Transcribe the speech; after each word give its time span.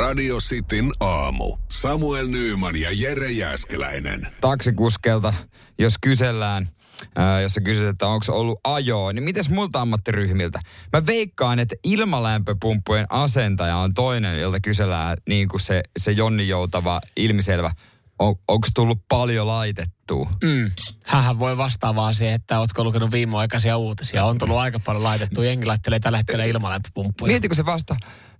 Radio 0.00 0.38
Cityn 0.38 0.90
aamu. 1.00 1.56
Samuel 1.68 2.26
Nyyman 2.26 2.76
ja 2.76 2.88
Jere 2.92 3.30
Jäskeläinen. 3.30 4.26
taksikuskelta, 4.40 5.34
jos 5.78 5.94
kysellään, 6.00 6.68
ää, 7.16 7.40
jos 7.40 7.54
sä 7.54 7.60
kysyt, 7.60 7.88
että 7.88 8.06
onko 8.06 8.24
ollut 8.28 8.60
ajoa, 8.64 9.12
niin 9.12 9.24
mites 9.24 9.50
multa 9.50 9.80
ammattiryhmiltä? 9.80 10.60
Mä 10.92 11.06
veikkaan, 11.06 11.58
että 11.58 11.76
ilmalämpöpumppujen 11.84 13.06
asentaja 13.10 13.76
on 13.76 13.94
toinen, 13.94 14.40
jolta 14.40 14.60
kysellään 14.60 15.16
niin 15.28 15.48
kuin 15.48 15.60
se, 15.60 15.82
se 15.98 16.12
Jonni 16.12 16.48
Joutava 16.48 17.00
ilmiselvä. 17.16 17.70
On, 18.18 18.34
onko 18.48 18.68
tullut 18.74 18.98
paljon 19.08 19.46
laitettua? 19.46 20.30
Mm. 20.44 20.70
Hähän 21.06 21.38
voi 21.38 21.56
vastaavaa 21.56 22.12
siihen, 22.12 22.34
että 22.34 22.60
ootko 22.60 22.84
lukenut 22.84 23.10
viimeaikaisia 23.10 23.76
uutisia. 23.76 24.24
On 24.24 24.38
tullut 24.38 24.56
aika 24.56 24.78
paljon 24.78 25.04
laitettu. 25.04 25.42
Jengi 25.42 25.66
laittelee 25.66 26.00
tällä 26.00 26.18
hetkellä 26.18 26.44
ilmalämpöpumppuja. 26.44 27.30
Mietitkö 27.32 27.54
se 27.54 27.66
vasta? 27.66 27.96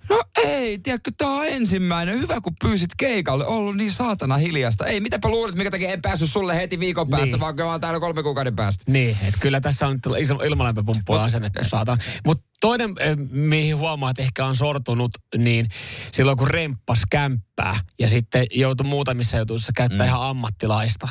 No 0.09 0.23
ei, 0.45 0.79
tiedätkö, 0.79 1.11
tää 1.19 1.29
on 1.29 1.47
ensimmäinen. 1.47 2.19
Hyvä, 2.19 2.41
kun 2.41 2.53
pyysit 2.65 2.91
keikalle. 2.97 3.47
Ollut 3.47 3.77
niin 3.77 3.93
saatana 3.93 4.37
hiljasta. 4.37 4.87
Ei, 4.87 5.01
mitäpä 5.01 5.29
luulet, 5.29 5.55
mikä 5.55 5.71
takia 5.71 5.93
en 5.93 6.03
päässyt 6.03 6.31
sulle 6.31 6.57
heti 6.57 6.81
viikon 6.81 7.09
päästä, 7.11 7.27
Niin. 7.27 7.41
vaan 7.41 7.61
oon 7.61 7.81
täällä 7.81 8.01
kolme 8.01 8.23
kuukauden 8.23 8.57
päästä. 8.57 8.85
Niin, 8.87 9.17
että 9.23 9.41
kyllä 9.41 9.61
tässä 9.61 9.87
on 9.87 9.99
iso 10.19 10.35
ilmalämpöpumppu 10.35 11.13
asennettu 11.13 11.61
saatana. 11.65 12.03
Mutta 12.27 12.45
toinen, 12.61 12.95
eh, 13.01 13.17
mihin 13.31 13.77
huomaa, 13.77 14.11
että 14.11 14.23
ehkä 14.23 14.47
on 14.47 14.57
sortunut, 14.57 15.11
niin 15.37 15.69
silloin 16.13 16.39
kun 16.39 16.51
remppas 16.51 17.03
kämppää 17.11 17.81
ja 17.99 18.09
sitten 18.09 18.47
joutui 18.51 18.87
muutamissa 18.87 19.39
jutuissa 19.39 19.73
käyttää 19.77 20.07
mm. 20.07 20.09
ihan 20.09 20.23
ammattilaista. 20.23 21.09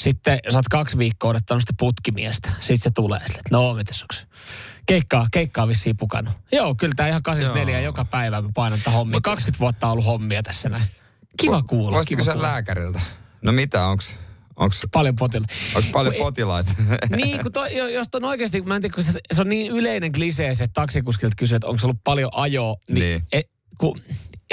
Sitten 0.00 0.38
sä 0.50 0.58
oot 0.58 0.68
kaksi 0.68 0.98
viikkoa 0.98 1.30
odottanut 1.30 1.62
sitä 1.62 1.72
putkimiestä. 1.78 2.52
Sitten 2.60 2.78
se 2.78 2.90
tulee 2.94 3.20
sille, 3.20 3.38
että 3.38 3.56
no 3.56 3.74
mitäs 3.74 4.02
onks? 4.02 4.26
Keikkaa, 4.86 5.26
keikkaa 5.32 5.68
vissiin 5.68 5.96
pukannut. 5.96 6.34
Joo, 6.52 6.74
kyllä 6.74 6.92
tää 6.96 7.08
ihan 7.08 7.22
84 7.22 7.78
Joo. 7.80 7.84
joka 7.84 8.04
päivä 8.04 8.42
mä 8.42 8.48
painan 8.54 8.78
tätä 8.78 8.90
hommia. 8.90 9.20
20 9.22 9.58
vuotta 9.60 9.86
on 9.86 9.92
ollut 9.92 10.04
hommia 10.06 10.42
tässä 10.42 10.68
näin. 10.68 10.84
Kiva 11.40 11.62
kuulla. 11.62 11.96
Voisitko 11.96 12.24
kuulla. 12.24 12.42
lääkäriltä? 12.42 13.00
No 13.42 13.52
mitä, 13.52 13.86
onks, 13.86 14.16
onks, 14.56 14.82
Paljon 14.92 15.16
potilaita. 15.16 15.54
onks 15.74 15.88
paljon 15.92 16.14
potilaita? 16.18 16.70
niin, 17.16 17.42
kun 17.42 17.52
toi, 17.52 17.76
jo- 17.76 17.88
jos 17.88 18.06
on 18.14 18.24
oikeasti, 18.24 18.62
mä 18.62 18.76
en 18.76 18.82
tiedä, 18.82 18.94
kun 18.94 19.04
se, 19.04 19.12
se 19.32 19.40
on 19.40 19.48
niin 19.48 19.72
yleinen 19.72 20.12
klisee, 20.12 20.54
se 20.54 20.64
että 20.64 20.80
taksikuskilta 20.80 21.36
kysyy, 21.38 21.56
että 21.56 21.68
onko 21.68 21.80
ollut 21.84 22.04
paljon 22.04 22.30
ajoa, 22.34 22.76
niin, 22.88 22.94
Niin. 23.00 23.22
E, 23.32 23.40
kun, 23.78 24.00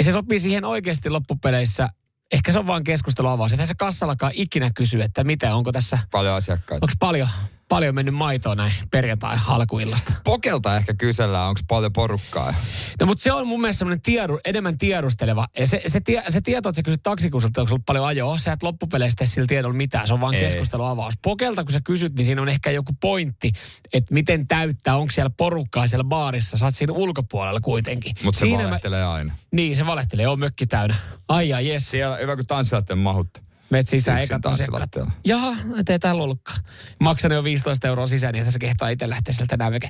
se 0.02 0.12
sopii 0.12 0.40
siihen 0.40 0.64
oikeasti 0.64 1.10
loppupeleissä, 1.10 1.88
ehkä 2.32 2.52
se 2.52 2.58
on 2.58 2.66
vaan 2.66 2.84
keskusteluavaus. 2.84 3.52
Että 3.52 3.66
se 3.66 3.74
kassallakaan 3.74 4.32
ikinä 4.34 4.70
kysyy, 4.74 5.02
että 5.02 5.24
mitä, 5.24 5.54
onko 5.54 5.72
tässä, 5.72 5.98
paljon 6.10 6.34
asiakkaita. 6.34 6.84
onko 6.84 6.94
paljon, 7.00 7.28
paljon 7.70 7.94
mennyt 7.94 8.14
maitoa 8.14 8.54
näin 8.54 8.72
perjantai 8.90 9.36
alkuillasta. 9.46 10.12
Pokelta 10.24 10.76
ehkä 10.76 10.94
kysellään, 10.94 11.48
onko 11.48 11.60
paljon 11.68 11.92
porukkaa. 11.92 12.54
No 13.00 13.06
mutta 13.06 13.22
se 13.22 13.32
on 13.32 13.46
mun 13.46 13.60
mielestä 13.60 13.78
semmoinen 13.78 14.00
tiedu, 14.00 14.38
enemmän 14.44 14.78
tiedusteleva. 14.78 15.46
Ja 15.58 15.66
se, 15.66 15.82
se, 15.86 16.00
tie, 16.00 16.22
se 16.28 16.40
tieto, 16.40 16.68
että 16.68 16.76
sä 16.78 16.82
kysyt 16.82 17.02
taksikuskilta, 17.02 17.60
onko 17.60 17.72
ollut 17.72 17.84
paljon 17.86 18.06
ajoa, 18.06 18.38
sä 18.38 18.52
et 18.52 18.62
loppupeleistä 18.62 19.26
sillä 19.26 19.46
tiedolla 19.46 19.74
mitään. 19.76 20.06
Se 20.06 20.12
on 20.12 20.20
vaan 20.20 20.34
Ei. 20.34 20.40
keskusteluavaus. 20.40 21.14
Pokelta, 21.22 21.64
kun 21.64 21.72
sä 21.72 21.80
kysyt, 21.84 22.14
niin 22.16 22.24
siinä 22.24 22.42
on 22.42 22.48
ehkä 22.48 22.70
joku 22.70 22.92
pointti, 23.00 23.52
että 23.92 24.14
miten 24.14 24.48
täyttää, 24.48 24.96
onko 24.96 25.10
siellä 25.10 25.30
porukkaa 25.36 25.86
siellä 25.86 26.04
baarissa. 26.04 26.56
Sä 26.56 26.64
oot 26.64 26.74
siinä 26.74 26.92
ulkopuolella 26.92 27.60
kuitenkin. 27.60 28.14
Mutta 28.24 28.40
se 28.40 28.40
Siinä 28.40 28.64
valehtelee 28.64 29.04
aina. 29.04 29.34
Niin, 29.52 29.76
se 29.76 29.86
valehtelee. 29.86 30.28
On 30.28 30.38
mökki 30.38 30.66
täynnä. 30.66 30.96
Ai 31.28 31.52
ai, 31.52 31.68
jes. 31.68 31.90
Siellä 31.90 32.16
hyvä, 32.16 32.36
kun 32.36 32.46
tanssilatten 32.46 32.98
mahutta. 32.98 33.49
Meet 33.70 33.88
sisään 33.88 34.20
ekat 34.20 34.46
asiakkaat. 34.46 34.96
Jaha, 35.26 35.56
ei 35.88 35.98
täällä 35.98 36.22
ollutkaan. 36.22 36.58
Maksan 37.00 37.32
jo 37.32 37.44
15 37.44 37.88
euroa 37.88 38.06
sisään, 38.06 38.32
niin 38.32 38.40
että 38.40 38.52
se 38.52 38.58
kehtaa 38.58 38.88
itse 38.88 39.08
lähteä 39.08 39.34
sieltä 39.34 39.56
näin 39.56 39.80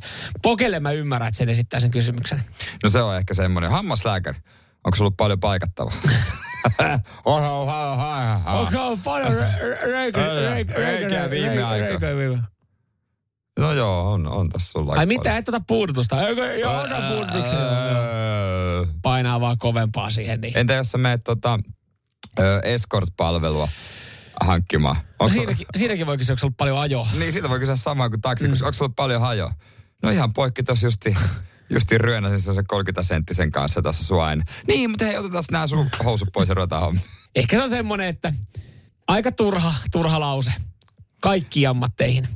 Pokelle 0.43 0.81
mä 0.81 0.93
ymmärrän, 0.93 1.29
että 1.29 1.39
sen 1.39 1.49
esittää 1.49 1.81
sen 1.81 1.91
kysymyksen. 1.91 2.43
No 2.83 2.89
se 2.89 3.03
on 3.03 3.17
ehkä 3.17 3.35
semmoinen. 3.35 3.71
Hammaslääkäri. 3.71 4.39
Onko 4.85 4.97
sulla 4.97 5.07
ollut 5.07 5.17
paljon 5.17 5.41
paikattavaa? 5.41 5.95
Oha, 7.25 7.51
oha, 7.51 7.91
oha, 7.91 8.41
oha. 8.45 8.59
Onko 8.59 8.99
paljon 9.05 9.33
Reikiä 10.77 11.31
viime 11.31 11.63
aikoina. 11.63 12.45
No 13.59 13.73
joo, 13.73 14.13
on, 14.13 14.27
on 14.27 14.49
tässä 14.49 14.71
sulla 14.71 14.93
Ai 14.93 15.07
mitä, 15.07 15.37
et 15.37 15.49
ota 15.49 15.61
puudutusta? 15.67 16.29
Eikö, 16.29 16.55
joo, 16.55 16.83
ota 16.83 17.01
puudutuksen. 17.09 17.59
Painaa 19.03 19.41
vaan 19.41 19.59
kovempaa 19.59 20.11
siihen. 20.11 20.41
Niin. 20.41 20.59
Entä 20.59 20.75
jos 20.75 20.91
sä 20.91 20.99
meet 20.99 21.25
tota, 21.25 21.61
ö, 22.41 22.61
escort-palvelua 22.65 23.69
hankkimaan? 24.41 24.97
No 25.21 25.29
siinäkin, 25.29 25.67
siinäkin 25.77 26.07
voi 26.07 26.19
kysyä, 26.19 26.33
onko 26.33 26.47
ollut 26.47 26.57
paljon 26.57 26.79
ajoa. 26.79 27.09
Niin, 27.19 27.33
siitä 27.33 27.49
voi 27.49 27.59
kysyä 27.59 27.77
samaa 27.77 28.11
kuin 28.11 28.21
taksi, 28.21 28.49
mm. 28.49 28.53
onko 28.53 28.73
sulla 28.73 28.93
paljon 28.97 29.21
hajoa? 29.21 29.53
No 30.03 30.11
ihan 30.11 30.33
poikki 30.33 30.63
tossa 30.63 30.87
justi, 30.87 31.17
justi 31.71 31.99
ryönäsin 31.99 32.55
se 32.55 32.63
30 32.63 33.03
senttisen 33.03 33.51
kanssa 33.51 33.83
tässä 33.83 34.05
sua 34.05 34.33
ennen. 34.33 34.47
Niin, 34.67 34.91
mutta 34.91 35.05
hei, 35.05 35.19
otetaan 35.19 35.45
nämä 35.51 35.67
sun 35.67 35.89
housut 36.05 36.29
pois 36.33 36.49
ja 36.49 36.55
ruvetaan 36.55 36.83
homma. 36.83 37.01
Ehkä 37.35 37.57
se 37.57 37.63
on 37.63 37.71
semmoinen, 37.71 38.09
että 38.09 38.33
aika 39.09 39.33
turha, 39.33 39.75
turha 39.93 40.21
lause. 40.21 40.53
Kaikkiin 41.21 41.69
ammatteihin. 41.69 42.29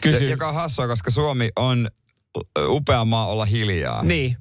Kysy. 0.00 0.24
Joka 0.24 0.48
on 0.48 0.54
hassua, 0.54 0.86
koska 0.86 1.10
Suomi 1.10 1.50
on 1.56 1.88
upea 2.68 3.04
maa 3.04 3.26
olla 3.26 3.44
hiljaa. 3.44 4.02
Niin. 4.02 4.36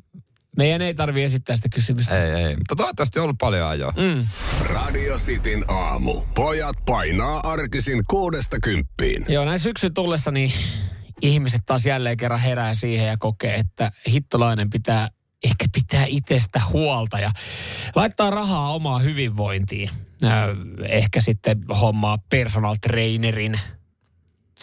Meidän 0.58 0.81
ei 0.81 0.94
tarvi 0.94 1.24
esittää 1.24 1.56
sitä 1.56 1.69
kysymystä. 1.69 2.25
Ei, 2.25 2.31
ei. 2.31 2.56
Mutta 2.56 2.75
toivottavasti 2.75 3.19
on 3.19 3.24
ollut 3.24 3.38
paljon 3.38 3.68
ajoa. 3.68 3.94
Mm. 3.97 4.25
Radio 4.62 5.18
Cityn 5.18 5.66
aamu. 5.68 6.22
Pojat 6.36 6.75
painaa 6.86 7.40
arkisin 7.44 8.03
kuudesta 8.09 8.58
kymppiin. 8.63 9.25
Joo, 9.28 9.46
näin 9.46 9.59
syksyn 9.59 9.94
tullessa 9.94 10.31
niin 10.31 10.53
ihmiset 11.22 11.62
taas 11.66 11.86
jälleen 11.86 12.18
kerran 12.18 12.40
herää 12.40 12.74
siihen 12.74 13.08
ja 13.08 13.18
kokee, 13.18 13.56
että 13.56 13.92
hittolainen 14.08 14.69
pitää 14.69 15.09
ehkä 15.44 15.66
pitää 15.74 16.06
itsestä 16.08 16.62
huolta 16.69 17.19
ja 17.19 17.31
laittaa 17.96 18.30
rahaa 18.30 18.74
omaa 18.74 19.00
hyvinvointiin. 19.00 19.90
Äh, 20.24 20.31
ehkä 20.84 21.22
sitten 21.22 21.63
hommaa 21.81 22.18
personal 22.30 22.75
trainerin, 22.81 23.59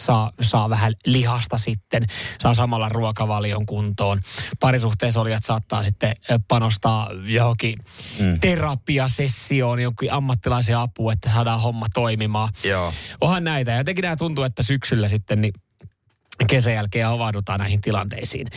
saa, 0.01 0.31
saa 0.41 0.69
vähän 0.69 0.93
lihasta 1.05 1.57
sitten, 1.57 2.05
saa 2.39 2.53
samalla 2.53 2.89
ruokavalion 2.89 3.65
kuntoon. 3.65 4.21
Parisuhteessa 4.59 5.21
olijat 5.21 5.43
saattaa 5.43 5.83
sitten 5.83 6.15
panostaa 6.47 7.09
johonkin 7.23 7.75
mm. 8.19 8.39
terapiasessioon, 8.39 9.79
jonkin 9.79 10.13
ammattilaisen 10.13 10.77
apua, 10.77 11.13
että 11.13 11.29
saadaan 11.29 11.61
homma 11.61 11.85
toimimaan. 11.93 12.49
Joo. 12.63 12.93
Onhan 13.21 13.43
näitä. 13.43 13.71
Ja 13.71 13.77
jotenkin 13.77 14.03
nämä 14.03 14.15
tuntuu, 14.15 14.43
että 14.43 14.63
syksyllä 14.63 15.07
sitten 15.07 15.41
niin 15.41 15.53
kesän 16.47 16.73
jälkeen 16.73 17.07
havahdutaan 17.07 17.59
näihin 17.59 17.81
tilanteisiin. 17.81 18.47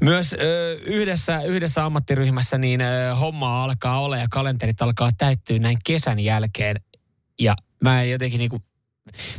Myös 0.00 0.32
ö, 0.32 0.78
yhdessä, 0.84 1.42
yhdessä 1.42 1.84
ammattiryhmässä 1.84 2.58
niin 2.58 2.80
ö, 2.80 3.14
hommaa 3.14 3.64
alkaa 3.64 4.00
olla 4.00 4.16
ja 4.16 4.26
kalenterit 4.30 4.82
alkaa 4.82 5.10
täyttyä 5.18 5.58
näin 5.58 5.78
kesän 5.86 6.20
jälkeen. 6.20 6.76
Ja 7.40 7.54
mä 7.82 8.02
en 8.02 8.10
jotenkin 8.10 8.38
niinku, 8.38 8.62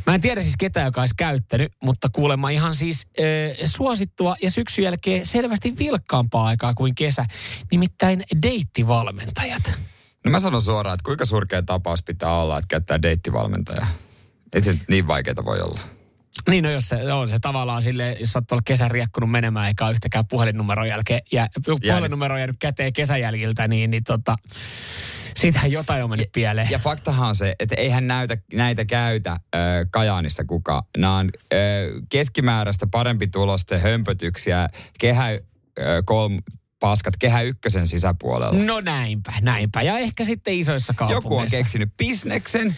mä 0.06 0.14
en 0.14 0.20
tiedä 0.20 0.42
siis 0.42 0.54
ketään, 0.58 0.86
joka 0.86 1.00
olisi 1.00 1.14
käyttänyt, 1.16 1.72
mutta 1.82 2.08
kuulemma 2.12 2.50
ihan 2.50 2.74
siis 2.74 3.06
ö, 3.18 3.22
suosittua 3.66 4.36
ja 4.42 4.50
syksyn 4.50 4.84
jälkeen 4.84 5.26
selvästi 5.26 5.78
vilkkaampaa 5.78 6.46
aikaa 6.46 6.74
kuin 6.74 6.94
kesä. 6.94 7.26
Nimittäin 7.70 8.24
deittivalmentajat. 8.42 9.72
No 10.24 10.30
mä 10.30 10.40
sanon 10.40 10.62
suoraan, 10.62 10.94
että 10.94 11.04
kuinka 11.04 11.26
surkea 11.26 11.62
tapaus 11.62 12.02
pitää 12.02 12.38
olla, 12.38 12.58
että 12.58 12.68
käyttää 12.68 13.02
deittivalmentajaa. 13.02 13.86
Ei 14.52 14.60
se 14.60 14.78
niin 14.88 15.06
vaikeaa 15.06 15.44
voi 15.44 15.60
olla. 15.60 15.99
Niin 16.48 16.64
no 16.64 16.70
jos 16.70 16.88
se 16.88 17.12
on 17.12 17.28
se 17.28 17.38
tavallaan 17.40 17.82
sille, 17.82 18.16
jos 18.20 18.36
oot 18.36 18.44
tuolla 18.48 18.62
kesän 18.64 18.90
riekkunut 18.90 19.30
menemään 19.30 19.68
eikä 19.68 19.84
ole 19.84 19.92
yhtäkään 19.92 20.26
puhelinnumeron 20.26 20.88
jälkeen 20.88 21.20
ja 21.32 21.46
puhelinnumero 21.80 22.34
on 22.34 22.40
jäänyt 22.40 22.56
käteen 22.58 22.92
kesänjälkiltä, 22.92 23.68
niin, 23.68 23.90
niin 23.90 24.04
tota, 24.04 24.36
siitähän 25.36 25.72
jotain 25.72 26.04
on 26.04 26.10
mennyt 26.10 26.32
pieleen. 26.32 26.70
Ja 26.70 26.78
faktahan 26.78 27.28
on 27.28 27.34
se, 27.34 27.54
että 27.60 27.74
eihän 27.74 28.06
näytä, 28.06 28.36
näitä 28.52 28.84
käytä 28.84 29.36
ö, 29.54 29.58
Kajaanissa 29.90 30.44
kukaan. 30.44 30.82
Nämä 30.98 31.16
on 31.16 31.30
ö, 31.52 31.56
keskimääräistä 32.08 32.86
parempi 32.90 33.26
tulosten 33.26 33.80
hömpötyksiä, 33.80 34.68
kehä 34.98 35.30
ö, 35.30 35.40
kolm, 36.04 36.42
paskat 36.80 37.14
kehä 37.18 37.42
ykkösen 37.42 37.86
sisäpuolella. 37.86 38.64
No 38.64 38.80
näinpä, 38.80 39.32
näinpä. 39.40 39.82
Ja 39.82 39.98
ehkä 39.98 40.24
sitten 40.24 40.54
isoissa 40.54 40.92
kaupungeissa. 40.96 41.26
Joku 41.26 41.36
on 41.36 41.46
keksinyt 41.50 41.96
bisneksen, 41.96 42.76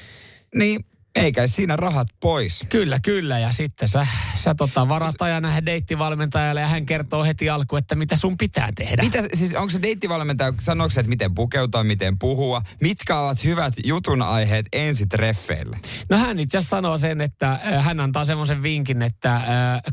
niin 0.55 0.85
Eikä 1.15 1.47
siinä 1.47 1.77
rahat 1.77 2.09
pois. 2.21 2.67
Kyllä, 2.69 3.01
kyllä. 3.03 3.39
Ja 3.39 3.53
sitten 3.53 3.89
sä, 3.89 4.07
sä 4.35 4.55
tota, 4.55 4.89
varat 4.89 5.23
ajan 5.23 5.43
nähdä 5.43 5.67
deittivalmentajalle 5.67 6.61
ja 6.61 6.67
hän 6.69 6.87
kertoo 6.87 7.25
heti 7.25 7.51
alkuun, 7.51 7.79
että 7.79 7.95
mitä 7.95 8.17
sun 8.17 8.37
pitää 8.37 8.69
tehdä. 8.75 9.03
Mitä, 9.03 9.19
siis 9.35 9.55
onko 9.55 9.71
se 9.71 9.83
deittivalmentaja, 9.83 10.53
sanooko 10.61 10.91
se, 10.91 11.01
että 11.01 11.11
miten 11.11 11.35
pukeutua, 11.35 11.85
miten 11.85 12.19
puhua? 12.19 12.63
Mitkä 12.83 13.19
ovat 13.19 13.45
hyvät 13.45 13.75
jutun 13.85 14.23
aiheet 14.23 14.67
ensitreffeille? 14.73 15.79
No 16.11 16.17
hän 16.19 16.39
itse 16.39 16.59
asiassa 16.59 16.77
sanoo 16.77 16.99
sen, 16.99 17.21
että 17.21 17.53
äh, 17.53 17.85
hän 17.85 18.01
antaa 18.01 18.25
semmoisen 18.25 18.63
vinkin, 18.63 19.03
että 19.03 19.35
äh, 19.37 19.43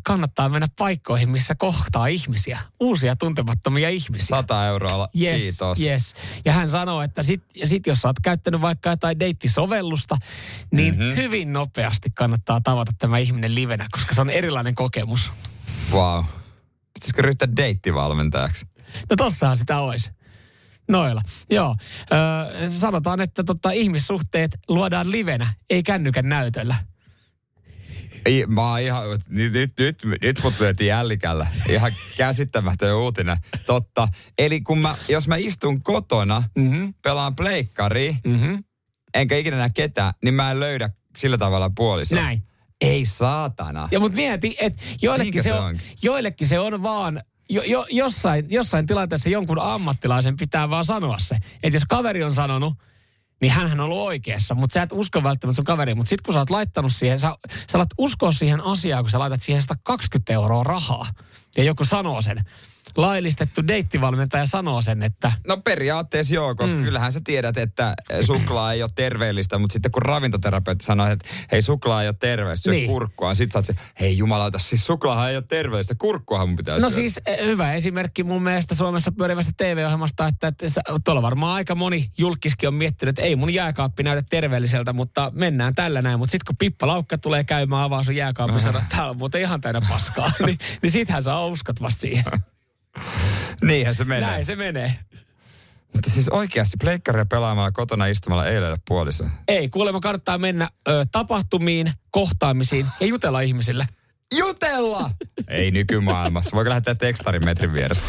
kannattaa 0.03 0.49
mennä 0.49 0.67
paikkoihin, 0.77 1.29
missä 1.29 1.55
kohtaa 1.55 2.07
ihmisiä. 2.07 2.59
Uusia 2.79 3.15
tuntemattomia 3.15 3.89
ihmisiä. 3.89 4.27
100 4.27 4.67
euroa, 4.67 5.07
Yes, 5.21 5.41
kiitos. 5.41 5.79
yes. 5.79 6.13
Ja 6.45 6.53
hän 6.53 6.69
sanoo, 6.69 7.01
että 7.01 7.23
sit, 7.23 7.43
ja 7.55 7.67
sit 7.67 7.87
jos 7.87 8.01
sä 8.01 8.07
oot 8.07 8.19
käyttänyt 8.23 8.61
vaikka 8.61 8.89
jotain 8.89 9.19
deittisovellusta, 9.19 10.17
niin 10.71 10.95
Mhm. 10.95 11.08
Mm-hmm. 11.09 11.23
hyvin 11.23 11.53
nopeasti 11.53 12.09
kannattaa 12.15 12.61
tavata 12.63 12.91
tämä 12.97 13.17
ihminen 13.17 13.55
livenä, 13.55 13.85
koska 13.91 14.13
se 14.13 14.21
on 14.21 14.29
erilainen 14.29 14.75
kokemus. 14.75 15.31
Wow. 15.91 16.25
Pitäisikö 16.93 17.21
ryhtyä 17.21 17.47
deittivalmentajaksi? 17.57 18.65
No 19.09 19.15
tossahan 19.15 19.57
sitä 19.57 19.79
olisi. 19.79 20.11
Noilla. 20.89 21.21
Joo. 21.49 21.75
Öö, 22.13 22.69
sanotaan, 22.69 23.21
että 23.21 23.43
tota, 23.43 23.71
ihmissuhteet 23.71 24.51
luodaan 24.67 25.11
livenä, 25.11 25.53
ei 25.69 25.83
kännykän 25.83 26.29
näytöllä. 26.29 26.75
Ei, 28.25 28.45
mä 28.45 28.69
oon 28.71 28.81
ihan, 28.81 29.03
nyt, 29.09 29.53
nyt, 29.53 29.73
nyt, 29.79 29.97
nyt 30.21 30.43
mut 30.43 30.59
lyötiin 30.59 30.87
jällikällä. 30.87 31.47
Ihan 31.69 31.91
käsittämätön 32.17 32.95
uutinen. 32.95 33.37
Totta. 33.65 34.07
Eli 34.37 34.61
kun 34.61 34.77
mä, 34.77 34.95
jos 35.09 35.27
mä 35.27 35.35
istun 35.35 35.83
kotona, 35.83 36.43
Mm-hmm. 36.55 36.93
pelaan 37.03 37.35
pleikkari, 37.35 38.17
Mm-hmm. 38.27 38.63
enkä 39.13 39.37
ikinä 39.37 39.57
näe 39.57 39.69
ketään, 39.73 40.13
niin 40.23 40.33
mä 40.33 40.51
en 40.51 40.59
löydä 40.59 40.89
sillä 41.15 41.37
tavalla 41.37 41.71
puolisoa. 41.75 42.21
Näin. 42.21 42.43
Ei 42.81 43.05
saatana. 43.05 43.89
Ja 43.91 43.99
mut 43.99 44.13
mieti, 44.13 44.57
että 44.59 44.83
joillekin 45.01 45.43
se, 45.43 45.49
se 45.49 45.53
on, 45.53 45.79
joillekin 46.01 46.47
se 46.47 46.59
on 46.59 46.83
vaan, 46.83 47.21
jo, 47.49 47.63
jo, 47.63 47.85
jossain, 47.89 48.45
jossain 48.49 48.85
tilanteessa 48.85 49.29
jonkun 49.29 49.59
ammattilaisen 49.59 50.35
pitää 50.35 50.69
vaan 50.69 50.85
sanoa 50.85 51.19
se. 51.19 51.35
Että 51.63 51.75
jos 51.75 51.85
kaveri 51.89 52.23
on 52.23 52.33
sanonut, 52.33 52.73
niin 53.41 53.51
hän 53.51 53.71
on 53.71 53.79
ollut 53.79 53.97
oikeassa, 53.97 54.55
mutta 54.55 54.73
sä 54.73 54.81
et 54.81 54.91
usko 54.91 55.23
välttämättä 55.23 55.55
sun 55.55 55.65
kaveri. 55.65 55.95
Mutta 55.95 56.09
sitten 56.09 56.23
kun 56.25 56.33
sä 56.33 56.39
oot 56.39 56.49
laittanut 56.49 56.93
siihen, 56.93 57.19
sä, 57.19 57.35
sä 57.71 57.77
alat 57.77 57.89
uskoa 57.97 58.31
siihen 58.31 58.61
asiaan, 58.61 59.03
kun 59.03 59.11
sä 59.11 59.19
laitat 59.19 59.41
siihen 59.41 59.61
120 59.61 60.33
euroa 60.33 60.63
rahaa. 60.63 61.07
Ja 61.57 61.63
joku 61.63 61.85
sanoo 61.85 62.21
sen. 62.21 62.45
Laillistettu 62.97 63.67
deittivalmentaja 63.67 64.45
sanoo 64.45 64.81
sen, 64.81 65.03
että 65.03 65.31
No 65.47 65.57
periaatteessa 65.57 66.33
joo, 66.35 66.55
koska 66.55 66.77
mm. 66.77 66.83
kyllähän 66.83 67.11
sä 67.11 67.21
tiedät, 67.23 67.57
että 67.57 67.95
suklaa 68.25 68.73
ei 68.73 68.83
ole 68.83 68.91
terveellistä, 68.95 69.57
mutta 69.57 69.73
sitten 69.73 69.91
kun 69.91 70.01
ravintoterapeutti 70.01 70.85
sanoo, 70.85 71.07
että 71.07 71.27
hei 71.51 71.61
suklaa 71.61 72.01
ei 72.01 72.07
ole 72.07 72.15
terveellistä, 72.19 72.63
syö 72.63 72.73
Niin. 72.73 72.87
kurkkua, 72.87 73.35
sit 73.35 73.51
sä 73.51 73.61
se, 73.63 73.73
hei 73.99 74.17
jumalauta, 74.17 74.59
siis 74.59 74.85
suklaahan 74.85 75.29
ei 75.29 75.35
ole 75.37 75.43
terveellistä, 75.47 75.95
kurkkuahan 75.95 76.49
mun 76.49 76.55
pitää 76.55 76.73
No 76.75 76.79
syödä. 76.79 76.95
siis 76.95 77.19
eh, 77.25 77.45
hyvä 77.45 77.73
esimerkki 77.73 78.23
mun 78.23 78.43
mielestä 78.43 78.75
Suomessa 78.75 79.11
pyörivästä 79.11 79.51
TV-ohjelmasta, 79.57 80.27
että, 80.27 80.47
että 80.47 80.67
tuolla 81.03 81.21
varmaan 81.21 81.53
aika 81.53 81.75
moni 81.75 82.11
julkiskin 82.17 82.67
on 82.67 82.73
miettinyt, 82.73 83.09
että 83.19 83.27
ei 83.27 83.35
mun 83.35 83.53
jääkaappi 83.53 84.03
näytä 84.03 84.23
terveelliseltä, 84.29 84.93
mutta 84.93 85.31
mennään 85.35 85.75
tällä 85.75 86.01
näin. 86.01 86.19
Mutta 86.19 86.31
sitten 86.31 86.45
kun 86.47 86.57
Pippa 86.57 86.87
Laukka 86.87 87.17
tulee 87.17 87.43
käymään, 87.43 87.83
avaa 87.83 88.03
sun 88.03 88.15
jääkaappi 88.15 88.59
sanoo, 88.59 88.81
että 88.81 88.95
täällä 88.95 89.11
on 89.11 89.17
muuten 89.17 89.41
ihan 89.41 89.61
täynnä 89.61 89.81
paskaa, 89.89 90.31
niin, 90.45 90.57
niin 90.81 90.91
sittenhän 90.91 91.23
sä 91.23 91.39
uskot 91.39 91.81
vasta 91.81 92.01
siihen. 92.01 92.23
Niinhän 93.61 93.95
se 93.95 94.05
menee. 94.05 94.29
Näin 94.29 94.45
se 94.45 94.55
menee. 94.55 94.99
Mutta 95.93 96.11
siis 96.11 96.29
oikeasti 96.29 96.77
pleikkaria 96.81 97.25
pelaamalla 97.25 97.71
kotona 97.71 98.05
istumalla 98.05 98.45
ei 98.47 98.61
löydä 98.61 98.77
puolissa. 98.87 99.29
Ei, 99.47 99.69
kuulemma 99.69 99.99
kannattaa 99.99 100.37
mennä 100.37 100.69
ö, 100.87 101.05
tapahtumiin, 101.11 101.93
kohtaamisiin 102.11 102.85
ja 102.99 103.07
jutella 103.07 103.41
ihmisille. 103.41 103.87
Jutella! 104.37 105.11
ei 105.47 105.71
nykymaailmassa. 105.71 106.55
Voiko 106.55 106.69
lähettää 106.69 106.95
tekstarin 106.95 107.45
metrin 107.45 107.73
vierestä? 107.73 108.07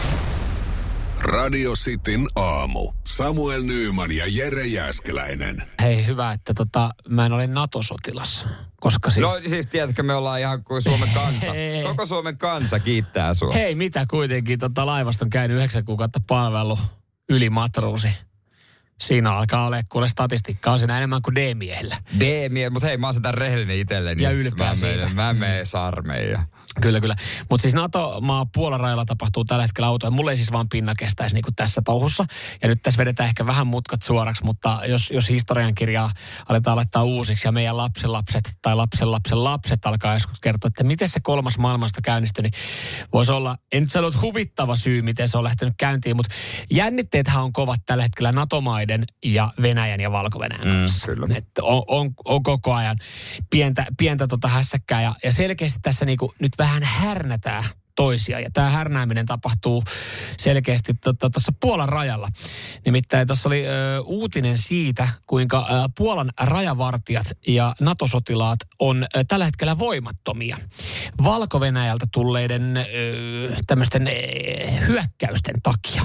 Radio 1.23 1.73
Cityn 1.73 2.27
aamu. 2.35 2.93
Samuel 3.07 3.63
Nyyman 3.63 4.13
ja 4.13 4.25
Jere 4.29 4.67
Jäskeläinen. 4.67 5.63
Hei, 5.83 6.07
hyvä, 6.07 6.33
että 6.33 6.55
tota, 6.55 6.91
mä 7.09 7.27
en 7.27 7.33
ole 7.33 7.47
NATO-sotilas, 7.47 8.47
koska 8.81 9.11
siis... 9.11 9.23
No 9.23 9.39
siis 9.49 9.67
tiedätkö, 9.67 10.03
me 10.03 10.15
ollaan 10.15 10.41
ihan 10.41 10.65
kuin 10.65 10.83
Suomen 10.83 11.09
kansa. 11.25 11.53
Hei. 11.53 11.85
Koko 11.85 12.07
Suomen 12.07 12.39
kansa 12.39 12.79
kiittää 12.81 13.35
sua. 13.35 13.53
Hei, 13.53 13.75
mitä 13.75 14.07
kuitenkin, 14.11 14.59
tota 14.59 14.87
laivasta 14.87 15.25
on 15.25 15.31
käynyt 15.31 15.57
yhdeksän 15.57 15.85
kuukautta 15.85 16.21
palvelu 16.27 16.79
yli 17.29 17.51
matruusi. 17.51 18.09
Siinä 19.01 19.33
alkaa 19.33 19.67
olla 19.67 19.81
kuule 19.89 20.09
statistiikkaa 20.09 20.79
siinä 20.79 20.97
enemmän 20.97 21.23
kuin 21.23 21.35
D-miehellä. 21.35 21.97
D-mie, 22.21 22.71
mutta 22.71 22.89
hei, 22.89 22.97
mä 22.97 23.07
oon 23.07 23.15
sitä 23.15 23.33
rehellinen 23.33 23.79
itselleni. 23.79 24.23
Ja 24.23 24.31
ylpeä 24.31 24.69
mä 24.69 24.75
siitä. 24.75 24.97
Menen, 24.97 25.15
mä 25.15 25.33
menen 25.33 25.67
sarmeja. 25.67 26.43
Kyllä, 26.81 27.01
kyllä. 27.01 27.17
Mutta 27.51 27.63
siis 27.63 27.75
NATO-maa 27.75 28.47
Puolan 28.55 28.81
rajalla 28.81 29.05
tapahtuu 29.05 29.45
tällä 29.45 29.63
hetkellä 29.65 29.87
autoja. 29.89 30.11
Mulle 30.11 30.31
ei 30.31 30.37
siis 30.37 30.53
vaan 30.53 30.69
pinna 30.69 30.95
kestäisi 30.95 31.35
niin 31.35 31.43
kuin 31.43 31.55
tässä 31.55 31.83
touhussa. 31.85 32.27
Ja 32.63 32.69
nyt 32.69 32.83
tässä 32.83 32.99
vedetään 32.99 33.29
ehkä 33.29 33.47
vähän 33.47 33.67
mutkat 33.67 34.03
suoraksi, 34.03 34.45
mutta 34.45 34.81
jos, 34.87 35.11
jos 35.11 35.29
historiankirjaa 35.29 36.11
aletaan 36.49 36.77
laittaa 36.77 37.05
uusiksi 37.05 37.49
ja 37.49 37.53
meidän 37.53 37.77
lapsenlapset 37.77 38.51
tai 38.63 38.77
lapsen 38.77 39.11
lapsen 39.11 39.45
lapset 39.45 39.87
alkaa 39.87 40.13
joskus 40.13 40.41
kertoa, 40.41 40.69
että 40.69 40.85
miten 40.85 41.09
se 41.09 41.21
kolmas 41.21 41.59
maailmasta 41.59 42.01
käynnistyi, 42.05 42.43
niin 42.43 42.53
voisi 43.13 43.33
olla, 43.33 43.57
en 43.73 43.83
nyt 43.83 43.91
sano, 43.93 44.13
huvittava 44.23 44.77
syy, 44.77 45.03
miten 45.03 45.29
se 45.29 45.39
on 45.39 45.45
lähtenyt 45.45 45.75
käyntiin, 45.79 46.17
mutta 46.17 46.35
jännitteethän 46.71 47.43
on 47.43 47.53
kovat 47.53 47.81
tällä 47.87 48.03
hetkellä 48.03 48.33
NATO-maiden 48.33 49.05
ja 49.25 49.51
Venäjän 49.63 50.01
ja 50.01 50.13
Valko-Venäjän 50.13 50.61
Mm, 50.67 50.71
kanssa. 50.73 51.07
kyllä. 51.07 51.27
Että 51.35 51.63
on, 51.65 51.83
on, 51.89 52.11
on, 52.25 52.43
koko 52.43 52.75
ajan 52.75 52.97
pientä, 53.51 53.87
pientä 53.99 54.27
tota 54.27 54.49
hässäkkää 54.49 55.03
ja, 55.03 55.15
ja 55.25 55.33
selkeästi 55.33 55.79
tässä 55.83 56.05
niinku 56.05 56.35
nyt 56.41 56.53
vähän 56.61 56.83
härnätään 56.83 57.65
toisia. 58.01 58.41
Ja 58.41 58.51
tämä 58.53 58.71
härnääminen 58.71 59.27
tapahtuu 59.27 59.85
selkeästi 60.39 60.95
tuossa 60.95 61.17
tota, 61.19 61.41
Puolan 61.61 61.89
rajalla. 61.89 62.29
Nimittäin 62.87 63.27
tuossa 63.27 63.49
oli 63.49 63.67
ö, 63.67 64.01
uutinen 64.01 64.59
siitä, 64.59 65.09
kuinka 65.27 65.67
ö, 65.71 65.89
Puolan 65.97 66.31
rajavartijat 66.41 67.27
ja 67.49 67.75
NATO-sotilaat 67.81 68.59
on 68.79 69.07
ö, 69.17 69.25
tällä 69.29 69.45
hetkellä 69.45 69.79
voimattomia. 69.79 70.57
Valko-Venäjältä 71.25 72.07
tulleiden 72.13 72.77
ö, 72.77 72.83
tämmöisten 73.67 74.09
ö, 74.09 74.11
hyökkäysten 74.87 75.63
takia. 75.63 76.03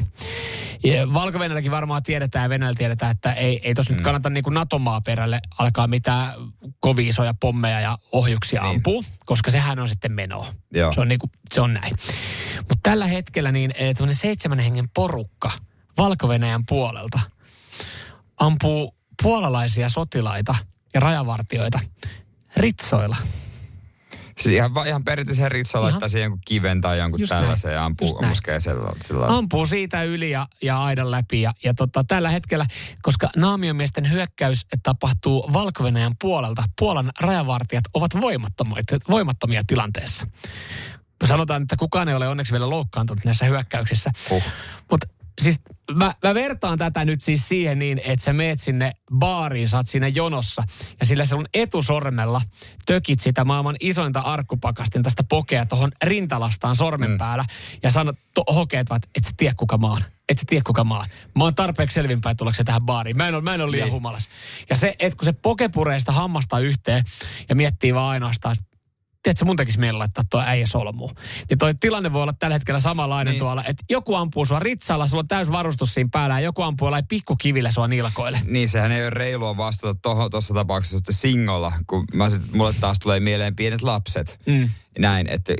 Valko-Venäjälläkin 1.13 1.71
varmaan 1.71 2.03
tiedetään 2.03 2.43
ja 2.43 2.49
Venäjällä 2.49 2.77
tiedetään, 2.77 3.11
että 3.11 3.33
ei, 3.33 3.59
ei 3.63 3.73
tuossa 3.73 3.93
mm. 3.93 3.97
nyt 3.97 4.03
kannata 4.03 4.29
niin 4.29 4.43
kuin 4.43 4.53
NATO-maaperälle 4.53 5.39
alkaa 5.59 5.87
mitään 5.87 6.33
kovin 6.79 7.07
isoja 7.07 7.33
pommeja 7.33 7.79
ja 7.79 7.97
ohjuksia 8.11 8.61
niin. 8.61 8.75
ampua, 8.75 9.03
koska 9.25 9.51
sehän 9.51 9.79
on 9.79 9.89
sitten 9.89 10.11
menoa. 10.11 10.47
Joo. 10.73 10.93
Se 10.93 11.01
on, 11.01 11.07
niin 11.07 11.19
kuin, 11.19 11.31
se 11.53 11.61
on 11.61 11.73
näin. 11.73 11.84
Mutta 12.57 12.79
tällä 12.83 13.07
hetkellä 13.07 13.51
niin 13.51 13.71
eh, 13.75 13.95
tämmöinen 13.95 14.15
seitsemän 14.15 14.59
hengen 14.59 14.89
porukka 14.89 15.51
valko 15.97 16.27
puolelta 16.69 17.19
ampuu 18.37 18.95
puolalaisia 19.23 19.89
sotilaita 19.89 20.55
ja 20.93 20.99
rajavartioita 20.99 21.79
ritsoilla. 22.57 23.17
Siis 24.39 24.55
ihan, 24.55 24.71
ihan 24.87 25.03
perinteisen 25.03 25.51
ritsa 25.51 25.77
Ihan. 25.77 25.91
laittaa 25.91 26.09
siihen 26.09 26.25
jonkun 26.25 26.39
kiven 26.47 26.81
tai 26.81 26.97
jonkun 26.97 27.19
Just 27.19 27.29
tällaisen 27.29 27.69
näin. 27.69 27.75
ja 27.75 27.85
ampuu, 27.85 28.19
ammuskee 28.21 28.59
sillä, 28.59 28.91
sillä 29.01 29.25
ampuu 29.37 29.65
siitä 29.65 30.03
yli 30.03 30.31
ja, 30.31 30.47
ja 30.61 30.83
aidan 30.83 31.11
läpi. 31.11 31.41
Ja, 31.41 31.53
ja 31.63 31.73
tota, 31.73 32.03
tällä 32.03 32.29
hetkellä, 32.29 32.65
koska 33.01 33.29
naamiomiesten 33.35 34.11
hyökkäys 34.11 34.65
tapahtuu 34.83 35.53
valko 35.53 35.83
puolelta, 36.21 36.63
Puolan 36.79 37.11
rajavartijat 37.19 37.83
ovat 37.93 38.11
voimattomia, 38.21 38.83
voimattomia 39.09 39.63
tilanteessa. 39.67 40.27
Sanotaan, 41.25 41.61
että 41.61 41.75
kukaan 41.79 42.09
ei 42.09 42.15
ole 42.15 42.27
onneksi 42.27 42.51
vielä 42.51 42.69
loukkaantunut 42.69 43.25
näissä 43.25 43.45
hyökkäyksissä. 43.45 44.11
Huh. 44.29 44.43
Mutta 44.91 45.07
siis 45.41 45.59
mä, 45.91 46.15
mä 46.23 46.33
vertaan 46.33 46.77
tätä 46.77 47.05
nyt 47.05 47.21
siis 47.21 47.47
siihen 47.47 47.79
niin, 47.79 48.01
että 48.05 48.25
sä 48.25 48.33
meet 48.33 48.61
sinne 48.61 48.91
baariin, 49.15 49.67
sä 49.67 49.77
oot 49.77 49.87
siinä 49.87 50.07
jonossa 50.07 50.63
ja 50.99 51.05
sillä 51.05 51.25
sun 51.25 51.45
etusormella 51.53 52.41
tökit 52.85 53.19
sitä 53.19 53.43
maailman 53.45 53.75
isointa 53.79 54.19
arkkupakastin 54.19 55.03
tästä 55.03 55.23
pokea 55.29 55.65
tuohon 55.65 55.91
rintalastaan 56.03 56.75
sormen 56.75 57.11
mm. 57.11 57.17
päällä 57.17 57.45
ja 57.83 57.91
sanot, 57.91 58.15
to, 58.33 58.43
hokeet 58.55 58.89
vaan, 58.89 58.97
että 58.97 59.09
et 59.15 59.25
sä 59.25 59.31
tiedä 59.37 59.53
kuka 59.57 59.77
mä 59.77 59.87
oon. 59.87 60.01
Et 60.29 60.37
sä 60.37 60.43
tiedä 60.47 60.63
kuka 60.65 60.83
mä 60.83 60.97
oon. 60.97 61.07
Mä 61.35 61.43
oon 61.43 61.55
tarpeeksi 61.55 61.93
selvinpäin 61.93 62.37
tullakseen 62.37 62.65
tähän 62.65 62.81
baariin. 62.81 63.17
Mä 63.17 63.27
en 63.27 63.35
ole, 63.35 63.43
mä 63.43 63.53
en 63.55 63.61
ole 63.61 63.71
liian 63.71 63.85
Niin. 63.85 63.93
humalas. 63.93 64.29
Ja 64.69 64.75
se, 64.75 64.95
että 64.99 65.17
kun 65.17 65.25
se 65.25 65.33
poke 65.33 65.69
puree 65.69 65.99
sitä 65.99 66.11
hammasta 66.11 66.59
yhteen 66.59 67.03
ja 67.49 67.55
miettii 67.55 67.93
vaan 67.93 68.09
ainoastaan, 68.09 68.55
että 68.59 68.74
tiedätkö, 69.25 69.45
mun 69.45 69.55
tekisi 69.55 69.79
mieli 69.79 69.97
laittaa 69.97 70.23
tuo 70.29 70.43
äijä 70.45 70.67
solmuun. 70.67 71.15
Niin 71.49 71.57
toi 71.57 71.73
tilanne 71.79 72.13
voi 72.13 72.21
olla 72.21 72.33
tällä 72.33 72.55
hetkellä 72.55 72.79
samanlainen 72.79 73.31
niin. 73.31 73.39
Tuolla, 73.39 73.63
että 73.63 73.83
joku 73.89 74.15
ampuu 74.15 74.45
sua 74.45 74.59
ritsalla, 74.59 75.07
sulla 75.07 75.21
on 75.21 75.27
täys 75.27 75.51
varustus 75.51 75.93
siinä 75.93 76.09
päällä 76.11 76.39
ja 76.39 76.43
joku 76.43 76.61
ampuu 76.61 76.85
jollain 76.85 77.07
pikkukivillä 77.07 77.71
sua 77.71 77.87
nilkoille. 77.87 78.39
Niin, 78.45 78.69
sehän 78.69 78.91
ei 78.91 79.01
ole 79.01 79.09
reilua 79.09 79.57
vastata 79.57 80.29
tuossa 80.31 80.53
tapauksessa 80.53 80.97
sitten 80.97 81.15
singolla, 81.15 81.73
kun 81.87 82.03
mä 82.13 82.29
sit, 82.29 82.41
mulle 82.53 82.73
taas 82.81 82.99
tulee 82.99 83.19
mieleen 83.19 83.55
pienet 83.55 83.81
lapset. 83.81 84.39
Mm. 84.45 84.69
Näin, 84.99 85.27
että 85.27 85.53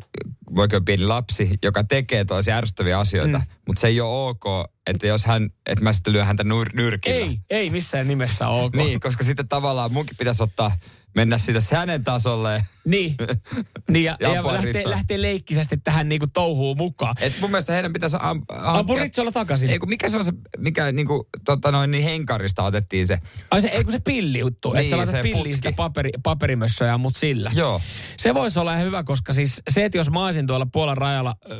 voiko 0.56 0.82
pieni 0.82 1.06
lapsi, 1.06 1.50
joka 1.64 1.84
tekee 1.84 2.26
toisia 2.26 2.58
ärsyttäviä 2.58 3.00
asioita, 3.00 3.38
mm. 3.38 3.44
mutta 3.68 3.80
se 3.82 3.88
ei 3.88 4.02
ole 4.02 4.30
ok, 4.30 4.72
että 4.88 5.08
jos 5.08 5.26
hän, 5.26 5.50
että 5.66 5.84
mä 5.84 5.94
sitten 5.94 6.14
lyön 6.14 6.28
häntä 6.28 6.44
nur, 6.44 6.70
nyrkillä. 6.74 7.26
Ei, 7.26 7.40
ei 7.50 7.70
missään 7.70 8.08
nimessä 8.08 8.48
ok. 8.48 8.76
Niin, 8.76 9.00
koska 9.00 9.24
sitten 9.24 9.48
tavallaan 9.48 9.94
munkin 9.94 10.18
pitäisi 10.18 10.44
ottaa 10.44 10.72
mennä 11.16 11.38
sinne 11.38 11.60
hänen 11.72 12.04
tasolleen. 12.04 12.62
Niin. 12.86 13.16
niin 13.92 14.06
ja, 14.06 14.18
Ja 14.20 14.34
ja, 14.34 14.54
lähtee, 14.54 14.90
lähtee 14.90 15.22
leikkisästi 15.22 15.78
tähän 15.78 16.10
niinku 16.10 16.28
touhuun 16.34 16.78
mukaan. 16.78 17.16
Et 17.20 17.34
mun 17.42 17.52
mielestä 17.52 17.74
heidän 17.74 17.94
pitäisi 17.94 18.18
am, 18.20 18.42
Ampu 18.50 18.96
ritsoilla 18.96 19.32
takaisin. 19.32 19.70
Ei, 19.70 19.80
kun 19.80 19.90
mikä 19.90 20.10
se 20.10 20.18
on 20.18 20.26
se, 20.26 20.34
mikä 20.58 20.92
niinku, 20.92 21.30
tota 21.46 21.72
noin, 21.72 21.92
niin 21.92 22.04
henkarista 22.04 22.64
otettiin 22.64 23.08
se. 23.08 23.20
Ai 23.52 23.62
se, 23.62 23.68
ei 23.68 23.84
kun 23.84 23.92
se 23.92 24.00
pilli 24.00 24.40
juttu, 24.40 24.74
Niin, 24.74 24.94
että 24.94 25.06
sä 25.06 25.12
se 25.12 25.24
putki. 25.34 25.56
sitä 25.56 25.72
paperi, 25.72 26.10
paperimössöä 26.24 26.98
mut 26.98 27.16
sillä. 27.16 27.52
Joo. 27.54 27.82
Se 28.18 28.34
voisi 28.34 28.60
olla 28.60 28.74
ihan 28.74 28.86
hyvä, 28.86 29.04
koska 29.04 29.34
siis 29.34 29.62
se, 29.70 29.86
että 29.86 29.98
jos 29.98 30.12
mä 30.12 30.26
olisin 30.26 30.48
tuolla 30.48 30.68
Puolan 30.72 30.98
rajalla 30.98 31.36
äh, 31.52 31.58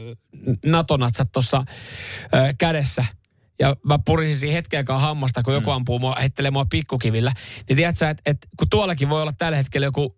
NATO-natsat 0.66 1.32
tuossa 1.32 1.58
äh, 1.58 2.56
kädessä, 2.58 3.06
ja 3.60 3.76
mä 3.84 4.00
purisin 4.06 4.38
siinä 4.38 4.54
hetken 4.54 4.78
aikaa 4.78 5.00
hammasta, 5.00 5.44
kun 5.44 5.54
joku 5.54 5.72
ampuu 5.72 6.00
mua, 6.00 6.16
heittelee 6.20 6.52
mua 6.52 6.66
pikkukivillä, 6.70 7.32
niin 7.70 7.78
tiedät 7.78 7.98
sä, 7.98 8.10
että 8.10 8.22
et, 8.26 8.38
kun 8.58 8.70
tuollakin 8.70 9.10
voi 9.10 9.22
olla 9.22 9.34
tällä 9.38 9.58
hetkellä 9.58 9.88
joku 9.88 10.18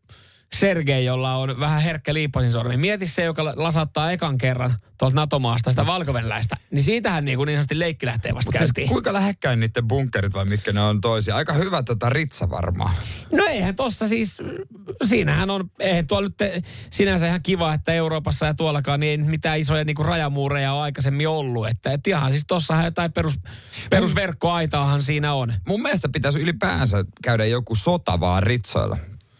Sergei, 0.55 1.05
jolla 1.05 1.35
on 1.35 1.59
vähän 1.59 1.81
herkkä 1.81 2.13
liipasin 2.13 2.51
sormi. 2.51 2.77
Mieti 2.77 3.07
se, 3.07 3.23
joka 3.23 3.45
lasauttaa 3.45 4.11
ekan 4.11 4.37
kerran 4.37 4.73
tuolta 4.99 5.15
NATO-maasta 5.15 5.69
sitä 5.69 5.85
valkovenäläistä. 5.85 6.57
Niin 6.71 6.83
siitähän 6.83 7.25
niin, 7.25 7.37
kuin 7.37 7.47
niin 7.47 7.55
sanotusti 7.55 7.79
leikki 7.79 8.05
lähtee 8.05 8.35
vasta 8.35 8.51
Mutta 8.51 8.73
siis 8.75 8.89
kuinka 8.89 9.13
lähekkäin 9.13 9.59
niiden 9.59 9.87
bunkerit 9.87 10.33
vai 10.33 10.45
mitkä 10.45 10.73
ne 10.73 10.81
on 10.81 11.01
toisia? 11.01 11.35
Aika 11.35 11.53
hyvä 11.53 11.83
tota 11.83 12.09
ritsa 12.09 12.49
varmaan. 12.49 12.95
No 13.31 13.45
eihän 13.45 13.75
tossa 13.75 14.07
siis, 14.07 14.37
siinähän 15.05 15.49
on, 15.49 15.69
eihän 15.79 16.07
tuolla 16.07 16.27
nyt 16.27 16.37
te- 16.37 16.61
sinänsä 16.89 17.27
ihan 17.27 17.43
kiva, 17.43 17.73
että 17.73 17.93
Euroopassa 17.93 18.45
ja 18.45 18.53
tuollakaan 18.53 18.99
niin 18.99 19.21
ei 19.21 19.27
mitään 19.27 19.59
isoja 19.59 19.83
niinku 19.83 20.03
rajamuureja 20.03 20.73
ole 20.73 20.81
aikaisemmin 20.81 21.27
ollut. 21.27 21.67
Että 21.67 21.91
et 21.91 22.07
ihan 22.07 22.31
siis 22.31 22.45
tossahan 22.47 22.85
jotain 22.85 23.13
perus, 23.13 23.39
perusverkkoaitaahan 23.89 25.01
siinä 25.01 25.33
on. 25.33 25.53
Mun 25.67 25.81
mielestä 25.81 26.09
pitäisi 26.09 26.39
ylipäänsä 26.39 27.05
käydä 27.23 27.45
joku 27.45 27.75
sota 27.75 28.19
vaan 28.19 28.43
ritsoilla. 28.43 28.97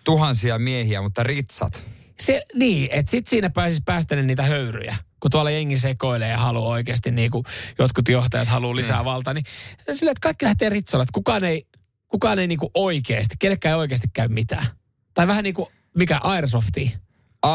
Tuhansia 0.08 0.60
miehiä, 0.60 1.02
mutta 1.02 1.24
ritsat. 1.24 1.84
Se, 2.20 2.44
niin, 2.54 2.90
että 2.92 3.12
sit 3.12 3.28
siinä 3.28 3.50
pääsis 3.50 3.82
päästellen 3.86 4.28
niitä 4.28 4.44
höyryjä. 4.44 4.96
Kun 5.20 5.32
tuolla 5.32 5.52
jengi 5.52 5.78
sekoilee 5.78 6.30
ja 6.30 6.38
haluaa 6.38 6.70
oikeasti, 6.70 7.12
niin 7.12 7.32
kuin 7.32 7.44
jotkut 7.80 8.10
johtajat 8.10 8.48
haluaa 8.48 8.76
lisää 8.76 9.06
valtaa, 9.06 9.34
niin 9.34 9.44
sille, 9.92 10.12
että 10.12 10.22
kaikki 10.22 10.46
lähtee 10.46 10.70
ritsoilla, 10.70 11.04
että 11.04 11.14
kukaan 11.14 11.44
ei, 11.44 11.68
kukaan 12.08 12.40
ei 12.40 12.48
niin 12.48 12.60
kuin 12.60 12.72
oikeasti, 12.74 13.36
kellekään 13.40 13.74
ei 13.74 13.80
oikeasti 13.80 14.08
käy 14.14 14.28
mitään. 14.28 14.66
Tai 15.14 15.28
vähän 15.28 15.44
niin 15.44 15.56
kuin, 15.56 15.70
mikä 15.96 16.20
airsofti. 16.24 16.98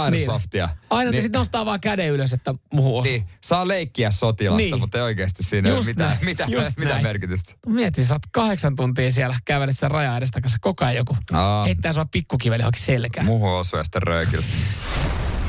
Airsoftia. 0.00 0.68
Aina 0.90 1.10
niin. 1.10 1.12
niin, 1.12 1.22
sitten 1.22 1.38
nostaa 1.38 1.64
vaan 1.66 1.80
käden 1.80 2.08
ylös, 2.10 2.32
että 2.32 2.54
muuhun 2.72 3.00
osuu. 3.00 3.12
niin, 3.12 3.24
saa 3.44 3.68
leikkiä 3.68 4.10
sotilasta, 4.10 4.56
Niin. 4.56 4.78
mutta 4.78 4.98
ei 4.98 5.04
oikeasti 5.04 5.42
siinä 5.42 5.68
ole 5.68 5.76
Just 5.76 5.88
mitään, 5.88 6.10
näin, 6.10 6.24
mitään, 6.24 6.50
mitään 6.50 6.76
näin. 6.88 7.02
merkitystä. 7.02 7.52
Mietin, 7.66 8.04
sä 8.06 8.14
oot 8.14 8.22
kahdeksan 8.32 8.76
tuntia 8.76 9.10
siellä, 9.10 9.36
kävelet 9.44 9.78
sen 9.78 9.90
raja 9.90 10.16
edestä 10.16 10.40
kanssa, 10.40 10.58
koko 10.60 10.84
ajan 10.84 10.96
joku 10.96 11.16
Aa. 11.32 11.64
heittää 11.64 11.92
sua 11.92 12.06
pikkukiveli 12.10 12.62
johonkin 12.62 12.82
selkään. 12.82 13.26
Muuhun 13.26 13.50
osuu 13.50 13.78
ja 13.78 13.84
sitten 13.84 14.02
röökillä. 14.02 14.44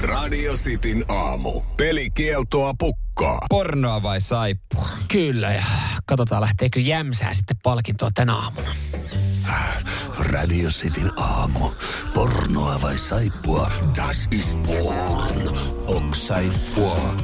Radio 0.01 0.53
Cityn 0.53 1.05
aamu. 1.07 1.61
Pelikieltoa 1.77 2.73
pukkaa. 2.79 3.39
Pornoa 3.49 4.03
vai 4.03 4.21
saippua? 4.21 4.89
Kyllä, 5.07 5.51
ja 5.53 5.63
katsotaan 6.05 6.41
lähteekö 6.41 6.79
jämsää 6.79 7.33
sitten 7.33 7.57
palkintoa 7.63 8.09
tänä 8.13 8.35
aamuna. 8.35 8.75
Radio 10.19 10.69
Cityn 10.69 11.11
aamu. 11.19 11.71
Pornoa 12.13 12.81
vai 12.81 12.97
saippua? 12.97 13.71
Das 13.95 14.27
ist 14.31 14.59
porn. 14.63 15.57
Ok 15.87 16.15
saippua. 16.15 17.15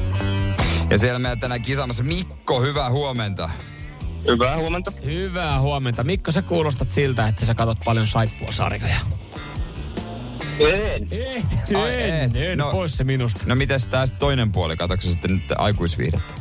Ja 0.90 0.98
siellä 0.98 1.20
meillä 1.20 1.36
tänään 1.36 1.62
kisaamassa 1.62 2.04
Mikko, 2.04 2.62
hyvää 2.62 2.90
huomenta. 2.90 3.50
Hyvää 4.28 4.58
huomenta. 4.58 4.92
Hyvää 5.06 5.60
huomenta. 5.62 6.04
Mikko, 6.04 6.32
sä 6.32 6.42
kuulostat 6.42 6.90
siltä, 6.90 7.28
että 7.28 7.46
sä 7.46 7.56
katot 7.56 7.78
paljon 7.86 8.08
saippua 8.08 8.52
sarjoja. 8.52 8.96
En. 10.60 11.08
Et, 11.12 11.76
Ai, 11.76 11.94
en, 12.04 12.16
et. 12.16 12.36
en, 12.36 12.58
No- 12.58 12.72
pois 12.72 12.98
se 12.98 13.04
minusta. 13.04 13.44
No 13.46 13.56
mites 13.56 13.88
tää 13.88 14.08
toinen 14.08 14.52
puoli, 14.52 14.78
katoksa 14.78 15.10
sitten 15.10 15.32
nyt 15.32 15.44
aikuisviihdettä? 15.58 16.34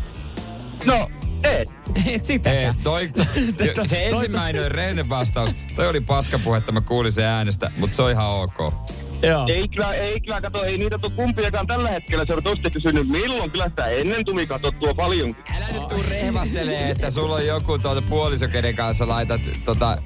No, 0.85 1.11
en. 1.45 1.67
Et 2.15 2.25
sitäkään. 2.27 2.77
Ei, 2.77 2.83
toi, 2.83 3.11
jo, 3.77 3.87
se 3.87 4.07
ensimmäinen 4.07 4.71
rehellinen 4.71 5.09
vastaus. 5.09 5.51
Toi 5.77 5.89
oli 5.89 6.01
paskapuhetta, 6.01 6.73
mä 6.73 6.81
kuulin 6.81 7.13
sen 7.13 7.25
äänestä, 7.25 7.71
mutta 7.77 7.97
se 7.97 8.03
on 8.03 8.11
ihan 8.11 8.27
ok. 8.27 8.75
Joo. 9.23 9.47
Ei 9.49 9.69
kyllä, 9.69 9.95
ei 9.95 10.21
kyllä, 10.21 10.41
kato, 10.41 10.65
ei 10.65 10.79
niitä 10.79 10.99
tule 10.99 11.13
kumpiakaan 11.17 11.67
tällä 11.67 11.89
hetkellä. 11.89 12.25
Se 12.29 12.35
on 12.35 12.43
tosta 12.43 12.71
kysynyt, 12.71 13.09
milloin 13.09 13.51
kyllä 13.51 13.69
sitä 13.69 13.87
ennen 13.87 14.25
tuli 14.25 14.47
katsottua 14.47 14.95
paljonkin. 14.95 15.45
Älä 15.57 15.67
nyt 15.67 15.89
tuu 15.89 16.03
rehvastelee, 16.09 16.91
että 16.91 17.11
sulla 17.11 17.35
on 17.35 17.47
joku 17.47 17.79
tuota 17.79 18.03
puoliso, 18.03 18.49
kenen 18.49 18.77
kanssa 18.77 19.09
laitat 19.09 19.41
tota, 19.65 19.97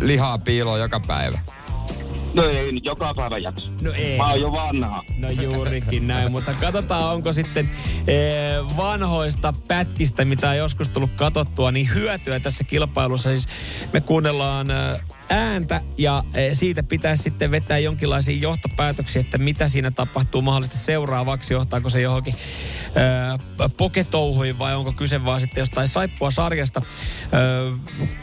lihaa 0.00 0.38
piiloon 0.38 0.80
joka 0.80 1.00
päivä. 1.00 1.38
No 2.34 2.42
ei 2.42 2.72
nyt 2.72 2.84
joka 2.86 3.14
päivä 3.14 3.38
jaksa. 3.38 3.70
No 3.80 3.92
ei. 3.92 4.16
Mä 4.16 4.30
oon 4.30 4.40
jo 4.40 4.52
vanha. 4.52 5.04
No 5.18 5.28
juurikin 5.30 6.06
näin, 6.06 6.32
mutta 6.32 6.54
katsotaan 6.54 7.14
onko 7.14 7.32
sitten 7.32 7.70
ee, 8.08 8.52
vanhoista 8.76 9.52
pätkistä, 9.68 10.24
mitä 10.24 10.50
on 10.50 10.56
joskus 10.56 10.88
tullut 10.88 11.10
katsottua, 11.16 11.72
niin 11.72 11.94
hyötyä 11.94 12.40
tässä 12.40 12.64
kilpailussa. 12.64 13.28
Siis 13.28 13.46
me 13.92 14.00
kuunnellaan 14.00 14.70
ää, 14.70 14.98
ääntä 15.30 15.80
ja 15.98 16.24
ee, 16.34 16.54
siitä 16.54 16.82
pitäisi 16.82 17.22
sitten 17.22 17.50
vetää 17.50 17.78
jonkinlaisia 17.78 18.36
johtopäätöksiä, 18.36 19.20
että 19.20 19.38
mitä 19.38 19.68
siinä 19.68 19.90
tapahtuu 19.90 20.42
mahdollisesti 20.42 20.84
seuraavaksi, 20.84 21.54
johtaako 21.54 21.88
se 21.88 22.00
johonkin 22.00 22.34
ää, 22.94 23.38
poketouhuihin 23.76 24.58
vai 24.58 24.74
onko 24.74 24.92
kyse 24.92 25.24
vaan 25.24 25.40
sitten 25.40 25.62
jostain 25.62 25.88
saippua 25.88 26.30
sarjasta. 26.30 26.82
Ää, 27.32 27.42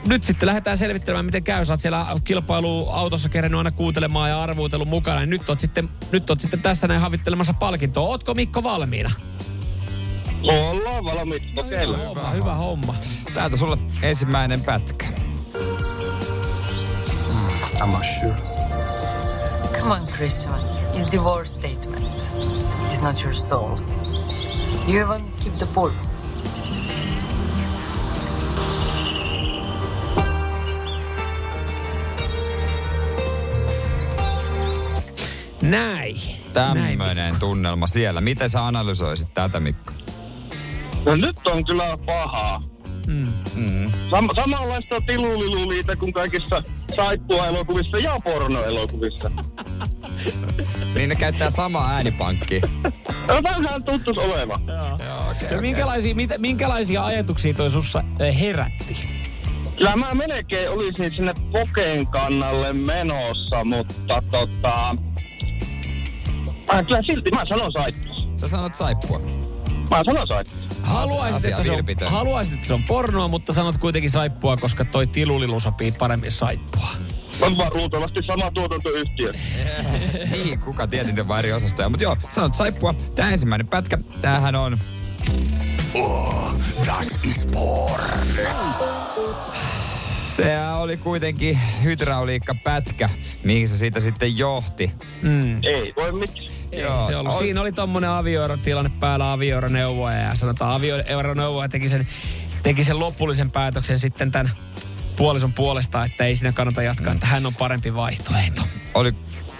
nyt 0.07 0.24
sitten 0.24 0.48
lähdetään 0.48 0.77
selvittämään, 0.77 1.25
miten 1.25 1.43
käy. 1.43 1.65
Sä 1.65 1.74
oot 1.74 1.79
siellä 1.79 2.07
kilpailuautossa 2.24 3.29
kerennyt 3.29 3.57
aina 3.57 3.72
kuuntelemaan 3.72 4.29
ja 4.29 4.43
arvuutellut 4.43 4.88
mukana. 4.88 5.19
Niin 5.19 5.29
nyt 5.29 5.50
oot 5.50 5.60
sitten, 5.60 5.89
nyt 6.12 6.29
oot 6.29 6.41
sitten 6.41 6.62
tässä 6.62 6.88
näin 6.88 7.01
havittelemassa 7.01 7.53
palkintoa. 7.53 8.07
Ootko 8.07 8.33
Mikko 8.33 8.63
valmiina? 8.63 9.12
Ollaan 10.43 11.05
valmiit. 11.05 11.43
Hyvä 11.55 11.98
homma, 11.98 12.29
hyvä 12.29 12.55
homma. 12.55 12.95
Täältä 13.33 13.57
sulle 13.57 13.77
ensimmäinen 14.01 14.62
pätkä. 14.62 15.33
I'm 17.84 17.92
not 17.92 18.06
sure. 18.06 18.34
Come 19.78 19.92
on, 19.92 20.08
Christian. 20.08 20.54
It's 20.94 21.12
divorce 21.12 21.52
statement. 21.54 22.32
It's 22.90 23.02
not 23.02 23.22
your 23.24 23.34
soul. 23.34 23.78
You 24.88 25.02
even 25.02 25.30
keep 25.42 25.54
the 25.60 25.66
pull. 25.66 25.92
Näin. 35.62 36.16
Näin. 36.54 36.98
Tämmöinen 36.98 37.40
tunnelma 37.40 37.88
siellä. 37.88 38.22
Miten 38.22 38.50
sä 38.50 38.66
analysoisit 38.66 39.34
tätä, 39.34 39.60
Mikko? 39.60 39.94
No 41.06 41.16
nyt 41.16 41.38
on 41.48 41.66
kyllä 41.66 41.98
pahaa. 42.06 42.60
Mm. 43.07 43.33
Sam- 43.88 44.36
samanlaista 44.36 45.01
tiluliluliita 45.07 45.95
kuin 45.95 46.13
kaikissa 46.13 46.63
saippua-elokuvissa 46.95 47.98
ja 47.98 48.19
pornoelokuvissa. 48.24 49.31
Niin 50.95 51.10
ne 51.10 51.15
käyttää 51.15 51.50
samaa 51.50 51.89
äänipankkia. 51.91 52.62
No 53.27 53.39
vähän 53.43 53.83
tuttus 53.83 54.17
oleva. 54.17 54.60
Joo, 54.67 55.31
okei, 55.31 55.55
No, 55.55 55.62
minkälaisia, 55.62 56.15
mitä, 56.15 56.38
minkälaisia 56.38 57.05
ajatuksia 57.05 57.53
toi 57.53 57.69
sussa 57.69 58.00
äh, 58.00 58.39
herätti? 58.39 59.07
Kyllä 59.77 59.95
mä 59.95 60.13
melkein 60.13 60.69
olisin 60.69 61.12
sinne 61.15 61.33
Poken 61.51 62.07
kannalle 62.07 62.74
menossa, 62.74 63.63
mutta 63.65 64.24
tota... 64.31 64.95
Mä 66.74 66.83
kyllä 66.83 67.01
silti 67.10 67.31
mä 67.31 67.41
sanon 67.50 67.72
saippua. 67.72 68.15
Sä 68.38 68.48
sanot 68.48 68.75
saippua. 68.75 69.19
Mä 69.89 70.01
sanon 70.05 70.27
saippua. 70.27 70.73
Haluaisit 70.84 71.46
että, 71.46 71.63
se 71.63 71.72
on, 71.72 72.12
haluaisit, 72.12 72.54
että 72.54 72.68
se 72.68 72.74
on 72.74 72.84
pornoa, 72.84 73.28
mutta 73.28 73.54
sanot 73.54 73.78
kuitenkin 73.78 74.12
saippua, 74.12 74.58
koska 74.58 74.86
toi 74.86 75.08
tilulilu 75.08 75.60
sopii 75.60 75.92
paremmin 75.92 76.32
saippua. 76.32 76.88
On 77.42 77.58
vaan 77.58 77.72
luultavasti 77.74 78.20
sama 78.28 78.52
tuotantoyhtiö. 78.52 79.34
niin, 80.32 80.60
kuka 80.60 80.88
tiedä 80.88 81.06
niiden 81.06 81.28
vaan 81.28 81.40
eri 81.40 81.54
osastoja. 81.54 81.90
Mutta 81.90 82.04
joo, 82.04 82.18
sanot 82.30 82.56
saippua. 82.56 82.96
Tää 83.16 83.32
ensimmäinen 83.32 83.68
pätkä, 83.68 83.98
tämähän 84.22 84.56
on... 84.56 84.78
Oh, 85.94 86.56
das 86.86 87.20
ist 87.24 87.52
porn. 87.52 88.28
Se 90.24 90.58
oli 90.80 90.98
kuitenkin 90.98 91.60
hydrauliikkapätkä, 91.84 93.10
mihin 93.44 93.68
se 93.68 93.78
siitä 93.78 94.00
sitten 94.00 94.38
johti. 94.38 94.92
Ei 95.63 95.94
voi 95.98 96.12
mitään. 96.12 96.62
Ei 96.74 97.08
se 97.08 97.15
ollut. 97.15 97.34
Ol- 97.34 97.39
Siinä 97.39 97.62
oli 97.62 97.72
tommonen 97.72 98.10
avioerotilanne 98.10 98.92
päällä 99.00 99.32
avioeroneuvoja 99.32 100.18
ja 100.18 100.36
sanotaan 100.36 100.72
avioeroneuvoja 100.72 101.70
teki 101.70 101.89
sen, 101.89 102.08
teki 102.63 102.84
sen 102.84 103.00
lopullisen 103.00 103.51
päätöksen 103.51 104.00
sitten 104.00 104.32
tämän 104.32 104.51
puolison 105.15 105.53
puolesta, 105.53 106.03
että 106.03 106.25
ei 106.25 106.36
siinä 106.36 106.51
kannata 106.51 106.82
jatkaa, 106.82 107.13
mm. 107.13 107.15
että 107.15 107.27
hän 107.27 107.46
on 107.46 107.56
parempi 107.56 107.96
vaihtoehto. 107.96 108.62
Oli... 108.94 109.13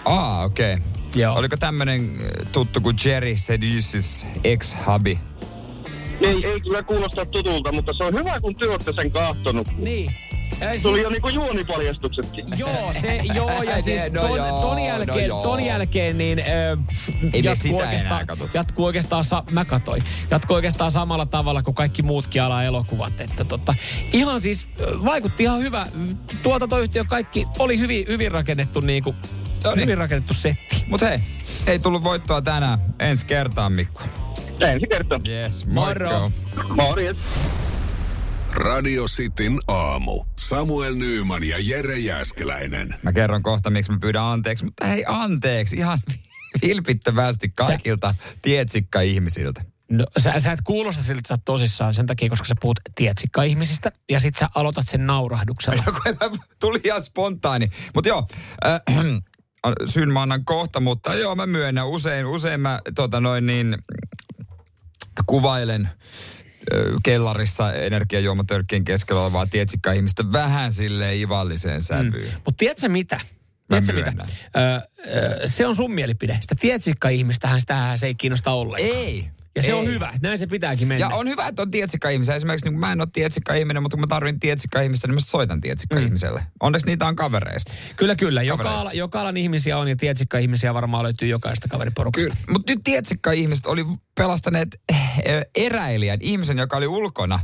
Aa, 0.04 0.44
okei. 0.44 0.74
Okay. 0.74 0.86
Joo. 1.16 1.36
Oliko 1.38 1.56
tämmönen 1.56 2.10
tuttu 2.52 2.80
kuin 2.80 2.96
Jerry 3.04 3.36
Seduces 3.36 4.26
ex-hubby? 4.44 5.18
Ei, 6.20 6.46
ei 6.46 6.60
kyllä 6.60 6.82
kuulosta 6.82 7.26
tutulta, 7.26 7.72
mutta 7.72 7.92
se 7.92 8.04
on 8.04 8.14
hyvä, 8.14 8.40
kun 8.40 8.56
te 8.56 8.68
olette 8.68 8.92
sen 8.92 9.10
kahtonut. 9.10 9.68
Niin. 9.76 10.12
Ei, 10.60 10.80
Tuli 10.80 10.98
si- 10.98 11.02
jo 11.02 11.10
niinku 11.10 11.28
juonipaljastuksetkin. 11.28 12.46
Joo, 12.56 12.92
se, 13.00 13.16
joo, 13.34 13.62
ja 13.62 13.80
siis 13.82 14.12
No 14.12 14.20
ton, 14.20 14.36
joo, 14.36 14.60
ton, 14.60 14.76
no 14.76 14.86
jälkeen, 14.86 15.26
joo. 15.28 15.42
ton 15.42 15.62
jälkeen 15.64 16.18
niin 16.18 16.38
äh, 16.38 16.46
Ei 17.32 17.44
jatkuu, 17.44 17.62
sitä 17.62 17.76
oikeastaan, 17.84 18.26
jatkuu 18.54 18.84
oikeastaan, 18.84 19.24
sa- 19.24 19.42
mä 19.50 19.64
katoin, 19.64 20.02
jatkuu 20.30 20.54
oikeastaan 20.56 20.90
samalla 20.90 21.26
tavalla 21.26 21.62
kuin 21.62 21.74
kaikki 21.74 22.02
muutkin 22.02 22.42
alan 22.42 22.64
elokuvat. 22.64 23.20
Että 23.20 23.44
tota, 23.44 23.74
ihan 24.12 24.40
siis 24.40 24.68
vaikutti 25.04 25.42
ihan 25.42 25.60
hyvä. 25.60 25.86
Tuotantoyhtiö 26.42 27.04
kaikki 27.08 27.46
oli 27.58 27.78
hyvin, 27.78 28.04
hyvin 28.08 28.32
rakennettu 28.32 28.80
niinku, 28.80 29.14
No 29.64 29.70
niin. 29.70 29.80
hyvin 29.82 29.98
rakennettu 29.98 30.34
setti. 30.34 30.84
Mut 30.88 31.00
hei, 31.00 31.18
ei 31.66 31.78
tullut 31.78 32.04
voittoa 32.04 32.42
tänään. 32.42 32.78
Ensi 32.98 33.26
kertaan, 33.26 33.72
Mikko. 33.72 34.02
Ensi 34.60 34.86
kertaa. 34.86 35.18
Yes, 35.28 35.66
Moro. 35.66 36.30
Morjes. 36.68 37.16
Radio 38.50 39.04
Cityn 39.04 39.58
aamu. 39.68 40.24
Samuel 40.38 40.94
Nyyman 40.94 41.44
ja 41.44 41.56
Jere 41.60 41.98
Jäskeläinen. 41.98 42.94
Mä 43.02 43.12
kerron 43.12 43.42
kohta, 43.42 43.70
miksi 43.70 43.92
mä 43.92 43.98
pyydän 44.00 44.22
anteeksi, 44.22 44.64
mutta 44.64 44.86
hei 44.86 45.04
anteeksi 45.06 45.76
ihan 45.76 45.98
vilpittömästi 46.62 47.48
kaikilta 47.48 48.14
tietsikka-ihmisiltä. 48.42 49.64
No, 49.90 50.06
sä, 50.18 50.40
sä 50.40 50.52
et 50.52 50.60
kuulosta 50.64 51.02
siltä, 51.02 51.18
että 51.18 51.28
sä 51.28 51.34
oot 51.34 51.44
tosissaan 51.44 51.94
sen 51.94 52.06
takia, 52.06 52.28
koska 52.28 52.46
sä 52.46 52.54
puhut 52.60 52.80
tietsikka-ihmisistä. 52.94 53.92
Ja 54.10 54.20
sit 54.20 54.34
sä 54.34 54.48
aloitat 54.54 54.88
sen 54.88 55.06
naurahduksella. 55.06 55.82
Joku 55.86 56.00
tuli 56.60 56.80
ihan 56.84 57.02
spontaani. 57.02 57.68
Mutta 57.94 58.08
joo, 58.08 58.26
äh, 58.66 58.80
syyn 59.86 60.12
mä 60.12 60.22
annan 60.22 60.44
kohta, 60.44 60.80
mutta 60.80 61.14
joo, 61.14 61.34
mä 61.34 61.46
myönnän. 61.46 61.88
Usein, 61.88 62.26
usein 62.26 62.60
mä 62.60 62.80
tota 62.94 63.20
noin 63.20 63.46
niin, 63.46 63.76
kuvailen 65.26 65.88
kellarissa 67.02 67.72
energiajuomatölkkien 67.72 68.84
keskellä 68.84 69.22
olevaa 69.22 69.46
tietsikka-ihmistä 69.46 70.32
vähän 70.32 70.72
silleen 70.72 71.18
ivalliseen 71.18 71.82
sävyyn. 71.82 72.24
Mm. 72.24 72.32
Mutta 72.34 72.54
tiedätkö 72.58 72.88
mitä? 72.88 73.20
Tiedätkö 73.68 73.92
mitä? 73.92 74.10
myönnän. 74.10 74.26
Ö, 74.56 75.40
ö, 75.42 75.48
se 75.48 75.66
on 75.66 75.76
sun 75.76 75.92
mielipide. 75.92 76.38
Sitä 76.40 76.54
tietsikka-ihmistähän 76.54 77.60
sitä 77.60 77.96
se 77.96 78.06
ei 78.06 78.14
kiinnosta 78.14 78.50
ollenkaan. 78.50 78.96
Ei. 78.96 79.28
Ja 79.56 79.62
se 79.62 79.68
ei. 79.68 79.74
on 79.74 79.86
hyvä. 79.86 80.12
Näin 80.22 80.38
se 80.38 80.46
pitääkin 80.46 80.88
mennä. 80.88 81.06
Ja 81.06 81.16
on 81.16 81.28
hyvä, 81.28 81.48
että 81.48 81.62
on 81.62 81.70
tietsikka-ihmisiä. 81.70 82.34
Esimerkiksi 82.34 82.70
niin 82.70 82.80
mä 82.80 82.92
en 82.92 83.00
ole 83.00 83.08
tietsikka-ihminen, 83.12 83.82
mutta 83.82 83.96
kun 83.96 84.02
mä 84.02 84.06
tarvin 84.06 84.40
tietsikka-ihmistä, 84.40 85.08
niin 85.08 85.14
mä 85.14 85.20
soitan 85.20 85.60
tietsikka-ihmiselle. 85.60 86.40
Mm. 86.40 86.46
Onneksi 86.60 86.86
niitä 86.86 87.06
on 87.06 87.16
kavereista. 87.16 87.72
Kyllä, 87.96 88.16
kyllä. 88.16 88.42
Joka, 88.42 88.70
ala, 88.70 88.92
joka 88.92 89.20
alan 89.20 89.36
ihmisiä 89.36 89.78
on 89.78 89.88
ja 89.88 89.96
tietsikka-ihmisiä 89.96 90.74
varmaan 90.74 91.04
löytyy 91.04 91.28
jokaista 91.28 91.68
kaveriporukasta. 91.68 92.30
Kyllä. 92.30 92.44
Mutta 92.52 92.72
nyt 92.72 92.80
tietsikka-ihmiset 92.84 93.66
oli 93.66 93.84
pelastaneet 94.14 94.68
eh, 94.92 95.44
eräilijän, 95.54 96.18
ihmisen, 96.22 96.58
joka 96.58 96.76
oli 96.76 96.86
ulkona 96.86 97.40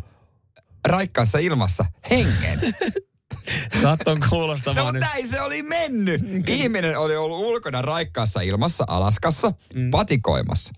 raikkaassa 0.84 1.38
ilmassa, 1.38 1.84
hengen. 2.10 2.60
Satton 3.82 4.20
No 4.20 4.26
kuulostamaan 4.30 4.94
nyt. 4.94 5.02
mutta 5.02 5.14
näin 5.14 5.28
se 5.28 5.40
oli 5.40 5.62
mennyt. 5.62 6.48
Ihminen 6.48 6.98
oli 6.98 7.16
ollut 7.16 7.38
ulkona 7.38 7.82
raikkaassa 7.82 8.40
ilmassa 8.40 8.84
Alaskassa, 8.88 9.52
mm. 9.74 9.90
patikoimassa. 9.90 10.72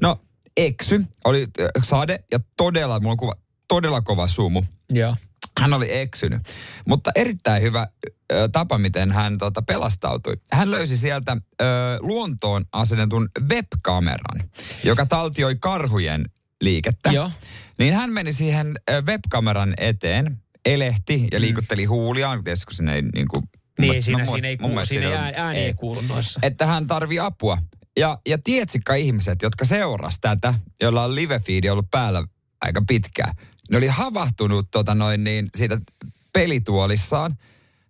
No, 0.00 0.20
eksy, 0.56 1.04
oli 1.24 1.46
äh, 1.60 1.68
sade 1.82 2.24
ja 2.32 2.38
todella, 2.56 3.00
mulla 3.00 3.10
on 3.12 3.16
kuva, 3.16 3.34
todella 3.68 4.00
kova 4.00 4.28
sumu. 4.28 4.62
Joo. 4.90 5.16
Hän 5.60 5.72
oli 5.72 5.96
eksynyt. 5.98 6.40
Mutta 6.88 7.10
erittäin 7.14 7.62
hyvä 7.62 7.88
ö, 8.32 8.48
tapa, 8.52 8.78
miten 8.78 9.12
hän 9.12 9.38
tota, 9.38 9.62
pelastautui. 9.62 10.36
Hän 10.52 10.70
löysi 10.70 10.98
sieltä 10.98 11.36
ö, 11.60 11.64
luontoon 12.00 12.64
asennetun 12.72 13.28
webkameran, 13.48 14.50
joka 14.84 15.06
taltioi 15.06 15.56
karhujen 15.60 16.24
liikettä. 16.60 17.10
Joo. 17.12 17.30
Niin 17.78 17.94
hän 17.94 18.10
meni 18.10 18.32
siihen 18.32 18.74
webkameran 19.06 19.74
eteen, 19.78 20.36
elehti 20.64 21.28
ja 21.32 21.40
liikutteli 21.40 21.84
huuliaan, 21.84 22.44
tietysti 22.44 22.64
kun 22.64 22.74
sinne 22.74 22.94
ei 22.94 23.02
niin 23.02 23.28
kuin, 23.28 23.42
Niin, 23.80 24.02
siinä, 24.02 24.26
siinä 24.26 24.48
ei, 24.48 24.56
kuulu, 24.56 24.84
siinä 24.84 25.06
ei 25.06 25.12
on- 25.12 25.18
ääni, 25.18 25.36
ääni 25.36 25.58
ei 25.58 25.74
kuulu 25.74 26.00
noissa. 26.00 26.40
että 26.42 26.66
hän 26.66 26.86
tarvii 26.86 27.18
apua. 27.18 27.58
Ja, 27.96 28.18
ja 28.28 28.38
tietsikka 28.44 28.94
ihmiset, 28.94 29.42
jotka 29.42 29.64
seuras 29.64 30.18
tätä, 30.20 30.54
jolla 30.82 31.04
on 31.04 31.14
live 31.14 31.40
ollut 31.70 31.90
päällä 31.90 32.24
aika 32.60 32.82
pitkään, 32.88 33.34
ne 33.70 33.76
oli 33.76 33.86
havahtunut 33.86 34.70
tota 34.70 34.94
noin 34.94 35.24
niin, 35.24 35.50
siitä 35.56 35.80
pelituolissaan 36.32 37.38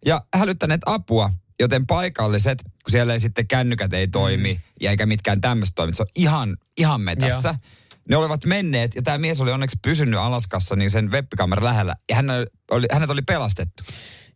ja 0.06 0.24
hälyttäneet 0.34 0.80
apua, 0.86 1.30
joten 1.60 1.86
paikalliset, 1.86 2.62
kun 2.64 2.90
siellä 2.90 3.12
ei 3.12 3.20
sitten 3.20 3.48
kännykät 3.48 3.92
ei 3.92 4.08
toimi 4.08 4.54
mm. 4.54 4.60
ja 4.80 4.90
eikä 4.90 5.06
mitkään 5.06 5.40
tämmöistä 5.40 5.74
toimi, 5.74 5.92
se 5.92 6.02
on 6.02 6.08
ihan, 6.16 6.56
ihan 6.78 7.00
metässä. 7.00 7.48
Joo. 7.48 7.58
Ne 8.08 8.16
olivat 8.16 8.44
menneet 8.44 8.94
ja 8.94 9.02
tämä 9.02 9.18
mies 9.18 9.40
oli 9.40 9.52
onneksi 9.52 9.78
pysynyt 9.82 10.20
Alaskassa 10.20 10.76
niin 10.76 10.90
sen 10.90 11.10
webbikameran 11.10 11.64
lähellä 11.64 11.96
ja 12.08 12.16
hän 12.16 12.26
oli, 12.70 12.86
hänet 12.92 13.10
oli 13.10 13.22
pelastettu. 13.22 13.82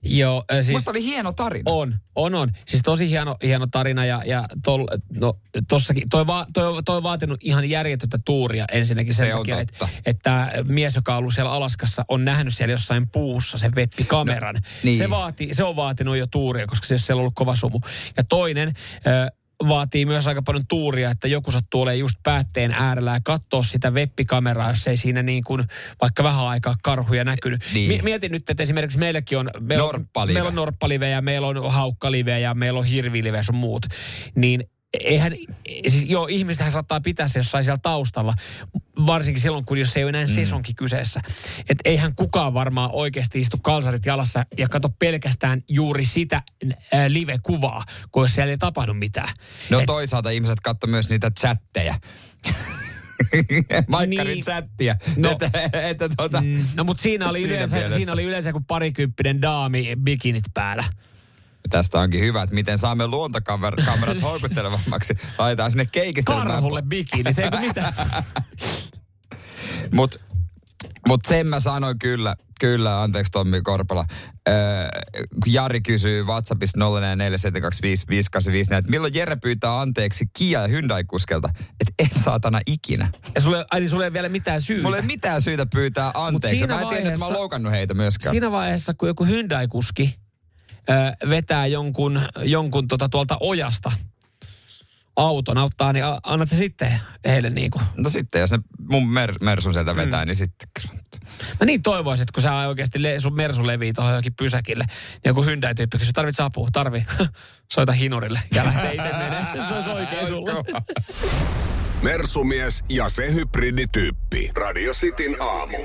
Joo, 0.05 0.45
Siis, 0.53 0.71
Musta 0.71 0.91
oli 0.91 1.05
hieno 1.05 1.33
tarina. 1.33 1.71
on, 1.71 1.95
on, 2.15 2.35
on. 2.35 2.53
Siis 2.67 2.83
tosi 2.83 3.11
hieno, 3.11 3.37
hieno 3.43 3.67
tarina 3.67 4.05
ja, 4.05 4.23
ja 4.27 4.45
tol, 4.65 4.87
no, 5.21 5.39
tossakin, 5.69 6.09
toi, 6.09 6.27
va, 6.27 6.47
toi, 6.55 6.83
toi 6.83 6.97
on 6.97 7.03
vaatinut 7.03 7.41
ihan 7.43 7.71
järjetöntä 7.71 8.19
tuuria 8.25 8.65
ensinnäkin 8.73 9.15
sen 9.15 9.27
Se 9.27 9.35
on 9.35 9.41
takia, 9.41 9.61
että, 9.61 9.89
että 10.07 10.51
mies, 10.69 10.97
joka 10.97 11.13
on 11.13 11.19
ollut 11.19 11.35
siellä 11.35 11.53
Alaskassa, 11.53 12.05
on 12.09 12.25
nähnyt 12.25 12.55
siellä 12.55 12.73
jossain 12.73 13.09
puussa 13.09 13.59
sen 13.59 13.75
webbikameran. 13.75 14.55
No, 14.55 14.61
niin. 14.83 14.99
se, 14.99 15.11
vaati, 15.11 15.49
se 15.53 15.65
on 15.65 15.77
vaatinut 15.77 16.17
jo 16.17 16.27
tuuria, 16.27 16.67
koska 16.67 16.87
se 16.87 16.99
siellä 16.99 17.21
ollut 17.21 17.35
kova 17.35 17.57
sumu. 17.57 17.81
Ja 18.17 18.25
toinen, 18.25 18.75
ö, 19.07 19.31
vaatii 19.69 20.07
myös 20.07 20.27
aika 20.27 20.43
paljon 20.43 20.67
tuuria, 20.69 21.11
että 21.11 21.29
joku 21.29 21.51
sattuu 21.51 21.81
olemaan 21.81 21.99
just 21.99 22.17
päätteen 22.23 22.73
äärellä 22.73 23.13
ja 23.13 23.21
katsoa 23.25 23.63
sitä 23.63 23.91
webbikameraa, 23.91 24.71
jos 24.71 24.87
ei 24.87 24.97
siinä 24.97 25.23
niin 25.23 25.45
kuin 25.45 25.65
vaikka 26.01 26.25
vähän 26.25 26.47
aikaa 26.47 26.75
karhuja 26.83 27.25
näkynyt. 27.25 27.63
Niin. 27.75 27.89
Mi- 27.89 28.01
Mietin 28.03 28.33
nyt, 28.33 28.51
että 28.51 28.63
esimerkiksi 28.63 28.99
meilläkin 28.99 29.39
on... 29.39 29.51
Meillä 29.61 29.85
on, 29.85 29.93
Norppalive. 29.93 30.35
meillä 30.35 30.49
on 30.49 30.55
norppalive 30.55 31.11
ja 31.11 31.23
meillä 31.23 31.47
on 31.47 31.73
haukkalive 31.73 32.41
ja 32.41 32.55
meillä 32.55 32.79
on 32.79 32.85
hirvilive 32.85 33.37
ja 33.37 33.43
sun 33.43 33.57
muut. 33.57 33.87
Niin 34.35 34.65
eihän, 35.01 35.33
siis 35.89 36.05
joo, 36.09 36.27
ihmistähän 36.31 36.73
saattaa 36.73 37.01
pitää 37.01 37.29
se 37.29 37.39
jossain 37.39 37.65
siellä 37.65 37.79
taustalla, 37.83 38.35
varsinkin 39.07 39.43
silloin, 39.43 39.65
kun 39.65 39.79
jos 39.79 39.97
ei 39.97 40.05
ole 40.05 40.09
enää 40.09 40.25
Mm. 40.25 40.29
sesonki 40.35 40.75
kyseessä. 40.75 41.21
Että 41.69 41.83
eihän 41.85 42.15
kukaan 42.15 42.55
varmaan 42.55 42.91
oikeasti 42.93 43.41
istu 43.41 43.57
kalsarit 43.63 44.07
jalassa 44.07 44.47
ja 44.59 44.69
katso 44.69 44.89
pelkästään 44.99 45.63
juuri 45.69 46.05
sitä 46.05 46.43
ää, 46.93 47.13
live-kuvaa, 47.13 47.85
kun 48.13 48.25
jos 48.25 48.35
siellä 48.35 48.51
ei 48.51 48.59
tapahdu 48.59 48.95
mitään. 48.95 49.29
No 49.71 49.79
Et- 49.79 49.87
toisaalta 49.87 50.31
ihmiset 50.31 50.61
katsoi 50.61 50.91
myös 50.91 51.11
niitä 51.11 51.31
chatteja. 51.31 51.95
Maikkarin 53.89 54.33
Niin. 54.35 54.45
chattia. 54.45 54.97
No. 55.17 55.31
että, 55.31 55.51
että 55.89 56.09
tota, 56.17 56.41
Mm, 56.41 56.65
no 56.77 56.85
mutta 56.85 57.03
siinä 57.03 57.29
oli, 57.29 57.39
Siinä 57.39 57.55
yleensä, 57.55 57.77
mielessä. 57.77 57.99
siinä 57.99 58.13
oli 58.13 58.25
yleensä 58.25 58.53
kuin 58.53 58.65
parikymppinen 58.65 59.43
daami 59.43 59.97
bikinit 60.03 60.45
päällä. 60.55 60.85
Tästä 61.71 62.01
onkin 62.01 62.21
hyvä, 62.21 62.43
että 62.43 62.55
miten 62.55 62.79
saamme 62.79 63.07
luontokamerat 63.07 64.23
houkuttelevammaksi. 64.23 65.15
Laitetaan 65.39 65.71
sinne 65.71 65.87
keikistelmään. 65.93 66.47
Karhulle 66.49 66.83
bikinit, 66.83 67.39
eikö 67.39 67.61
mitään? 67.61 67.95
Mutta 69.97 70.19
mut 71.09 71.21
sen 71.29 71.47
mä 71.47 71.61
sanoin 71.61 71.99
kyllä, 71.99 72.37
kyllä, 72.61 73.03
anteeksi 73.03 73.33
Tommi 73.33 73.61
Korpala. 73.63 74.05
Öö, 74.49 74.55
Jari 75.47 75.81
kysyy 75.81 76.25
WhatsAppissa 76.25 76.79
0447255854, 76.79 76.83
että 78.75 78.91
milloin 78.91 79.15
Jere 79.15 79.37
pyytää 79.37 79.81
anteeksi 79.81 80.25
Kia 80.33 80.63
ja 80.63 80.69
Hyundai-kuskelta, 80.69 81.49
että 81.81 81.93
en 81.99 82.11
saatana 82.25 82.61
ikinä. 82.67 83.09
Ja 83.35 83.41
sulle, 83.41 83.65
ai 83.71 83.81
niin 83.81 83.91
sulle 83.91 84.05
ei 84.05 84.13
vielä 84.13 84.29
mitään 84.29 84.61
syytä. 84.61 84.83
Mulla 84.83 84.97
ei 84.97 85.03
mitään 85.03 85.43
syytä 85.43 85.67
pyytää 85.67 86.11
anteeksi. 86.15 86.67
Mä 86.67 86.81
en 86.81 86.89
tiedä, 86.89 87.09
että 87.09 87.19
mä 87.19 87.25
oon 87.25 87.35
loukannut 87.35 87.73
heitä 87.73 87.95
myöskään. 87.95 88.33
Siinä 88.33 88.51
vaiheessa, 88.51 88.95
kun 88.95 89.09
joku 89.09 89.25
Hyundai-kuski 89.25 90.24
ö, 90.91 91.29
vetää 91.29 91.67
jonkun, 91.67 92.21
jonkun 92.43 92.89
tota 92.89 93.09
tuolta 93.09 93.37
ojasta 93.41 93.93
auton 95.17 95.59
auttaa, 95.59 95.93
niin 95.93 96.05
annat 96.23 96.49
se 96.49 96.57
sitten 96.57 97.01
heille 97.25 97.51
niin 97.51 97.71
kuin. 97.71 97.85
No 97.97 98.11
sitten, 98.11 98.41
jos 98.41 98.51
ne 98.51 98.59
mun 98.91 99.09
mer- 99.09 99.39
Mersun 99.43 99.73
sieltä 99.73 99.97
vetää, 99.97 100.25
mm. 100.25 100.27
niin 100.27 100.35
sitten 100.35 100.69
kyllä. 100.81 100.95
Mä 101.61 101.67
niin 101.67 101.83
toivoisin, 101.83 102.23
että 102.23 102.33
kun 102.35 102.43
sä 102.43 102.55
oikeasti 102.55 103.03
le- 103.03 103.21
sun 103.21 103.35
Mersu 103.37 103.67
levii 103.67 103.93
tuohon 103.93 104.13
johonkin 104.13 104.35
pysäkille, 104.35 104.85
niin 104.89 105.23
joku 105.25 105.43
Hyundai-tyyppi 105.45 105.99
kysyy, 105.99 106.13
tarvitset 106.13 106.45
apua? 106.45 106.69
Tarvii. 106.73 107.07
Soita 107.75 107.93
hinurille 107.93 108.41
ja 108.55 108.65
lähtee 108.65 108.95
itse 108.95 109.13
menee. 109.13 109.45
Se 109.69 109.75
olisi 109.75 109.91
oikein 109.91 110.27
sulle. 110.27 110.53
Mersumies 112.03 112.85
ja 112.91 113.09
se 113.09 113.33
hybridityyppi. 113.35 114.51
Radio 114.55 114.93
Cityn 114.93 115.37
aamu. 115.43 115.77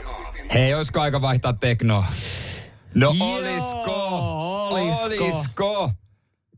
Hei, 0.53 0.73
olisiko 0.73 1.01
aika 1.01 1.21
vaihtaa 1.21 1.53
teknoa? 1.53 2.05
No 2.95 3.15
Joo, 3.19 3.35
olisko? 3.35 4.09
olisko? 4.71 5.25
Olisko? 5.25 5.91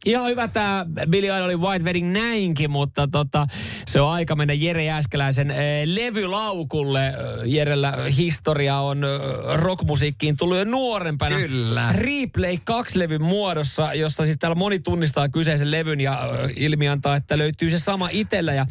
Ihan 0.05 0.29
hyvä 0.29 0.47
tämä 0.47 0.85
Billy 1.09 1.27
Idolin 1.27 1.61
White 1.61 1.85
Wedding 1.85 2.11
näinkin, 2.11 2.71
mutta 2.71 3.07
tota, 3.07 3.47
se 3.87 4.01
on 4.01 4.09
aika 4.09 4.35
mennä 4.35 4.53
Jere 4.53 4.83
Jääskeläisen 4.83 5.51
eh, 5.51 5.83
levylaukulle. 5.85 7.07
Eh, 7.07 7.15
Jerellä 7.45 7.97
historia 8.17 8.77
on 8.77 9.03
eh, 9.03 9.09
rockmusiikkiin 9.55 10.37
tullut 10.37 10.57
jo 10.57 10.63
nuorempana. 10.63 11.37
Kyllä. 11.37 11.93
Replay 11.93 12.55
2-levyn 12.55 13.23
muodossa, 13.23 13.93
jossa 13.93 14.25
siis 14.25 14.37
täällä 14.39 14.55
moni 14.55 14.79
tunnistaa 14.79 15.29
kyseisen 15.29 15.71
levyn 15.71 16.01
ja 16.01 16.29
ilmi 16.55 16.87
antaa, 16.87 17.15
että 17.15 17.37
löytyy 17.37 17.69
se 17.69 17.79
sama 17.79 18.09
itellä. 18.11 18.53
Ja 18.53 18.65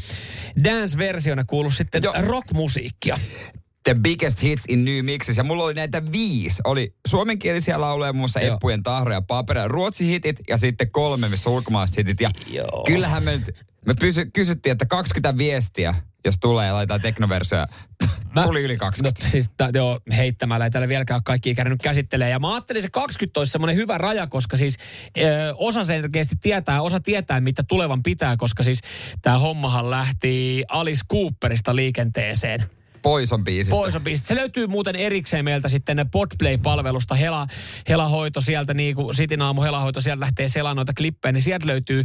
dance-versiona 0.64 1.44
kuuluu 1.46 1.70
sitten 1.70 2.03
Joo. 2.03 2.14
rockmusiikkia. 2.18 3.18
The 3.90 4.00
Biggest 4.00 4.42
Hits 4.42 4.64
in 4.68 4.85
New 4.85 5.05
Mixes. 5.05 5.37
Ja 5.37 5.44
mulla 5.44 5.64
oli 5.64 5.74
näitä 5.74 6.03
viisi. 6.12 6.62
Oli 6.64 6.94
suomenkielisiä 7.09 7.81
lauluja, 7.81 8.12
muun 8.12 8.20
muassa 8.20 8.40
Joo. 8.40 8.55
Eppujen 8.55 8.83
tahro 8.83 9.12
ja 9.12 9.22
paperi. 9.22 9.61
Ruotsi-hitit 9.66 10.37
ja 10.48 10.57
sitten 10.57 10.90
kolme, 10.90 11.29
missä 11.29 11.50
on 11.50 11.57
ulkomaalaiset 11.57 11.96
hitit. 11.96 12.20
Ja 12.20 12.31
Joo. 12.46 12.85
kyllähän 12.87 13.22
me 13.22 13.33
nyt, 13.33 13.66
me 13.87 13.94
pysy, 14.00 14.31
kysyttiin, 14.33 14.72
että 14.72 14.87
20 14.87 15.38
viestiä, 15.38 15.94
jos 16.24 16.38
tulee 16.40 16.66
ja 16.66 16.74
laitetaan 16.74 17.00
teknoversioja. 17.00 17.66
Tuli 18.42 18.62
yli 18.62 18.76
20. 18.76 19.24
No, 19.24 19.31
siis 19.31 19.48
t- 19.48 19.74
joo, 19.74 20.00
heittämällä 20.16 20.64
ei 20.64 20.70
täällä 20.70 20.88
vieläkään 20.88 21.16
ole 21.16 21.22
kaikki 21.24 21.55
kärnyt 21.55 21.83
käsittelee. 21.83 22.31
Ja 22.31 22.38
mä 22.38 22.55
ajattelin, 22.55 22.83
se 22.83 22.90
20 22.90 23.40
olisi 23.40 23.53
semmoinen 23.53 23.76
hyvä 23.76 23.98
raja, 23.98 24.26
koska 24.26 24.57
siis 24.57 24.76
ö, 25.18 25.55
osa 25.57 25.85
selkeästi 25.85 26.35
tietää, 26.42 26.83
osa 26.83 27.00
tietää, 27.00 27.40
mitä 27.40 27.62
tulevan 27.68 28.03
pitää, 28.03 28.37
koska 28.37 28.62
siis 28.62 28.81
tämä 29.22 29.38
hommahan 29.38 29.90
lähti 29.90 30.64
Alice 30.68 31.03
Cooperista 31.12 31.76
liikenteeseen. 31.76 32.70
Poison 33.02 33.44
biisistä. 33.44 33.76
Pois 33.76 33.96
on 33.96 34.02
biisit. 34.02 34.26
Se 34.26 34.36
löytyy 34.36 34.66
muuten 34.66 34.96
erikseen 34.96 35.44
meiltä 35.44 35.68
sitten 35.68 36.08
Podplay-palvelusta. 36.10 37.14
Hela, 37.14 37.46
Helahoito 37.88 38.40
sieltä, 38.40 38.74
niin 38.74 38.96
kuin 38.96 39.14
Sitin 39.14 39.42
aamu 39.42 39.62
Helahoito, 39.62 40.00
sieltä 40.00 40.20
lähtee 40.20 40.48
selaa 40.48 40.74
noita 40.74 40.92
klippejä, 40.92 41.32
niin 41.32 41.42
sieltä 41.42 41.66
löytyy 41.66 42.04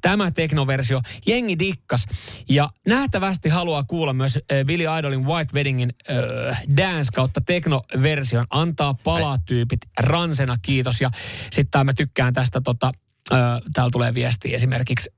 tämä 0.00 0.30
teknoversio. 0.30 1.00
Jengi 1.26 1.58
dikkas. 1.58 2.04
Ja 2.48 2.68
nähtävästi 2.86 3.48
haluaa 3.48 3.84
kuulla 3.84 4.12
myös 4.12 4.36
äh, 4.36 4.64
Billy 4.66 4.84
Idolin 4.98 5.26
White 5.26 5.54
Weddingin 5.54 5.90
äh, 6.10 6.62
dance 6.76 7.12
kautta 7.14 7.40
teknoversion. 7.46 8.46
Antaa 8.50 8.94
palaa 8.94 9.38
tyypit. 9.46 9.80
Ransena 10.00 10.56
kiitos. 10.62 11.00
Ja 11.00 11.10
sitten 11.52 11.86
mä 11.86 11.92
tykkään 11.92 12.32
tästä 12.32 12.60
tota, 12.60 12.92
äh, 13.32 13.38
täällä 13.74 13.90
tulee 13.92 14.14
viesti 14.14 14.54
esimerkiksi 14.54 15.10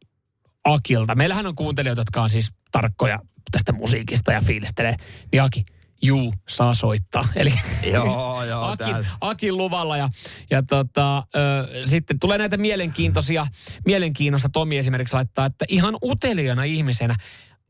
Akilta. 0.65 1.15
Meillähän 1.15 1.47
on 1.47 1.55
kuuntelijoita, 1.55 2.01
jotka 2.01 2.23
on 2.23 2.31
siis 2.31 2.55
tarkkoja 2.73 3.19
tästä 3.51 3.73
musiikista 3.73 4.33
ja 4.33 4.41
fiilistelee. 4.41 4.97
Niin 5.33 5.43
Aki, 5.43 5.65
juu, 6.03 6.35
saa 6.49 6.75
soittaa. 6.75 7.29
Eli 7.37 7.53
Joo, 7.93 8.45
joo. 8.51 8.65
Akin, 8.65 9.07
Akin 9.21 9.57
luvalla 9.57 9.97
ja, 9.97 10.09
ja 10.51 10.63
tota, 10.63 11.19
ö, 11.19 11.85
sitten 11.85 12.19
tulee 12.19 12.39
näitä 12.39 12.57
mielenkiintoisia, 12.57 13.47
mielenkiinnosta 13.87 14.49
Tomi 14.49 14.79
esimerkiksi 14.79 15.15
laittaa, 15.15 15.47
että 15.47 15.65
ihan 15.69 15.97
uteliana 16.03 16.65
ihmisenä 16.65 17.17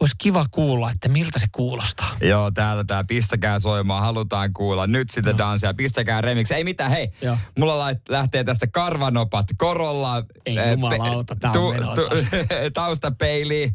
olisi 0.01 0.15
kiva 0.19 0.47
kuulla, 0.51 0.91
että 0.91 1.09
miltä 1.09 1.39
se 1.39 1.47
kuulostaa. 1.53 2.17
Joo, 2.21 2.51
täällä 2.51 2.85
tää 2.85 3.05
pistäkää 3.05 3.59
soimaan, 3.59 4.03
halutaan 4.03 4.53
kuulla. 4.53 4.87
Nyt 4.87 5.11
sitä 5.11 5.39
danssia, 5.39 5.75
pistäkää 5.75 6.21
remix. 6.21 6.51
Ei 6.51 6.65
mitään, 6.65 6.91
hei. 6.91 7.11
Joo. 7.23 7.39
Mulla 7.59 7.79
lait, 7.79 7.99
lähtee 8.09 8.45
tästä 8.45 8.67
karvanopat 8.67 9.47
korolla. 9.57 10.25
Ei 10.47 10.57
jumalauta, 10.71 11.37
tää 11.37 11.51
on 11.51 11.75
menoa 11.75 11.97
taas. 11.97 12.25
taustapeili. 12.75 13.73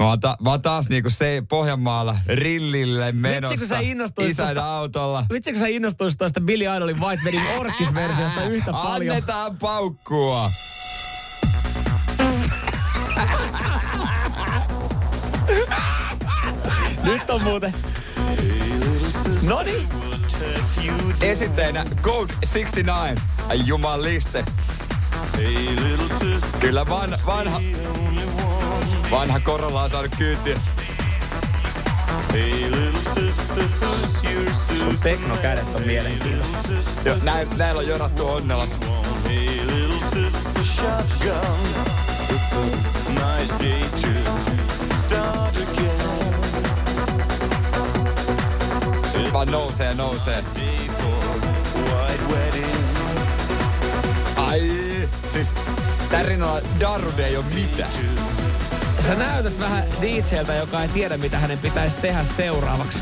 Mä 0.00 0.06
oon, 0.08 0.20
ta, 0.20 0.36
mä 0.40 0.50
oon 0.50 0.62
taas 0.62 0.88
niinku 0.88 1.10
se 1.10 1.42
Pohjanmaalla 1.48 2.16
rillille 2.26 3.12
menossa. 3.12 3.56
kun 3.56 3.66
sä 3.66 3.78
innostuisit 3.80 4.32
Isän 4.32 4.46
tosta- 4.46 4.64
autolla. 4.76 5.26
Vitsi, 5.32 5.52
kun 5.52 5.60
sä 5.60 5.66
innostuisit 5.66 6.18
tuosta 6.18 6.40
Billy 6.40 6.64
Idolin 6.76 7.00
White 7.00 7.22
Wedding 7.24 7.44
Orkis-versiosta 7.58 8.42
yhtä 8.44 8.72
paljon. 8.72 9.14
Annetaan 9.16 9.58
paukkua. 9.58 10.50
Nyt 17.04 17.30
on 17.30 17.42
muuten. 17.42 17.72
Noniin. 19.42 19.88
Esitteenä 21.20 21.86
Gold 22.02 22.28
69. 22.52 23.16
Ai 23.48 23.60
jumaliste. 23.66 24.44
Kyllä 26.60 26.86
van, 26.88 27.18
vanha, 27.26 27.60
vanha 29.10 29.40
korolla 29.40 29.82
on 29.82 29.90
saanut 29.90 30.12
kyytiä. 30.18 30.56
Sun 34.78 34.98
teknokädet 34.98 35.74
on 35.74 35.82
mielenkiintoista. 35.82 36.68
Jo, 37.04 37.16
näin, 37.22 37.48
näillä 37.56 37.78
on 37.78 37.86
jorattu 37.86 38.28
onnelas. 38.28 38.80
Nyt 49.14 49.32
vaan 49.32 49.50
nousee 49.50 49.86
ja 49.86 49.94
nousee. 49.94 50.44
Ai, 54.36 54.72
siis 55.32 55.54
rinnalla 56.22 56.60
Darude 56.80 57.26
ei 57.26 57.36
oo 57.36 57.44
mitään. 57.54 57.90
Sä 59.06 59.14
näytät 59.14 59.60
vähän 59.60 59.84
DJltä, 60.00 60.54
joka 60.54 60.82
ei 60.82 60.88
tiedä, 60.88 61.16
mitä 61.16 61.38
hänen 61.38 61.58
pitäisi 61.58 61.96
tehdä 61.96 62.24
seuraavaksi. 62.36 62.98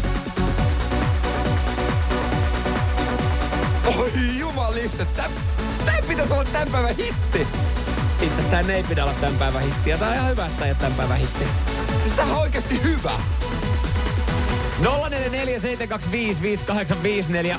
Oi 3.99 4.13
jumaliste, 4.39 5.05
tää, 5.05 5.31
tää 5.87 5.99
pitäisi 6.09 6.33
olla 6.33 6.45
tän 6.45 6.69
päivän 6.69 6.97
hitti. 6.97 7.47
Itse 8.23 8.43
asiassa 8.49 8.73
ei 8.73 8.83
pidä 8.83 9.05
olla 9.05 9.15
tämän 9.21 9.39
päivän 9.39 9.63
hittiä. 9.63 9.99
Tää 9.99 10.09
on 10.09 10.15
ihan 10.15 10.31
hyvä, 10.31 10.47
että 10.47 10.59
tää 10.59 10.67
ei 10.67 10.71
ole 10.73 10.79
tämän 10.81 10.97
päivän 10.97 11.19
hitti. 11.19 11.45
Siis 12.03 12.15
tää 12.15 12.25
on 12.25 12.39
oikeesti 12.39 12.83
hyvä. 12.83 13.13
0447255854. 14.83 14.85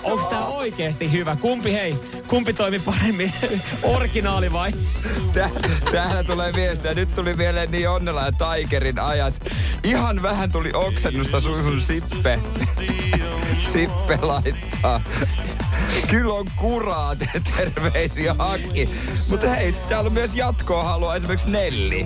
Onks 0.04 0.26
tää 0.26 0.46
oikeesti 0.46 1.12
hyvä? 1.12 1.38
Kumpi 1.42 1.74
hei? 1.74 1.96
Kumpi 2.28 2.54
toimi 2.54 2.80
paremmin? 2.80 3.34
Originaali 3.84 4.54
vai? 4.54 4.72
Tää, 5.34 5.50
täällä 5.92 6.24
tulee 6.24 6.54
viestiä. 6.54 6.94
Nyt 6.94 7.16
tuli 7.16 7.34
mieleen 7.34 7.72
niin 7.72 7.90
Onnela 7.90 8.22
ja 8.22 8.32
Tigerin 8.32 9.00
ajat. 9.00 9.34
Ihan 9.84 10.22
vähän 10.22 10.52
tuli 10.52 10.72
oksennusta 10.74 11.42
suihun 11.42 11.82
Sippe. 11.82 12.40
Sippe 13.74 14.20
laittaa. 14.22 15.02
Kyllä 16.08 16.34
on 16.34 16.46
kuraa, 16.56 17.16
te- 17.16 17.42
terveisiä 17.58 18.34
hakki. 18.34 18.90
Mutta 19.30 19.50
hei, 19.50 19.76
täällä 19.90 20.08
on 20.08 20.14
myös 20.14 20.36
jatkoa 20.36 20.84
halua 20.84 21.16
esimerkiksi 21.16 21.50
Nelli. 21.52 22.06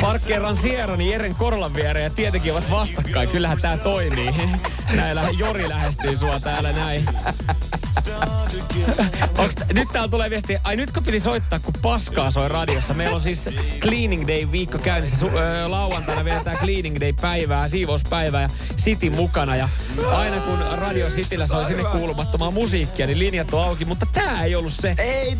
Parkkeeran 0.00 0.56
Sierrani 0.56 1.12
Jeren 1.12 1.34
Korlan 1.34 1.74
viereen 1.74 2.04
ja 2.04 2.10
tietenkin 2.10 2.52
ovat 2.52 2.70
vastakkain. 2.70 3.28
Kyllähän 3.28 3.58
tää 3.60 3.76
toimii. 3.76 4.34
Näillä 4.94 5.28
Jori 5.38 5.68
lähestyy 5.68 6.16
sua 6.16 6.40
täällä 6.40 6.72
näin. 6.72 7.06
Onks, 9.38 9.54
t- 9.54 9.72
nyt 9.72 9.88
täällä 9.92 10.08
tulee 10.08 10.30
viesti, 10.30 10.56
ai 10.64 10.76
nytkö 10.76 11.00
piti 11.00 11.20
soittaa, 11.20 11.58
kun 11.58 11.74
paskaa 11.82 12.30
soi 12.30 12.48
radiossa. 12.48 12.94
Meillä 12.94 13.14
on 13.14 13.20
siis 13.20 13.48
Cleaning 13.80 14.28
Day 14.28 14.52
viikko 14.52 14.78
käynnissä. 14.78 15.26
Su- 15.26 15.36
öö, 15.36 15.68
lauantaina 15.68 16.24
vietetään 16.24 16.58
Cleaning 16.58 17.00
Day 17.00 17.12
päivää, 17.20 17.68
siivouspäivää 17.68 18.42
ja 18.42 18.48
City 18.76 19.10
mukana. 19.10 19.56
Ja 19.56 19.68
aina 20.12 20.36
kun 20.40 20.58
Radio 20.78 21.08
Cityllä 21.08 21.46
soi 21.46 21.66
sinne 21.66 21.84
kuulumattomaa 21.84 22.50
musiikkia, 22.50 23.06
niin 23.06 23.18
linjat 23.24 23.54
on 23.54 23.64
auki. 23.64 23.84
Mutta 23.84 24.06
tää 24.12 24.44
ei 24.44 24.54
ollut 24.54 24.72
se. 24.72 24.94
Ei, 24.98 25.36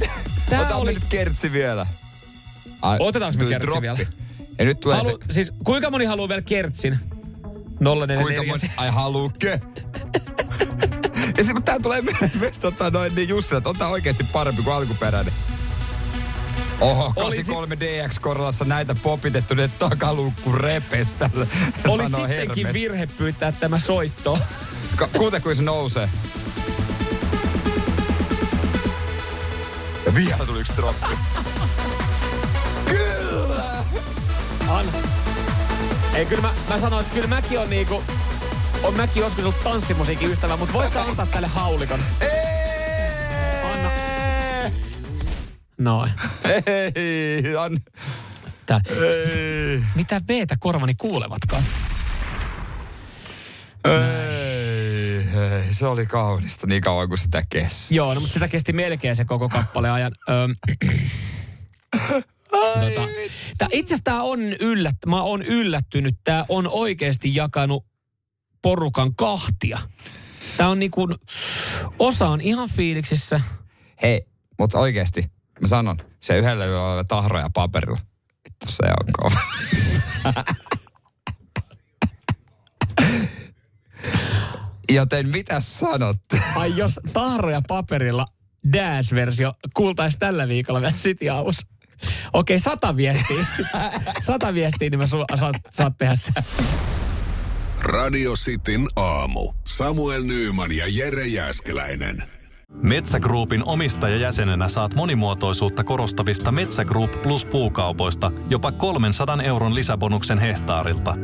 Tää 0.51 0.77
oli- 0.77 0.95
nyt 0.95 1.05
kertsi 1.09 1.53
vielä. 1.53 1.87
Ai, 2.83 2.97
Otetaanko 3.01 3.39
me 3.39 3.45
kertsi 3.49 3.67
droppi. 3.67 3.83
vielä? 3.83 3.99
Ja 4.59 4.65
nyt 4.65 4.81
tulee 4.81 4.97
Halu, 4.97 5.19
se... 5.29 5.33
siis 5.35 5.53
kuinka 5.65 5.91
moni 5.91 6.05
haluaa 6.05 6.29
vielä 6.29 6.43
kertsin? 6.43 6.99
044. 7.81 8.23
Kuinka 8.37 8.43
moni... 8.53 8.73
Ai 8.77 8.91
haluukke? 8.91 9.61
ja 11.39 11.45
sitten 11.45 11.63
tää 11.63 11.79
tulee 11.81 12.03
myös 12.35 12.59
tota 12.59 12.91
noin 12.91 13.15
niin 13.15 13.29
Jussi, 13.29 13.55
että 13.57 13.69
on 13.69 13.77
tää 13.77 13.89
oikeesti 13.89 14.25
parempi 14.25 14.63
kuin 14.63 14.75
alkuperäinen. 14.75 15.33
Oho, 16.81 17.05
Oli 17.17 17.37
83 17.37 17.77
DX 17.81 18.19
Korlassa 18.19 18.65
näitä 18.65 18.95
popitettu, 19.03 19.55
ne 19.55 19.71
takaluukku 19.79 20.53
repestä. 20.53 21.31
Oli 21.89 22.07
sittenkin 22.07 22.67
Hermes. 22.67 22.75
virhe 22.75 23.07
pyytää 23.19 23.53
tämä 23.53 23.79
soitto. 23.79 24.39
Ka- 24.97 25.09
kun 25.43 25.57
se 25.57 25.63
nousee. 25.63 26.09
Ja 30.15 30.21
vielä 30.21 30.47
tuli 30.47 30.61
yksi 30.61 30.73
droppi. 30.77 31.07
Kyllä! 32.85 33.85
Anna. 34.69 34.93
Ei, 36.15 36.27
kyllä 36.27 36.43
mä, 36.43 36.53
mä 36.69 36.81
sanoin, 36.81 37.03
että 37.03 37.15
kyllä 37.15 37.29
mäkin 37.29 37.59
on 37.59 37.71
niinku... 37.71 38.03
On 38.83 38.95
mäkin 38.95 39.21
joskus 39.21 39.45
ollut 39.45 39.65
tanssimusiikin 39.65 40.33
ystävä, 40.33 40.57
mutta 40.57 40.73
voit 40.73 40.93
sä 40.93 41.03
antaa 41.03 41.27
tälle 41.27 41.47
haulikon? 41.47 42.01
Anna. 43.73 43.91
Noin. 45.79 46.11
Ei, 46.95 47.57
an... 47.57 47.79
Tää. 48.67 48.81
Ei. 48.89 49.85
Mitä 49.95 50.21
veetä 50.29 50.57
korvani 50.59 50.95
kuulevatkaan? 50.99 51.63
Ei, 53.85 54.54
ei, 55.35 55.75
se 55.75 55.87
oli 55.87 56.07
kaunista 56.07 56.67
niin 56.67 56.83
kauan 56.83 57.09
kuin 57.09 57.19
sitä 57.19 57.43
kesti. 57.51 57.95
Joo, 57.95 58.15
no, 58.15 58.21
mutta 58.21 58.35
sitä 58.35 58.49
kesti 58.49 58.73
melkein 58.73 59.17
se 59.17 59.25
koko 59.25 59.49
kappale 59.49 59.91
ajan. 59.91 60.13
Tota, 62.81 63.09
tää, 63.59 63.69
itse 63.73 63.95
asiassa 63.95 64.23
on 64.23 64.41
yllät, 64.41 64.97
mä 65.07 65.23
oon 65.23 65.43
yllättynyt. 65.43 66.17
Tää 66.25 66.45
on 66.49 66.69
oikeasti 66.69 67.35
jakanut 67.35 67.87
porukan 68.63 69.15
kahtia. 69.15 69.79
Tää 70.57 70.69
on 70.69 70.79
niinku, 70.79 71.09
osa 71.99 72.29
on 72.29 72.41
ihan 72.41 72.69
fiiliksissä. 72.71 73.41
Hei, 74.03 74.27
mutta 74.59 74.79
oikeesti, 74.79 75.31
mä 75.61 75.69
sanon, 75.69 75.97
se 76.21 76.39
yhdellä 76.39 76.67
yöllä 76.67 76.89
oleva 76.89 77.05
tahro 77.05 77.39
ja 77.39 77.51
paperilla. 77.55 77.99
Vittu 78.45 78.67
se 78.69 78.83
on 78.85 79.13
kova. 79.13 79.41
Joten 84.89 85.29
mitä 85.29 85.61
sanotte? 85.61 86.41
Ai 86.55 86.77
jos 86.77 87.01
tahro 87.13 87.51
ja 87.51 87.63
paperilla 87.69 88.27
Dash-versio 88.73 89.53
kuultaisi 89.75 90.19
tällä 90.19 90.49
viikolla 90.49 90.81
vielä 90.81 90.95
City 90.97 91.27
House. 91.27 91.63
Okei, 92.33 92.59
sata 92.59 92.97
viestiä. 92.97 93.47
sata 94.21 94.55
viestiä, 94.55 94.91
niin 94.91 94.99
mä 94.99 95.05
su- 95.05 95.39
saat, 95.39 95.57
saat 95.73 95.99
tehdä 95.99 96.17
sen. 96.17 96.35
Radio 97.83 98.33
Cityn 98.35 98.87
aamu. 98.97 99.53
Samuel 99.67 100.23
Nyyman 100.23 100.73
ja 100.73 100.85
Jere 100.89 101.27
Jäskeläinen. 101.27 102.23
Metsä 102.83 103.21
Groupin 103.21 103.65
omistajajäsenenä 103.65 104.69
saat 104.69 104.95
monimuotoisuutta 104.95 105.85
korostavista 105.85 106.53
Metsä 106.53 106.85
Group 106.85 107.23
Plus 107.23 107.45
puukaupoista 107.45 108.33
jopa 108.51 108.73
300 108.73 109.43
euron 109.43 109.75
lisäbonuksen 109.75 110.39
hehtaarilta. 110.39 111.17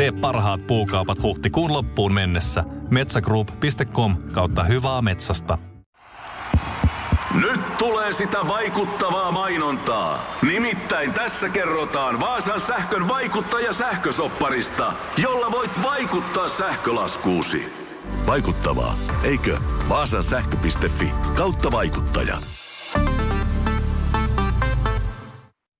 Tee 0.00 0.12
parhaat 0.12 0.66
puukaupat 0.66 1.22
huhtikuun 1.22 1.72
loppuun 1.72 2.14
mennessä. 2.14 2.64
Metsägroup.com 2.90 4.16
kautta 4.32 4.64
hyvää 4.64 5.02
metsästä. 5.02 5.58
Nyt 7.34 7.78
tulee 7.78 8.12
sitä 8.12 8.38
vaikuttavaa 8.48 9.32
mainontaa. 9.32 10.36
Nimittäin 10.42 11.12
tässä 11.12 11.48
kerrotaan 11.48 12.20
Vaasan 12.20 12.60
sähkön 12.60 13.08
vaikuttaja 13.08 13.72
sähkösopparista, 13.72 14.92
jolla 15.22 15.50
voit 15.50 15.82
vaikuttaa 15.82 16.48
sähkölaskuusi. 16.48 17.72
Vaikuttavaa, 18.26 18.94
eikö? 19.24 19.58
Vaasan 19.88 20.22
sähkö.fi 20.22 21.10
kautta 21.34 21.70
vaikuttaja. 21.70 22.36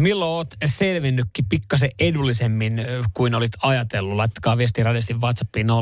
Milloin 0.00 0.30
oot 0.30 0.48
selvinnytkin 0.66 1.44
pikkasen 1.48 1.90
edullisemmin 1.98 2.80
kuin 3.14 3.34
olit 3.34 3.52
ajatellut? 3.62 4.16
Laittakaa 4.16 4.56
viesti 4.56 4.82
radistin 4.82 5.20
WhatsAppiin 5.20 5.66
0447255854. 5.66 5.72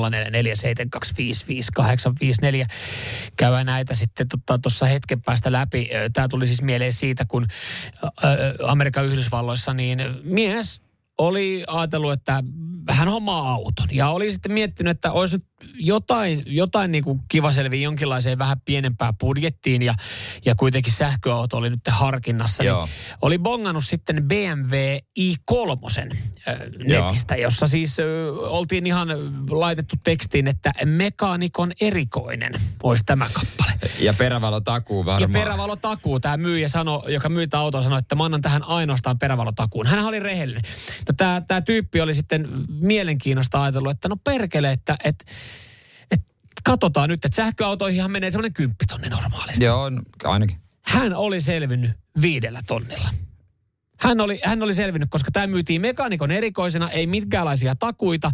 Käydään 3.36 3.66
näitä 3.66 3.94
sitten 3.94 4.26
tuossa 4.62 4.86
hetken 4.86 5.22
päästä 5.22 5.52
läpi. 5.52 5.88
Tämä 6.12 6.28
tuli 6.28 6.46
siis 6.46 6.62
mieleen 6.62 6.92
siitä, 6.92 7.24
kun 7.28 7.46
Amerikan 8.66 9.06
Yhdysvalloissa 9.06 9.74
niin 9.74 9.98
mies 10.22 10.80
oli 11.18 11.64
ajatellut, 11.66 12.12
että 12.12 12.42
hän 12.88 13.08
hommaa 13.08 13.52
auton. 13.52 13.88
Ja 13.92 14.08
oli 14.08 14.30
sitten 14.30 14.52
miettinyt, 14.52 14.90
että 14.90 15.12
olisi 15.12 15.36
nyt 15.36 15.46
jotain, 15.74 16.42
jotain 16.46 16.92
niin 16.92 17.04
kuin 17.04 17.20
kiva 17.28 17.52
selviä 17.52 17.80
jonkinlaiseen 17.80 18.38
vähän 18.38 18.60
pienempään 18.60 19.16
budjettiin 19.16 19.82
ja, 19.82 19.94
ja 20.44 20.54
kuitenkin 20.54 20.92
sähköauto 20.92 21.56
oli 21.56 21.70
nyt 21.70 21.80
harkinnassa. 21.88 22.62
Niin 22.62 22.74
oli 23.22 23.38
bongannut 23.38 23.84
sitten 23.84 24.24
BMW 24.28 24.74
i3 25.20 25.98
äh, 26.48 26.56
netistä, 26.78 27.34
Joo. 27.34 27.42
jossa 27.42 27.66
siis 27.66 28.00
äh, 28.00 28.04
oltiin 28.38 28.86
ihan 28.86 29.08
laitettu 29.50 29.96
tekstiin, 30.04 30.48
että 30.48 30.72
mekaanikon 30.84 31.72
erikoinen 31.80 32.52
olisi 32.82 33.04
tämä 33.04 33.26
kappale. 33.32 33.72
Ja 34.00 34.14
perävalotakuu 34.14 35.04
varmaan. 35.04 35.32
Ja 35.32 35.40
perävalotakuu. 35.40 36.20
Tämä 36.20 36.36
myyjä 36.36 36.68
sano, 36.68 37.04
joka 37.08 37.28
myy 37.28 37.46
autoa 37.52 37.82
sanoi, 37.82 37.98
että 37.98 38.14
mä 38.14 38.24
annan 38.24 38.42
tähän 38.42 38.64
ainoastaan 38.64 39.18
perävalotakuun. 39.18 39.86
Hän 39.86 40.04
oli 40.04 40.20
rehellinen. 40.20 40.62
No 41.08 41.14
tämä, 41.16 41.42
tämä 41.48 41.60
tyyppi 41.60 42.00
oli 42.00 42.14
sitten 42.14 42.48
mielenkiinnosta 42.80 43.62
ajatellut, 43.62 43.90
että 43.90 44.08
no 44.08 44.16
perkele, 44.16 44.72
että, 44.72 44.96
että 45.04 45.24
katsotaan 46.64 47.08
nyt, 47.08 47.24
että 47.24 47.36
sähköautoihinhan 47.36 48.10
menee 48.10 48.30
semmoinen 48.30 48.52
kymppitonni 48.52 49.08
normaalisti. 49.08 49.64
Joo, 49.64 49.90
ainakin. 50.24 50.56
Hän 50.84 51.14
oli 51.14 51.40
selvinnyt 51.40 51.90
viidellä 52.22 52.60
tonnilla. 52.66 53.08
Hän 54.00 54.20
oli, 54.20 54.40
hän 54.44 54.62
oli 54.62 54.74
selvinnyt, 54.74 55.10
koska 55.10 55.30
tämä 55.30 55.46
myytiin 55.46 55.80
mekaanikon 55.80 56.30
erikoisena, 56.30 56.90
ei 56.90 57.06
mitkäänlaisia 57.06 57.74
takuita, 57.74 58.30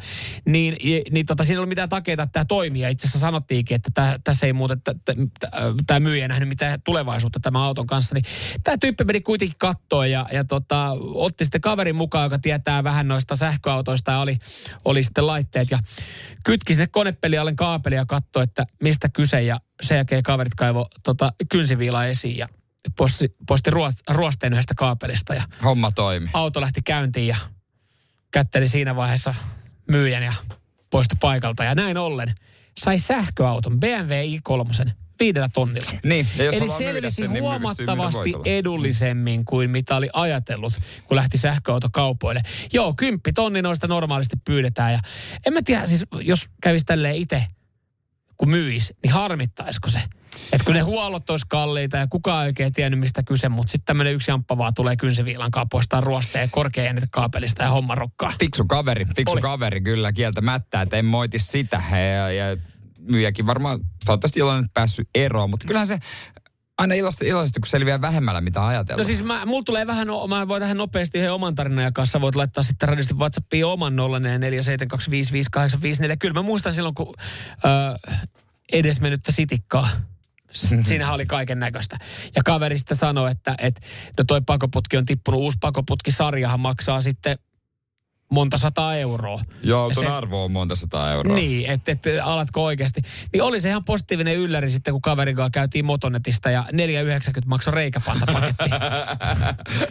niin, 0.46 0.76
niin 1.10 1.26
tota, 1.26 1.44
siinä 1.44 1.54
ei 1.54 1.58
ollut 1.58 1.68
mitään 1.68 1.88
takeita, 1.88 2.22
että 2.22 2.32
tämä 2.32 2.44
toimii. 2.44 2.82
Ja 2.82 2.88
itse 2.88 3.06
asiassa 3.06 3.18
sanottiinkin, 3.18 3.74
että 3.74 3.90
tämä, 3.94 4.18
tässä 4.24 4.46
ei 4.46 4.52
muuten, 4.52 4.80
tämä 5.86 6.00
myyjä 6.00 6.28
nähnyt 6.28 6.48
mitään 6.48 6.82
tulevaisuutta 6.82 7.40
tämän 7.40 7.62
auton 7.62 7.86
kanssa. 7.86 8.14
Niin 8.14 8.24
tämä 8.64 8.78
tyyppi 8.78 9.04
meni 9.04 9.20
kuitenkin 9.20 9.58
kattoon 9.58 10.10
ja, 10.10 10.26
ja 10.32 10.44
tota, 10.44 10.90
otti 11.14 11.44
sitten 11.44 11.60
kaverin 11.60 11.96
mukaan, 11.96 12.24
joka 12.24 12.38
tietää 12.38 12.84
vähän 12.84 13.08
noista 13.08 13.36
sähköautoista 13.36 14.10
ja 14.10 14.18
oli, 14.18 14.36
oli 14.84 15.02
sitten 15.02 15.26
laitteet. 15.26 15.70
Ja 15.70 15.78
kytki 16.44 16.74
sinne 16.74 16.86
konepelialle 16.86 17.54
kaapelia 17.54 17.98
ja 17.98 18.06
katsoi, 18.06 18.42
että 18.42 18.64
mistä 18.82 19.08
kyse. 19.08 19.42
Ja 19.42 19.56
sen 19.82 19.96
jälkeen 19.96 20.22
kaverit 20.22 20.54
kaivo 20.54 20.88
tota, 21.02 21.32
kynsiviilaa 21.48 22.06
esiin 22.06 22.36
ja 22.36 22.48
posti, 22.96 23.34
posti 23.46 23.70
ruosteen 24.08 24.52
yhdestä 24.52 24.74
kaapelista. 24.76 25.34
Ja 25.34 25.42
Homma 25.64 25.90
toimi. 25.90 26.30
Auto 26.32 26.60
lähti 26.60 26.82
käyntiin 26.82 27.28
ja 27.28 27.36
kätteli 28.30 28.68
siinä 28.68 28.96
vaiheessa 28.96 29.34
myyjän 29.90 30.22
ja 30.22 30.34
poistui 30.90 31.18
paikalta. 31.20 31.64
Ja 31.64 31.74
näin 31.74 31.96
ollen 31.96 32.34
sai 32.78 32.98
sähköauton 32.98 33.80
BMW 33.80 34.12
i3 34.12 34.90
viidellä 35.20 35.48
tonnilla. 35.48 35.90
Niin, 36.04 36.28
ja 36.36 36.44
jos 36.44 36.54
Eli 36.54 36.68
selvisi 36.68 37.16
sen, 37.16 37.32
niin 37.32 37.42
huomattavasti 37.42 38.34
edullisemmin 38.44 39.44
kuin 39.44 39.70
mitä 39.70 39.96
oli 39.96 40.10
ajatellut, 40.12 40.72
kun 41.04 41.16
lähti 41.16 41.38
sähköauto 41.38 41.88
kaupoille. 41.92 42.40
Joo, 42.72 42.94
kymppi 42.96 43.32
tonni 43.32 43.62
noista 43.62 43.86
normaalisti 43.86 44.36
pyydetään. 44.44 44.92
Ja 44.92 45.00
en 45.46 45.52
mä 45.52 45.60
tiedä, 45.64 45.86
siis 45.86 46.04
jos 46.20 46.46
kävisi 46.62 46.84
tälleen 46.84 47.16
itse, 47.16 47.46
kun 48.36 48.50
myisi, 48.50 48.96
niin 49.02 49.12
harmittaisiko 49.12 49.88
se? 49.88 50.00
Että 50.52 50.64
kun 50.64 50.74
ne 50.74 50.80
huollot 50.80 51.30
olisi 51.30 51.46
kalliita 51.48 51.96
ja 51.96 52.06
kukaan 52.06 52.44
ei 52.44 52.48
oikein 52.48 52.72
tiennyt 52.72 53.00
mistä 53.00 53.22
kyse, 53.22 53.48
mutta 53.48 53.70
sitten 53.70 53.86
tämmöinen 53.86 54.14
yksi 54.14 54.30
jamppa 54.30 54.58
vaan 54.58 54.74
tulee 54.74 54.96
kynsiviilan 54.96 55.50
poistaa 55.70 56.00
ruosteen 56.00 56.50
korkean 56.50 56.98
kaapelista 57.10 57.62
ja 57.62 57.70
homma 57.70 57.94
rokkaa. 57.94 58.32
Fiksu 58.38 58.64
kaveri, 58.64 59.04
fiksu 59.16 59.32
Oli. 59.32 59.40
kaveri 59.40 59.80
kyllä 59.80 60.12
kieltämättä, 60.12 60.82
että 60.82 60.96
en 60.96 61.04
moiti 61.04 61.38
sitä. 61.38 61.82
Ja, 61.90 62.32
ja 62.32 62.56
myyjäkin 63.00 63.46
varmaan 63.46 63.80
toivottavasti 64.04 64.40
iloinen 64.40 64.70
päässyt 64.74 65.08
eroon, 65.14 65.50
mutta 65.50 65.66
kyllähän 65.66 65.86
se 65.86 65.98
aina 66.78 66.94
iloisesti, 66.94 67.26
iloisesti, 67.26 67.60
kun 67.60 67.68
selviää 67.68 68.00
vähemmällä, 68.00 68.40
mitä 68.40 68.66
ajatella. 68.66 68.98
No 69.02 69.04
siis 69.04 69.22
mä, 69.22 69.46
mulla 69.46 69.62
tulee 69.62 69.86
vähän, 69.86 70.06
no, 70.06 70.26
mä 70.26 70.48
voin 70.48 70.62
tähän 70.62 70.76
nopeasti 70.76 71.18
yhden 71.18 71.32
oman 71.32 71.54
tarinan 71.54 71.92
kanssa. 71.92 72.20
Voit 72.20 72.36
laittaa 72.36 72.62
sitten 72.62 72.88
radistin 72.88 73.18
WhatsAppiin 73.18 73.66
oman 73.66 73.96
0472558554. 73.96 73.98
Kyllä 76.18 76.34
mä 76.34 76.42
muistan 76.42 76.72
silloin, 76.72 76.94
kun 76.94 77.14
äh, 77.18 78.18
edesmennyttä 78.72 79.32
sitikkaa 79.32 79.88
Siinähän 80.54 81.14
oli 81.14 81.26
kaiken 81.26 81.58
näköistä. 81.58 81.96
Ja 82.36 82.42
kaveri 82.44 82.78
sitten 82.78 82.96
sanoi, 82.96 83.30
että, 83.30 83.54
että 83.58 83.80
no 84.18 84.24
toi 84.26 84.40
pakoputki 84.40 84.96
on 84.96 85.06
tippunut, 85.06 85.40
uusi 85.40 85.58
pakoputkisarjahan 85.60 86.60
maksaa 86.60 87.00
sitten 87.00 87.38
monta 88.34 88.58
sataa 88.58 88.94
euroa. 88.94 89.40
Joo, 89.62 89.90
tuon 89.94 90.06
arvo 90.06 90.44
on 90.44 90.52
monta 90.52 90.76
sataa 90.76 91.12
euroa. 91.12 91.34
Niin, 91.34 91.70
että 91.70 91.92
et, 91.92 92.02
alatko 92.22 92.64
oikeasti. 92.64 93.00
Niin 93.32 93.42
oli 93.42 93.60
se 93.60 93.68
ihan 93.68 93.84
positiivinen 93.84 94.36
ylläri 94.36 94.70
sitten, 94.70 94.94
kun 94.94 95.02
kaverin 95.02 95.36
kanssa 95.36 95.50
käytiin 95.50 95.84
Motonetista 95.84 96.50
ja 96.50 96.64
4,90 96.72 96.76
maksoi 97.46 97.74
reikäpantapaketti. 97.74 98.64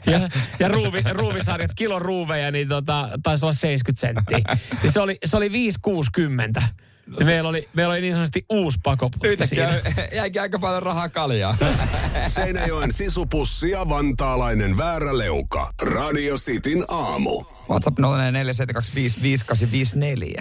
ja 0.12 0.30
ja 0.60 0.68
ruuvi, 0.68 1.02
ruuvisarjat, 1.12 1.74
kilon 1.74 2.02
ruuveja, 2.02 2.52
niin 2.52 2.68
tota, 2.68 3.10
taisi 3.24 3.46
olla 3.46 3.54
70 3.54 4.02
senttiä. 4.02 4.56
Niin 4.84 4.92
se 4.92 5.00
oli, 5.00 5.18
se 5.26 5.38
oli 5.38 5.50
5,60. 5.50 6.64
No 7.08 7.18
se... 7.20 7.26
meillä, 7.26 7.50
oli, 7.50 7.70
meillä 7.74 7.92
oli 7.92 8.02
niin 8.02 8.14
sanotusti 8.14 8.46
uusi 8.50 8.80
pakoputki 8.84 9.28
Yhtäkkiä 9.28 9.82
jäikin 10.16 10.42
aika 10.42 10.60
paljon 10.60 10.84
rahaa 10.84 11.10
kaljaa. 11.10 11.58
Seinäjoen 12.28 12.94
sisupussi 12.94 13.70
ja 13.70 13.90
vantaalainen 13.90 14.78
vääräleuka. 14.78 15.74
Radio 15.82 16.36
Cityn 16.36 16.86
aamu. 16.88 17.44
WhatsApp 17.70 18.00
0472558554. 18.00 18.04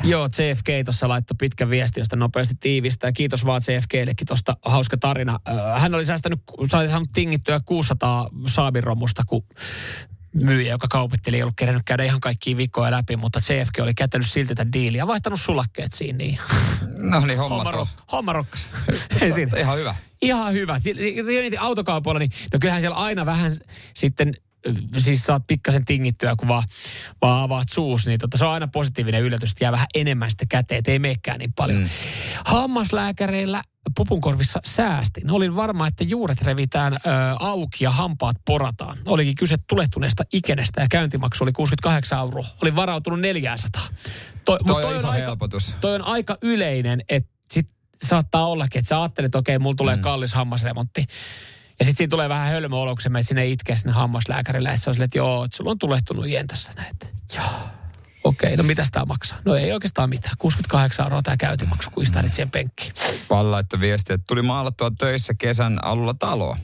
Joo, 0.04 0.28
CFK 0.28 0.66
tuossa 0.84 1.08
laittoi 1.08 1.34
pitkä 1.38 1.70
viesti, 1.70 2.00
josta 2.00 2.16
nopeasti 2.16 2.54
tiivistä. 2.60 3.06
Ja 3.06 3.12
kiitos 3.12 3.44
vaan 3.44 3.62
CFKllekin 3.62 4.26
tuosta 4.26 4.56
hauska 4.64 4.96
tarina. 4.96 5.38
Hän 5.78 5.94
oli 5.94 6.04
säästänyt, 6.04 6.40
sai 6.70 6.88
saanut 6.88 7.08
tingittyä 7.14 7.60
600 7.64 8.28
saabiromusta, 8.46 9.22
kun 9.26 9.44
myyjä, 10.34 10.70
joka 10.70 10.86
kaupitteli, 10.90 11.36
ei 11.36 11.42
ollut 11.42 11.54
kerännyt 11.56 11.82
käydä 11.86 12.04
ihan 12.04 12.20
kaikkia 12.20 12.56
viikkoja 12.56 12.90
läpi, 12.90 13.16
mutta 13.16 13.40
CFK 13.40 13.78
oli 13.82 13.94
kätellyt 13.94 14.26
silti 14.30 14.54
tätä 14.54 14.72
diiliä 14.72 15.00
ja 15.02 15.06
vaihtanut 15.06 15.40
sulakkeet 15.40 15.92
siinä. 15.92 16.18
Niin. 16.18 16.38
No 17.02 17.20
niin, 17.20 17.38
homma, 17.38 17.56
homma, 17.56 17.70
ro- 17.70 18.02
homma 18.12 18.32
rokkas. 18.32 18.66
Ei 19.20 19.32
siinä. 19.32 19.58
Ihan 19.58 19.78
hyvä. 19.78 19.94
Ihan 20.22 20.52
hyvä. 20.52 20.80
Autokaupoilla, 21.60 22.18
niin 22.18 22.30
no 22.52 22.58
kyllähän 22.58 22.80
siellä 22.80 22.96
aina 22.96 23.26
vähän 23.26 23.52
sitten 23.94 24.34
siis 24.98 25.24
saat 25.24 25.46
pikkasen 25.46 25.84
tingittyä, 25.84 26.34
kun 26.36 26.48
vaan, 26.48 26.62
vaan 27.22 27.42
avaat 27.42 27.68
suus, 27.70 28.06
niin 28.06 28.18
tota, 28.18 28.38
se 28.38 28.44
on 28.44 28.50
aina 28.50 28.68
positiivinen 28.68 29.22
yllätys, 29.22 29.50
että 29.50 29.64
jää 29.64 29.72
vähän 29.72 29.86
enemmän 29.94 30.30
sitten 30.30 30.48
käteen, 30.48 30.82
ei 30.86 30.98
meekään 30.98 31.38
niin 31.38 31.52
paljon. 31.52 31.80
Mm. 31.80 31.88
Hammaslääkäreillä 32.44 33.62
pupunkorvissa 33.96 34.60
säästin. 34.64 35.30
Olin 35.30 35.56
varma, 35.56 35.86
että 35.86 36.04
juuret 36.04 36.42
revitään 36.42 36.92
ö, 36.92 36.98
auki 37.40 37.84
ja 37.84 37.90
hampaat 37.90 38.36
porataan. 38.46 38.98
Olikin 39.06 39.34
kyse 39.34 39.56
tulehtuneesta 39.68 40.22
ikenestä 40.32 40.80
ja 40.80 40.86
käyntimaksu 40.90 41.44
oli 41.44 41.52
68 41.52 42.18
euroa. 42.18 42.46
Olin 42.62 42.76
varautunut 42.76 43.20
400. 43.20 43.82
Toi, 44.44 44.58
mut 44.66 44.76
Toi 44.76 44.84
on 44.84 44.96
iso 44.96 45.08
aika, 45.08 45.24
helpotus. 45.24 45.74
toi 45.80 45.94
on 45.94 46.02
aika 46.02 46.36
yleinen, 46.42 47.02
että 47.08 47.30
sit 47.50 47.68
saattaa 48.04 48.46
ollakin, 48.46 48.78
että 48.78 48.88
sä 48.88 49.00
ajattelet, 49.00 49.26
että 49.26 49.38
okei, 49.38 49.58
mulla 49.58 49.76
tulee 49.76 49.96
mm. 49.96 50.02
kallis 50.02 50.34
hammasremontti. 50.34 51.04
Ja 51.78 51.84
sitten 51.84 51.96
siinä 51.96 52.10
tulee 52.10 52.28
vähän 52.28 52.48
hölmö 52.48 52.76
olo, 52.76 52.96
kun 52.96 53.12
menet 53.12 53.26
sinne 53.26 53.46
itkeä 53.46 53.76
sinne 53.76 53.92
hammaslääkärille. 53.92 54.70
Ja 54.70 54.76
se 54.76 54.90
on 54.90 54.94
silleen, 54.94 55.04
että 55.04 55.18
joo, 55.18 55.44
että 55.44 55.56
sulla 55.56 55.70
on 55.70 55.78
tulehtunut 55.78 56.28
jen 56.28 56.46
tässä 56.46 56.72
näin. 56.76 56.96
Joo. 57.36 57.44
Okei, 58.24 58.56
no 58.56 58.62
mitä 58.62 58.86
tämä 58.92 59.04
maksaa? 59.04 59.38
No 59.44 59.54
ei 59.54 59.72
oikeastaan 59.72 60.10
mitään. 60.10 60.34
68 60.38 61.04
euroa 61.04 61.22
tämä 61.22 61.36
käyntimaksu, 61.36 61.90
kun 61.90 62.02
istarit 62.02 62.34
siihen 62.34 62.50
penkkiin. 62.50 62.92
Pal 63.28 63.50
laittoi 63.50 63.80
viestiä, 63.80 64.14
että 64.14 64.24
tuli 64.28 64.42
maalattua 64.42 64.90
töissä 64.98 65.34
kesän 65.38 65.84
alulla 65.84 66.14
taloa. 66.14 66.56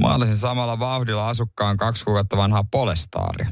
Maalasin 0.00 0.36
samalla 0.36 0.78
vauhdilla 0.78 1.28
asukkaan 1.28 1.76
kaksi 1.76 2.04
kuukautta 2.04 2.36
vanhaa 2.36 2.64
Polestaaria. 2.64 3.48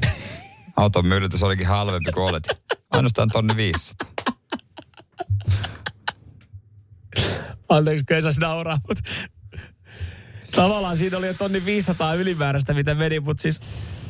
Auton 0.77 1.07
myllytys 1.07 1.43
olikin 1.43 1.67
halvempi 1.67 2.11
kuin 2.11 2.29
oletin. 2.29 2.57
Ainoastaan 2.91 3.29
tonni 3.33 3.55
500. 3.55 4.11
Anteeksi, 7.69 8.05
kun 8.05 8.15
ei 8.15 8.21
saisi 8.21 8.41
nauraa, 8.41 8.77
mutta 8.87 9.03
tavallaan 10.61 10.97
siinä 10.97 11.17
oli 11.17 11.27
jo 11.27 11.33
tonni 11.33 11.65
500 11.65 12.13
ylimääräistä, 12.13 12.73
mitä 12.73 12.95
meni, 12.95 13.19
mutta 13.19 13.41
siis 13.41 13.59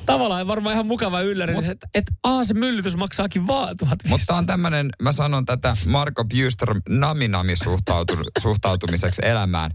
tavallaan 0.06 0.48
varmaan 0.48 0.74
ihan 0.74 0.88
mukava 0.88 1.22
ylläri, 1.22 1.54
että 1.72 1.88
et, 1.94 2.06
aa, 2.24 2.46
se 2.46 2.54
myllytys 2.54 2.98
maksaakin 2.98 3.48
vaan 3.48 3.78
1500. 3.78 4.10
Mutta 4.10 4.36
on 4.36 4.46
tämmöinen, 4.46 4.90
mä 5.02 5.12
sanon 5.12 5.46
tätä 5.46 5.78
Marko 5.86 6.26
Bjuström 6.26 6.82
naminami 6.90 7.56
suhtautu- 7.56 8.32
suhtautumiseksi 8.42 9.22
elämään. 9.26 9.72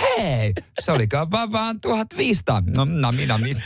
Hei, 0.00 0.52
se 0.78 0.92
olikaan 0.92 1.30
vaan, 1.30 1.52
vaan 1.52 1.80
1500. 1.80 2.62
No 2.76 2.84
nami 2.84 3.26
nami. 3.26 3.56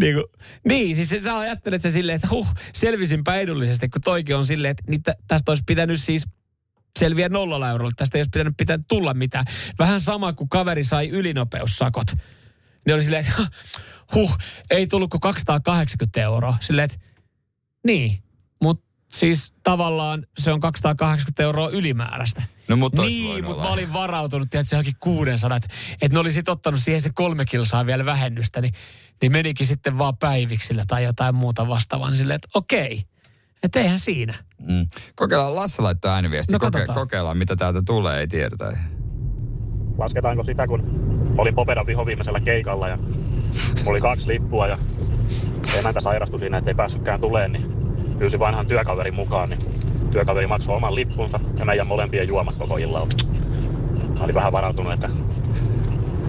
niin, 0.00 0.14
kuin, 0.14 0.24
niin, 0.68 0.96
siis 0.96 1.24
sä 1.24 1.38
ajattelet 1.38 1.82
se 1.82 1.90
silleen, 1.90 2.16
että 2.16 2.28
huh, 2.30 2.54
selvisin 2.72 3.22
edullisesti, 3.40 3.88
kun 3.88 4.02
toikin 4.02 4.36
on 4.36 4.46
silleen, 4.46 4.70
että 4.70 4.84
niitä, 4.88 5.14
tästä 5.28 5.50
olisi 5.50 5.64
pitänyt 5.66 6.02
siis 6.02 6.24
selviä 6.98 7.28
nollalla 7.28 7.68
eurolla. 7.68 7.92
Tästä 7.96 8.18
ei 8.18 8.20
olisi 8.20 8.30
pitänyt 8.30 8.56
pitää 8.56 8.78
tulla 8.88 9.14
mitään. 9.14 9.44
Vähän 9.78 10.00
sama 10.00 10.32
kuin 10.32 10.48
kaveri 10.48 10.84
sai 10.84 11.08
ylinopeussakot. 11.08 12.06
Niin 12.86 12.94
oli 12.94 13.02
silleen, 13.02 13.26
että 13.26 13.46
huh, 14.14 14.36
ei 14.70 14.86
tullut 14.86 15.10
kuin 15.10 15.20
280 15.20 16.20
euroa. 16.20 16.56
Silleen, 16.60 16.84
että 16.84 16.98
niin, 17.86 18.22
mutta 18.62 18.86
siis 19.10 19.54
tavallaan 19.62 20.26
se 20.38 20.52
on 20.52 20.60
280 20.60 21.42
euroa 21.42 21.68
ylimääräistä. 21.68 22.42
No 22.68 22.76
mutta 22.76 23.02
Niin, 23.02 23.44
mutta 23.44 23.62
mä 23.62 23.68
olin 23.68 23.92
varautunut, 23.92 24.54
että 24.54 24.70
se 24.70 24.76
onkin 24.76 24.96
600. 25.00 25.56
Että, 25.56 25.68
että 25.92 26.16
ne 26.16 26.18
oli 26.18 26.32
sitten 26.32 26.52
ottanut 26.52 26.80
siihen 26.80 27.00
se 27.00 27.10
kolme 27.14 27.44
kilsaa 27.44 27.86
vielä 27.86 28.04
vähennystä, 28.04 28.60
niin, 28.60 28.74
niin 29.22 29.32
menikin 29.32 29.66
sitten 29.66 29.98
vaan 29.98 30.16
päiviksillä 30.16 30.84
tai 30.88 31.04
jotain 31.04 31.34
muuta 31.34 31.68
vastaavaa. 31.68 32.08
Niin 32.08 32.18
silleen, 32.18 32.34
että 32.34 32.48
okei, 32.54 33.04
että 33.64 33.80
eihän 33.80 33.98
siinä. 33.98 34.34
Mm. 34.58 34.86
Kokeillaan, 35.16 35.54
Lasse 35.54 35.82
laittaa 35.82 36.14
ääniviesti. 36.14 36.52
No 36.52 36.58
Koke- 36.58 36.94
kokeillaan, 36.94 37.38
mitä 37.38 37.56
täältä 37.56 37.82
tulee, 37.86 38.20
ei 38.20 38.28
tiedetä. 38.28 38.76
lasketaanko 39.98 40.42
sitä, 40.42 40.66
kun 40.66 40.82
olin 41.38 41.54
Popedan 41.54 41.86
viho 41.86 42.06
viimeisellä 42.06 42.40
keikalla 42.40 42.88
ja 42.88 42.98
oli 43.86 44.00
kaksi 44.00 44.28
lippua 44.28 44.66
ja 44.66 44.78
emäntä 45.78 46.00
sairastui 46.00 46.38
siinä, 46.38 46.58
ettei 46.58 46.74
päässytkään 46.74 47.20
tuleen, 47.20 47.52
niin 47.52 47.72
pyysi 48.18 48.38
vanhan 48.38 48.66
työkaverin 48.66 49.14
mukaan, 49.14 49.48
niin 49.48 49.60
työkaveri 50.10 50.46
maksoi 50.46 50.76
oman 50.76 50.94
lippunsa 50.94 51.40
ja 51.58 51.64
meidän 51.64 51.86
molempien 51.86 52.28
juomat 52.28 52.54
koko 52.54 52.76
illalta. 52.76 53.16
Mä 54.18 54.24
olin 54.24 54.34
vähän 54.34 54.52
varautunut, 54.52 54.92
että 54.92 55.08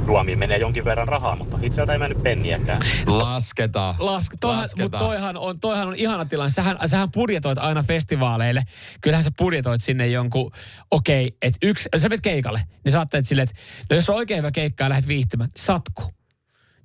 juomiin 0.05 0.39
menee 0.39 0.57
jonkin 0.57 0.85
verran 0.85 1.07
rahaa, 1.07 1.35
mutta 1.35 1.57
itseltä 1.61 1.93
ei 1.93 1.99
mennyt 1.99 2.23
penniäkään. 2.23 2.81
Lasketaan. 3.07 3.95
Lask, 3.99 4.33
toihan, 4.39 4.61
mutta 4.61 4.81
Lasketaan. 4.81 5.03
toihan 5.03 5.37
on, 5.37 5.59
toihan 5.59 5.87
on 5.87 5.95
ihana 5.95 6.25
tilanne. 6.25 6.49
Sähän, 6.49 6.77
sähän 6.85 7.11
budjetoit 7.11 7.57
aina 7.57 7.83
festivaaleille. 7.83 8.63
Kyllähän 9.01 9.23
sä 9.23 9.31
budjetoit 9.37 9.81
sinne 9.81 10.07
jonkun, 10.07 10.51
okei, 10.91 11.27
okay, 11.27 11.37
että 11.41 11.57
yksi, 11.61 11.89
sä 11.97 12.09
menet 12.09 12.21
keikalle, 12.21 12.61
niin 12.83 12.91
sä 12.91 12.99
ajattelet 12.99 13.27
silleen, 13.27 13.47
että 13.49 13.61
no 13.89 13.95
jos 13.95 14.09
on 14.09 14.15
oikein 14.15 14.37
hyvä 14.37 14.51
keikka 14.51 14.83
ja 14.83 14.89
lähdet 14.89 15.07
viihtymään, 15.07 15.49
satku. 15.57 16.03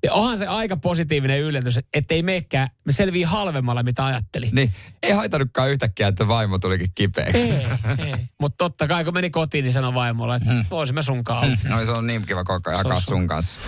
Ja 0.02 0.12
onhan 0.12 0.38
se 0.38 0.46
aika 0.46 0.76
positiivinen 0.76 1.40
yllätys, 1.40 1.80
että 1.94 2.14
ei 2.14 2.22
meekään, 2.22 2.68
me 2.84 2.92
selvii 2.92 3.22
halvemmalla, 3.22 3.82
mitä 3.82 4.04
ajatteli. 4.04 4.48
Niin, 4.52 4.72
ei 5.02 5.12
haitannutkaan 5.12 5.70
yhtäkkiä, 5.70 6.08
että 6.08 6.28
vaimo 6.28 6.58
tulikin 6.58 6.92
kipeäksi. 6.94 7.38
Ei, 7.38 7.66
ei. 7.98 8.14
Mutta 8.40 8.56
totta 8.56 8.88
kai, 8.88 9.04
kun 9.04 9.14
meni 9.14 9.30
kotiin, 9.30 9.62
niin 9.62 9.72
sanoi 9.72 9.94
vaimolle, 9.94 10.36
että 10.36 10.52
hmm. 10.52 10.64
voisimme 10.70 11.02
sunkaan 11.02 11.44
olla. 11.44 11.56
No 11.68 11.84
se 11.84 11.92
on 11.92 12.06
niin 12.06 12.26
kiva 12.26 12.44
koko 12.44 12.70
ajan 12.70 13.00
sun 13.00 13.26
kanssa. 13.26 13.60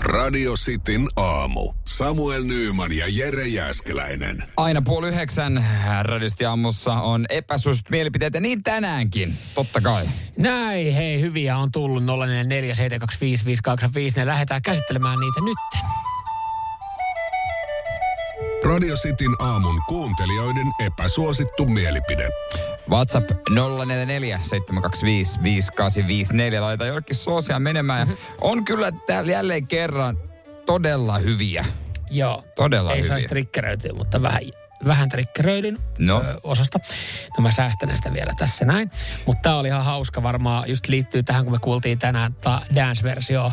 Radio 0.00 0.54
Cityn 0.54 1.08
aamu. 1.16 1.72
Samuel 1.84 2.44
Nyyman 2.44 2.92
ja 2.92 3.04
Jere 3.08 3.46
Jäskeläinen. 3.46 4.44
Aina 4.56 4.82
puoli 4.82 5.08
yhdeksän 5.08 5.64
radisti 6.02 6.44
aamussa 6.44 6.92
on 6.92 7.26
epäsuositut 7.28 7.90
mielipiteet 7.90 8.34
ja 8.34 8.40
niin 8.40 8.62
tänäänkin, 8.62 9.36
totta 9.54 9.80
kai. 9.80 10.04
Näin, 10.38 10.94
hei, 10.94 11.20
hyviä 11.20 11.56
on 11.56 11.72
tullut 11.72 12.02
0447255854. 12.02 12.06
Lähdetään 14.26 14.62
käsittelemään 14.62 15.18
niitä 15.20 15.40
nyt. 15.40 15.58
Radio 18.68 18.94
Cityn 18.96 19.34
aamun 19.38 19.82
kuuntelijoiden 19.88 20.66
epäsuosittu 20.86 21.66
mielipide. 21.66 22.28
WhatsApp 22.90 23.30
044 23.50 24.38
725 24.42 25.42
5854. 25.42 26.62
Laita 26.62 26.86
jollekin 26.86 27.16
suosia 27.16 27.58
menemään. 27.58 28.08
Ja 28.08 28.16
on 28.40 28.64
kyllä 28.64 28.92
täällä 29.06 29.32
jälleen 29.32 29.66
kerran 29.66 30.18
todella 30.66 31.18
hyviä. 31.18 31.64
Joo. 32.10 32.44
Todella 32.56 32.90
Ei 32.90 32.96
hyviä. 32.96 33.08
saisi 33.08 33.28
trikkeröityä, 33.28 33.92
mutta 33.92 34.22
vähän, 34.22 34.40
vähän 34.86 35.08
trikkeröidyn 35.08 35.78
No. 35.98 36.22
ö, 36.28 36.40
osasta. 36.42 36.78
No 37.38 37.42
mä 37.42 37.50
säästän 37.50 37.88
näistä 37.88 38.12
vielä 38.12 38.32
tässä 38.38 38.64
näin. 38.64 38.90
Mutta 39.26 39.42
tää 39.42 39.56
oli 39.56 39.68
ihan 39.68 39.84
hauska 39.84 40.22
varmaan, 40.22 40.64
just 40.68 40.88
liittyy 40.88 41.22
tähän, 41.22 41.44
kun 41.44 41.52
me 41.52 41.58
kuultiin 41.58 41.98
tänään 41.98 42.34
ta 42.34 42.60
dance-versio 42.74 43.52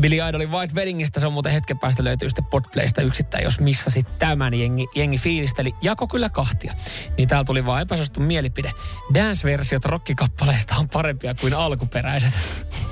Billy 0.00 0.28
Idolin 0.28 0.50
White 0.50 0.74
Weddingistä. 0.74 1.20
Se 1.20 1.26
on 1.26 1.32
muuten 1.32 1.52
hetken 1.52 1.78
päästä 1.78 2.04
löytyy 2.04 2.28
sitten 2.28 2.44
Podplaysta 2.44 3.02
yksittäin, 3.02 3.44
jos 3.44 3.60
missasit 3.60 4.06
tämän. 4.18 4.54
Jengi, 4.54 4.86
jengi 4.94 5.18
fiilisteli, 5.18 5.74
jako 5.82 6.08
kyllä 6.08 6.28
kahtia. 6.28 6.74
Niin 7.16 7.28
täällä 7.28 7.44
tuli 7.44 7.66
vaan 7.66 7.82
epäsuosittu 7.82 8.20
mielipide. 8.20 8.72
Dance-versiot 9.14 9.84
rockikappaleista 9.84 10.74
on 10.76 10.88
parempia 10.88 11.34
kuin 11.34 11.54
alkuperäiset. 11.54 12.32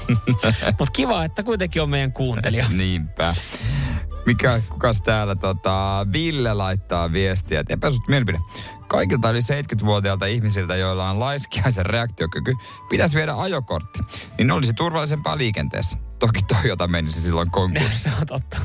Mutta 0.79 0.93
kiva, 0.93 1.25
että 1.25 1.43
kuitenkin 1.43 1.83
on 1.83 1.91
meidän 1.91 2.13
kuuntelija. 2.13 2.67
Niinpä. 2.69 3.35
Mikä, 4.27 4.61
kukas 4.69 5.03
täällä 5.03 5.35
tota, 5.35 6.07
Ville 6.13 6.55
laittaa 6.55 7.13
viestiä, 7.13 7.61
että 7.61 7.75
epäsuosittu 7.75 8.11
mielipide. 8.11 8.41
Kaikilta 8.89 9.31
yli 9.31 9.39
70-vuotiailta 9.39 10.27
ihmisiltä, 10.27 10.77
joilla 10.77 11.11
on 11.11 11.21
laiskiaisen 11.21 11.87
reaktiokyky, 11.87 12.55
pitäisi 12.91 13.17
viedä 13.17 13.35
ajokortti. 13.37 14.01
Niin 14.39 14.51
olisi 14.51 14.73
turvallisempaa 14.73 15.39
liikenteessä. 15.39 15.97
Toki 16.19 16.41
Toyota 16.43 16.89
menisi 16.89 17.23
silloin 17.23 17.51
konkurssiin. 17.51 17.99
Se 17.99 18.11
on 18.21 18.27
totta. 18.27 18.59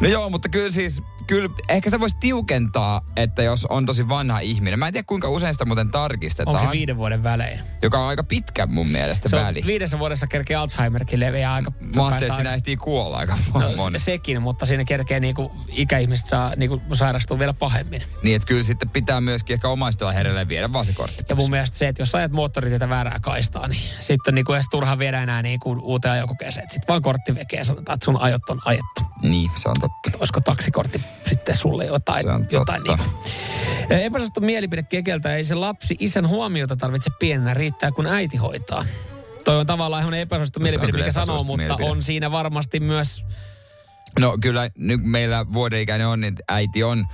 No 0.00 0.08
joo, 0.08 0.30
mutta 0.30 0.48
kyllä 0.48 0.70
siis, 0.70 1.02
kyllä 1.30 1.50
ehkä 1.68 1.90
sitä 1.90 2.00
voisi 2.00 2.16
tiukentaa, 2.20 3.00
että 3.16 3.42
jos 3.42 3.66
on 3.66 3.86
tosi 3.86 4.08
vanha 4.08 4.38
ihminen. 4.38 4.78
Mä 4.78 4.86
en 4.86 4.92
tiedä 4.92 5.04
kuinka 5.06 5.28
usein 5.28 5.54
sitä 5.54 5.64
muuten 5.64 5.90
tarkistetaan. 5.90 6.56
Onko 6.56 6.68
se 6.68 6.72
viiden 6.78 6.96
vuoden 6.96 7.22
välein? 7.22 7.60
Joka 7.82 7.98
on 7.98 8.08
aika 8.08 8.24
pitkä 8.24 8.66
mun 8.66 8.88
mielestä 8.88 9.28
Se 9.28 9.36
väli. 9.36 9.62
viidessä 9.66 9.98
vuodessa 9.98 10.26
kerkee 10.26 10.56
Alzheimerkin 10.56 11.20
leviää 11.20 11.54
aika... 11.54 11.72
Mä 11.96 12.06
ajattelin, 12.06 12.22
että 12.24 12.34
siinä 12.36 12.54
ehtii 12.54 12.76
kuolla 12.76 13.16
aika 13.16 13.38
No, 13.54 13.72
moni. 13.76 13.98
sekin, 13.98 14.42
mutta 14.42 14.66
siinä 14.66 14.84
kerkee 14.84 15.20
niinku 15.20 15.52
ikäihmiset 15.68 16.26
saa 16.26 16.52
niinku 16.56 16.82
sairastua 16.92 17.38
vielä 17.38 17.52
pahemmin. 17.52 18.02
Niin, 18.22 18.36
että 18.36 18.48
kyllä 18.48 18.62
sitten 18.62 18.90
pitää 18.90 19.20
myöskin 19.20 19.54
ehkä 19.54 19.68
omaistella 19.68 20.12
herelle 20.12 20.48
viedä 20.48 20.72
vaan 20.72 20.84
se 20.84 20.92
kortti. 20.92 21.24
Ja 21.28 21.36
mun 21.36 21.50
mielestä 21.50 21.78
se, 21.78 21.88
että 21.88 22.02
jos 22.02 22.14
ajat 22.14 22.32
moottoritietä 22.32 22.88
väärää 22.88 23.18
kaistaa, 23.20 23.68
niin 23.68 23.82
sitten 24.00 24.34
niinku 24.34 24.52
edes 24.52 24.66
turha 24.70 24.98
viedä 24.98 25.22
enää 25.22 25.42
niinku 25.42 25.72
uuteen 25.82 26.12
ajokokeeseen. 26.12 26.70
Sitten 26.70 26.88
vaan 26.88 27.02
kortti 27.02 27.34
vekee 27.34 27.58
ja 27.58 27.64
sanotaan, 27.64 27.94
että 27.94 28.04
sun 28.04 28.20
ajot 28.20 28.50
on 28.50 28.60
ajettu. 28.64 29.02
Niin, 29.22 29.50
se 29.56 29.68
on 29.68 29.76
totta. 29.80 30.18
Olisiko 30.18 30.40
taksikortti 30.40 31.00
sitten 31.28 31.56
sulle 31.56 31.84
jotain, 31.86 32.22
Se 32.22 32.30
on 32.30 32.46
jotain 32.50 32.82
totta. 32.84 33.04
niinku. 33.04 33.28
Epäsuosittu 33.90 34.40
mielipide 34.40 34.82
kekeltä, 34.82 35.34
ei 35.34 35.44
se 35.44 35.54
lapsi 35.54 35.96
isän 35.98 36.28
huomiota 36.28 36.76
tarvitse 36.76 37.10
pienenä, 37.18 37.54
riittää 37.54 37.90
kun 37.92 38.06
äiti 38.06 38.36
hoitaa. 38.36 38.84
Toi 39.44 39.56
on 39.56 39.66
tavallaan 39.66 40.02
ihan 40.02 40.14
epäsuosittu 40.14 40.60
No 40.60 40.64
mielipide, 40.64 40.92
mikä 40.98 41.12
sanoo, 41.12 41.44
mutta 41.44 41.56
mielipide. 41.62 41.90
on 41.90 42.02
siinä 42.02 42.30
varmasti 42.30 42.80
myös 42.80 43.24
No 44.20 44.38
kyllä 44.40 44.70
nyt 44.78 45.00
meillä 45.04 45.46
vuodenikäinen 45.52 46.06
on, 46.06 46.20
niin 46.20 46.34
äiti 46.48 46.82
on 46.82 47.06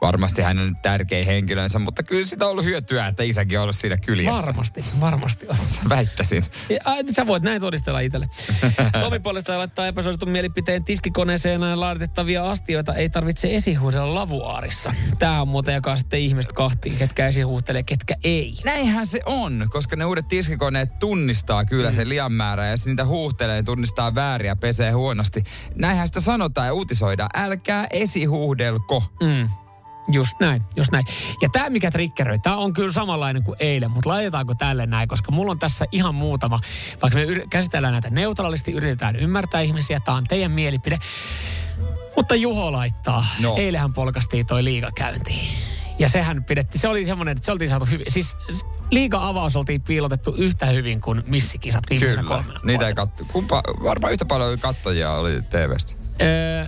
varmasti 0.00 0.42
hänen 0.42 0.74
tärkein 0.82 1.26
henkilönsä, 1.26 1.78
mutta 1.78 2.02
kyllä 2.02 2.26
sitä 2.26 2.44
on 2.44 2.50
ollut 2.50 2.64
hyötyä, 2.64 3.06
että 3.06 3.22
isäkin 3.22 3.58
on 3.58 3.62
ollut 3.62 3.76
siinä 3.76 3.96
kyljessä. 3.96 4.42
Varmasti, 4.42 4.84
varmasti 5.00 5.46
on. 5.48 5.56
Väittäisin. 5.88 6.44
Ja, 6.68 6.80
sä 7.12 7.26
voit 7.26 7.42
näin 7.42 7.60
todistella 7.60 8.00
itselle. 8.00 8.28
Tomi 9.00 9.20
puolestaan 9.20 9.58
laittaa 9.58 9.86
epäsuositun 9.86 10.30
mielipiteen 10.30 10.84
tiskikoneeseen 10.84 11.80
laitettavia 11.80 12.50
astioita 12.50 12.94
ei 12.94 13.10
tarvitse 13.10 13.56
esihuudella 13.56 14.14
lavuaarissa. 14.14 14.94
Tää 15.18 15.42
on 15.42 15.48
muuten 15.48 15.74
jakaa 15.74 15.96
sitten 15.96 16.20
ihmiset 16.20 16.52
kahtiin, 16.52 16.96
ketkä 16.96 17.28
esihuhtelee, 17.28 17.82
ketkä 17.82 18.14
ei. 18.24 18.54
Näinhän 18.64 19.06
se 19.06 19.20
on, 19.26 19.66
koska 19.70 19.96
ne 19.96 20.04
uudet 20.04 20.28
tiskikoneet 20.28 20.98
tunnistaa 20.98 21.64
kyllä 21.64 21.90
mm. 21.90 21.96
sen 21.96 22.08
lian 22.08 22.32
määrää 22.32 22.70
ja 22.70 22.76
niitä 22.86 23.04
huuhtelee, 23.04 23.62
tunnistaa 23.62 24.14
vääriä, 24.14 24.56
pesee 24.56 24.90
huonosti. 24.90 25.42
Näinhän 25.74 26.06
sitä 26.06 26.20
sanotaan 26.20 26.66
ja 26.66 26.74
uutisoidaan. 26.74 27.30
Älkää 27.34 27.86
esihuhdelko. 27.90 29.04
Mm. 29.22 29.48
Just 30.12 30.40
näin, 30.40 30.62
just 30.76 30.92
näin. 30.92 31.04
Ja 31.42 31.48
tämä, 31.48 31.70
mikä 31.70 31.90
triggeröi, 31.90 32.38
tämä 32.38 32.56
on 32.56 32.72
kyllä 32.72 32.92
samanlainen 32.92 33.42
kuin 33.42 33.56
eilen, 33.60 33.90
mutta 33.90 34.10
laitetaanko 34.10 34.54
tälle 34.54 34.86
näin, 34.86 35.08
koska 35.08 35.32
mulla 35.32 35.52
on 35.52 35.58
tässä 35.58 35.84
ihan 35.92 36.14
muutama, 36.14 36.60
vaikka 37.02 37.18
me 37.18 37.24
yr- 37.24 37.46
käsitellään 37.50 37.92
näitä 37.92 38.10
neutraalisti, 38.10 38.72
yritetään 38.72 39.16
ymmärtää 39.16 39.60
ihmisiä, 39.60 40.00
tämä 40.00 40.16
on 40.16 40.24
teidän 40.24 40.52
mielipide. 40.52 40.98
Mutta 42.16 42.34
Juho 42.34 42.72
laittaa, 42.72 43.26
no. 43.40 43.54
eilähän 43.56 43.92
polkastiin 43.92 44.46
toi 44.46 44.64
liiga 44.64 44.90
käyntiin. 44.94 45.48
Ja 45.98 46.08
sehän 46.08 46.44
pidetti, 46.44 46.78
se 46.78 46.88
oli 46.88 47.06
semmoinen, 47.06 47.32
että 47.32 47.46
se 47.46 47.52
oltiin 47.52 47.70
saatu 47.70 47.84
hyvin. 47.84 48.06
Siis 48.08 48.36
liiga-avaus 48.90 49.56
oltiin 49.56 49.82
piilotettu 49.82 50.34
yhtä 50.38 50.66
hyvin 50.66 51.00
kuin 51.00 51.22
missikisat 51.26 51.84
viimeisenä 51.90 52.22
Kyllä, 52.22 52.44
niitä 52.64 52.86
ei 52.88 52.94
katso. 52.94 53.24
Kumpa, 53.32 53.62
varmaan 53.82 54.12
yhtä 54.12 54.24
paljon 54.24 54.58
katsojia 54.58 55.12
oli 55.12 55.42
TVstä. 55.42 55.94
Öö, 56.22 56.66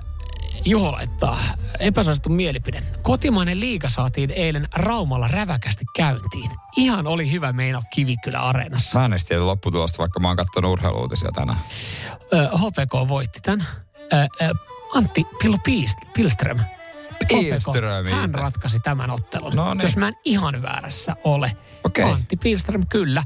Juho 0.65 0.93
laittaa 0.93 1.39
epäsuosittu 1.81 2.29
mielipide. 2.29 2.83
Kotimainen 3.03 3.61
liiga 3.61 3.89
saatiin 3.89 4.31
eilen 4.31 4.69
Raumalla 4.75 5.29
räväkästi 5.29 5.85
käyntiin. 5.97 6.51
Ihan 6.77 7.07
oli 7.07 7.33
hyvä 7.33 7.53
meino 7.53 7.83
Kivikylä 7.95 8.39
Areenassa. 8.41 8.99
Mä 8.99 9.05
en 9.05 9.13
tiedä 9.29 9.47
lopputulosta, 9.47 9.99
vaikka 9.99 10.21
mä 10.21 10.29
oon 10.29 10.37
katsonut 10.37 10.73
urheiluutisia 10.73 11.31
tänään. 11.33 11.59
Öö, 12.33 12.49
HPK 12.49 13.09
voitti 13.09 13.41
tämän. 13.41 13.67
Öö, 14.13 14.27
öö, 14.43 14.51
Antti 14.95 15.27
Pillo 15.43 15.59
Pilström. 16.15 16.59
Pilström. 17.29 18.07
Hän 18.07 18.35
ratkaisi 18.35 18.81
tämän 18.81 19.11
ottelun. 19.11 19.57
No 19.57 19.75
niin. 19.75 19.83
Jos 19.83 19.97
mä 19.97 20.09
en 20.09 20.15
ihan 20.25 20.63
väärässä 20.63 21.17
ole. 21.25 21.57
Okei. 21.85 22.05
Antti 22.05 22.37
Pilström, 22.37 22.87
kyllä. 22.87 23.23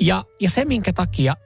Ja, 0.00 0.24
ja 0.40 0.50
se, 0.50 0.64
minkä 0.64 0.92
takia 0.92 1.36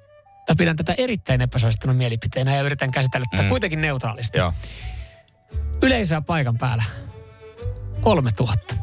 mä 0.50 0.54
pidän 0.58 0.76
tätä 0.76 0.94
erittäin 0.98 1.40
epäsuosittuna 1.40 1.92
mielipiteenä 1.94 2.56
ja 2.56 2.62
yritän 2.62 2.90
käsitellä 2.90 3.26
tätä 3.30 3.42
Mm. 3.42 3.48
kuitenkin 3.48 3.80
neutraalisti. 3.80 4.38
Joo. 4.38 4.52
Yleisöä 5.82 6.20
paikan 6.20 6.58
päällä. 6.58 6.84
3000. 8.00 8.74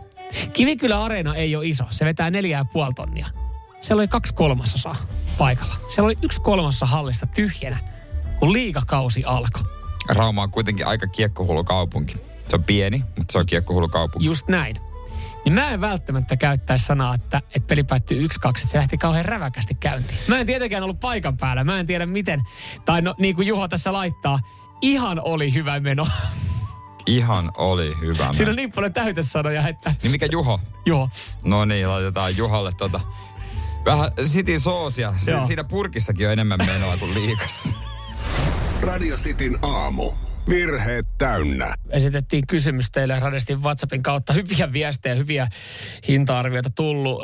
Kivikylä 0.54 1.04
Areena 1.04 1.36
ei 1.36 1.56
ole 1.56 1.66
iso. 1.66 1.84
Se 1.90 2.06
vetää 2.06 2.32
neljä 2.32 2.58
ja 2.58 2.66
puoli 2.66 2.94
tonnia. 2.94 3.28
Siellä 3.82 4.02
oli 4.02 4.08
kaksi 4.08 4.34
kolmasosaa 4.34 4.96
paikalla. 5.38 5.76
Siellä 5.90 6.06
oli 6.06 6.18
yksi 6.22 6.42
kolmasosa 6.42 6.86
hallista 6.86 7.26
tyhjänä, 7.26 7.78
kun 8.40 8.54
liikakausi 8.54 9.24
alkoi. 9.24 9.64
Rauma 10.10 10.44
on 10.44 10.52
kuitenkin 10.52 10.88
aika 10.88 11.08
kiekkohullu 11.08 11.64
kaupunki. 11.64 12.16
Se 12.48 12.56
on 12.56 12.64
pieni, 12.64 13.04
mutta 13.18 13.32
se 13.32 13.38
on 13.38 13.46
kiekkohullu 13.46 13.88
kaupunki. 13.88 14.28
Just 14.28 14.48
näin. 14.48 14.78
Niin 15.46 15.54
mä 15.54 15.70
en 15.70 15.82
välttämättä 15.82 16.38
käyttäisi 16.38 16.86
sanaa, 16.86 17.16
että, 17.16 17.38
että 17.38 17.68
peli 17.68 17.84
päättyi 17.84 18.28
1-2, 18.28 18.28
että 18.28 18.68
se 18.68 18.78
lähti 18.78 18.98
kauhean 18.98 19.26
räväkästi 19.26 19.76
käyntiin. 19.76 20.20
Mä 20.28 20.40
en 20.40 20.46
tietenkään 20.46 20.84
ollut 20.84 21.00
paikan 21.00 21.38
päällä. 21.38 21.64
Mä 21.64 21.80
en 21.80 21.88
tiedä 21.88 22.06
miten. 22.06 22.42
Tai 22.86 23.02
no, 23.02 23.16
niin 23.20 23.36
kuin 23.36 23.48
Juho 23.48 23.68
tässä 23.68 23.94
laittaa, 23.94 24.40
ihan 24.82 25.22
oli 25.24 25.54
hyvä 25.54 25.80
meno. 25.80 26.08
Ihan 27.06 27.52
oli 27.58 27.98
hyvä. 28.02 28.28
Siinä 28.34 28.50
on 28.50 28.56
niin 28.56 28.72
paljon 28.72 28.94
täytesanoja, 28.94 29.68
että... 29.68 29.96
Niin 30.04 30.12
mikä 30.12 30.28
Juho? 30.32 30.60
Juho. 30.86 31.10
No 31.44 31.66
niin, 31.66 31.90
laitetaan 31.90 32.38
Juhalle 32.38 32.72
tota... 32.78 33.00
Vähän 33.86 34.12
City 34.24 34.60
soosia. 34.60 35.14
Si- 35.18 35.32
siinä 35.48 35.64
purkissakin 35.64 36.28
on 36.28 36.34
enemmän 36.34 36.60
menoa 36.66 36.98
kuin 36.98 37.14
liikassa. 37.14 37.70
Radio 38.82 39.16
Cityn 39.16 39.60
aamu. 39.62 40.12
Virheet 40.50 41.06
täynnä. 41.18 41.76
Esitettiin 41.90 42.48
kysymys 42.48 42.92
teille 42.92 43.20
radistin 43.20 43.62
WhatsAppin 43.62 44.04
kautta. 44.04 44.34
Hyviä 44.34 44.74
viestejä, 44.74 45.16
hyviä 45.16 45.48
hinta-arvioita 46.08 46.70
tullut. 46.70 47.22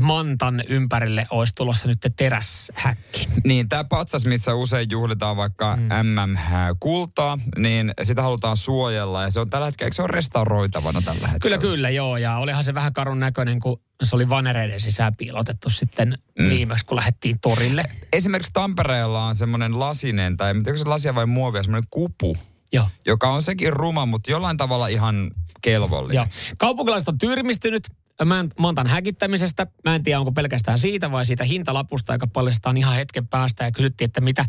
Mantan 0.00 0.62
ympärille 0.68 1.26
olisi 1.30 1.54
tulossa 1.54 1.88
nyt 1.88 1.98
teräshäkki. 2.16 3.28
Niin, 3.44 3.68
tämä 3.68 3.84
patsas, 3.84 4.24
missä 4.24 4.54
usein 4.54 4.86
juhlitaan 4.90 5.36
vaikka 5.36 5.76
mm. 5.76 5.88
MM-kultaa, 6.06 7.38
niin 7.58 7.94
sitä 8.02 8.22
halutaan 8.22 8.56
suojella. 8.56 9.22
Ja 9.22 9.30
se 9.30 9.40
on 9.40 9.50
tällä 9.50 9.66
hetkellä, 9.66 9.86
eikö 9.86 9.94
se 9.96 10.02
on 10.02 10.10
restauroitavana 10.10 11.02
tällä 11.04 11.28
hetkellä? 11.28 11.58
Kyllä, 11.58 11.58
kyllä, 11.58 11.90
joo. 11.90 12.16
Ja 12.16 12.36
olihan 12.36 12.64
se 12.64 12.74
vähän 12.74 12.92
karun 12.92 13.20
näköinen, 13.20 13.60
kun 13.60 13.80
se 14.06 14.16
oli 14.16 14.28
vanereiden 14.28 14.80
sisään 14.80 15.16
piilotettu 15.16 15.70
sitten 15.70 16.18
mm. 16.38 16.48
viimeksi, 16.48 16.86
kun 16.86 16.96
lähdettiin 16.96 17.40
torille. 17.40 17.84
Esimerkiksi 18.12 18.52
Tampereella 18.52 19.24
on 19.24 19.36
semmoinen 19.36 19.78
lasinen, 19.78 20.36
tai 20.36 20.50
en 20.50 20.56
tiedä, 20.56 20.70
onko 20.70 20.84
se 20.84 20.88
lasia 20.88 21.14
vai 21.14 21.26
muovia, 21.26 21.62
semmoinen 21.62 21.88
kupu. 21.90 22.36
Joo. 22.72 22.88
Joka 23.06 23.32
on 23.32 23.42
sekin 23.42 23.72
ruma, 23.72 24.06
mutta 24.06 24.30
jollain 24.30 24.56
tavalla 24.56 24.86
ihan 24.88 25.30
kelvollinen. 25.62 26.14
Joo. 26.14 26.26
Kaupunkilaiset 26.58 27.08
on 27.08 27.18
tyrmistynyt 27.18 27.88
Mä- 28.24 28.44
Mantan 28.58 28.86
häkittämisestä. 28.86 29.66
Mä 29.84 29.94
en 29.94 30.02
tiedä, 30.02 30.18
onko 30.18 30.32
pelkästään 30.32 30.78
siitä 30.78 31.10
vai 31.10 31.26
siitä 31.26 31.44
hintalapusta, 31.44 32.12
joka 32.12 32.26
paljastaan 32.26 32.76
ihan 32.76 32.96
hetken 32.96 33.28
päästä. 33.28 33.64
Ja 33.64 33.72
kysyttiin, 33.72 34.06
että 34.06 34.20
mitä, 34.20 34.44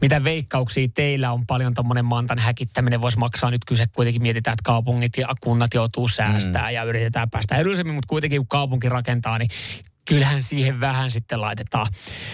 mitä 0.00 0.24
veikkauksia 0.24 0.88
teillä 0.94 1.32
on 1.32 1.46
paljon 1.46 1.74
tuommoinen 1.74 2.04
Mantan 2.04 2.38
häkittäminen 2.38 3.00
voisi 3.00 3.18
maksaa. 3.18 3.50
Nyt 3.50 3.64
kyse 3.64 3.84
kuitenkin 3.86 4.22
mietitään, 4.22 4.52
että 4.52 4.64
kaupungit 4.64 5.12
ja 5.18 5.28
kunnat 5.40 5.74
joutuu 5.74 6.08
säästää 6.08 6.68
mm. 6.68 6.74
ja 6.74 6.84
yritetään 6.84 7.30
päästä 7.30 7.56
edullisemmin. 7.56 7.94
Mutta 7.94 8.08
kuitenkin 8.08 8.40
kun 8.40 8.48
kaupunki 8.48 8.88
rakentaa, 8.88 9.38
niin 9.38 9.50
kyllähän 10.08 10.42
siihen 10.42 10.80
vähän 10.80 11.10
sitten 11.10 11.40
laitetaan 11.40 11.86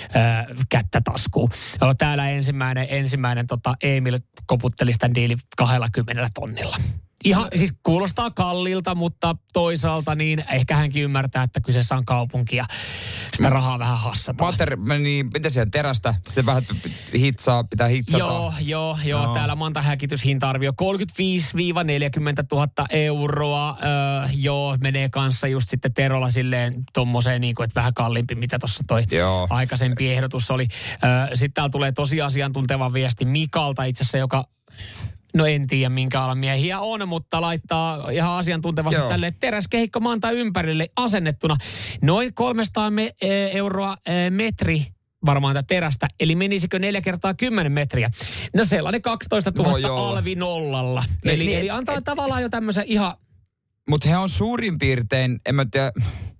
ö, 0.02 0.54
kättä 0.68 1.00
taskuun. 1.04 1.50
Joo, 1.80 1.94
täällä 1.94 2.30
ensimmäinen, 2.30 2.86
ensimmäinen 2.90 3.46
tota 3.46 3.74
Emil 3.82 4.18
koputteli 4.46 4.92
sitä 4.92 5.14
diili 5.14 5.36
20 5.56 6.28
tonnilla. 6.34 6.76
Ihan, 7.24 7.48
siis 7.54 7.72
kuulostaa 7.82 8.30
kallilta, 8.30 8.94
mutta 8.94 9.36
toisaalta 9.52 10.14
niin 10.14 10.44
ehkä 10.52 10.76
hänkin 10.76 11.02
ymmärtää, 11.02 11.42
että 11.42 11.60
kyseessä 11.60 11.94
on 11.94 12.04
kaupunki 12.04 12.56
ja 12.56 12.64
sitä 13.36 13.50
rahaa 13.50 13.78
vähän 13.78 13.98
hassataan. 13.98 14.52
Mater, 14.52 14.76
niin, 14.98 15.30
mitä 15.34 15.48
siellä 15.48 15.70
terästä? 15.70 16.14
Se 16.30 16.46
vähän 16.46 16.62
hitsaa, 17.14 17.64
pitää 17.64 17.88
hitsata. 17.88 18.18
Joo, 18.18 18.52
joo, 18.60 18.98
joo. 19.04 19.22
Joo. 19.24 19.34
Täällä 19.34 19.56
Manta 19.56 19.82
häkityshinta-arvio 19.82 20.72
35-40 20.72 20.74
000 22.52 22.68
euroa. 22.90 23.78
Öö, 23.82 23.88
joo, 24.36 24.76
menee 24.80 25.08
kanssa 25.08 25.46
just 25.46 25.68
sitten 25.68 25.94
Terolla 25.94 26.30
silleen 26.30 26.74
tommoseen 26.92 27.40
niin 27.40 27.54
kuin, 27.54 27.64
että 27.64 27.80
vähän 27.80 27.94
kalliimpi, 27.94 28.34
mitä 28.34 28.58
tuossa 28.58 28.84
toi 28.86 29.04
Joo. 29.10 29.46
aikaisempi 29.50 30.08
ehdotus 30.08 30.50
oli. 30.50 30.68
Öö, 30.92 31.36
sitten 31.36 31.54
täällä 31.54 31.70
tulee 31.70 31.92
tosi 31.92 32.20
asiantunteva 32.20 32.92
viesti 32.92 33.24
Mikalta 33.24 33.84
itse 33.84 34.02
asiassa, 34.02 34.18
joka 34.18 34.44
No 35.36 35.46
en 35.46 35.66
tiedä, 35.66 35.88
minkä 35.88 36.22
alan 36.22 36.38
miehiä 36.38 36.80
on, 36.80 37.08
mutta 37.08 37.40
laittaa 37.40 38.10
ihan 38.10 38.30
asiantuntevasti 38.30 39.00
Joo. 39.00 39.08
tälle 39.08 39.34
teräskehikko 39.40 40.00
maanta 40.00 40.30
ympärille 40.30 40.88
asennettuna. 40.96 41.56
Noin 42.02 42.34
300 42.34 42.90
me, 42.90 43.10
e, 43.20 43.28
euroa 43.52 43.96
e, 44.06 44.30
metri 44.30 44.86
varmaan 45.26 45.54
tätä 45.54 45.66
terästä, 45.66 46.06
eli 46.20 46.34
menisikö 46.34 46.78
neljä 46.78 47.00
kertaa 47.00 47.34
10 47.34 47.72
metriä? 47.72 48.10
No 48.56 48.64
sellainen 48.64 49.02
12 49.02 49.52
000 49.56 49.70
No 49.70 49.76
joo. 49.78 50.06
alvi 50.06 50.34
nollalla. 50.34 51.04
Eli, 51.24 51.44
niin, 51.44 51.58
eli 51.58 51.70
antaa 51.70 51.96
et- 51.96 52.04
tavallaan 52.04 52.42
jo 52.42 52.48
tämmöisen 52.48 52.84
ihan... 52.86 53.12
Mutta 53.90 54.08
he 54.08 54.16
on 54.16 54.28
suurin 54.28 54.78
piirtein, 54.78 55.40
en 55.46 55.54
mä 55.54 55.64
tiedä, 55.70 55.92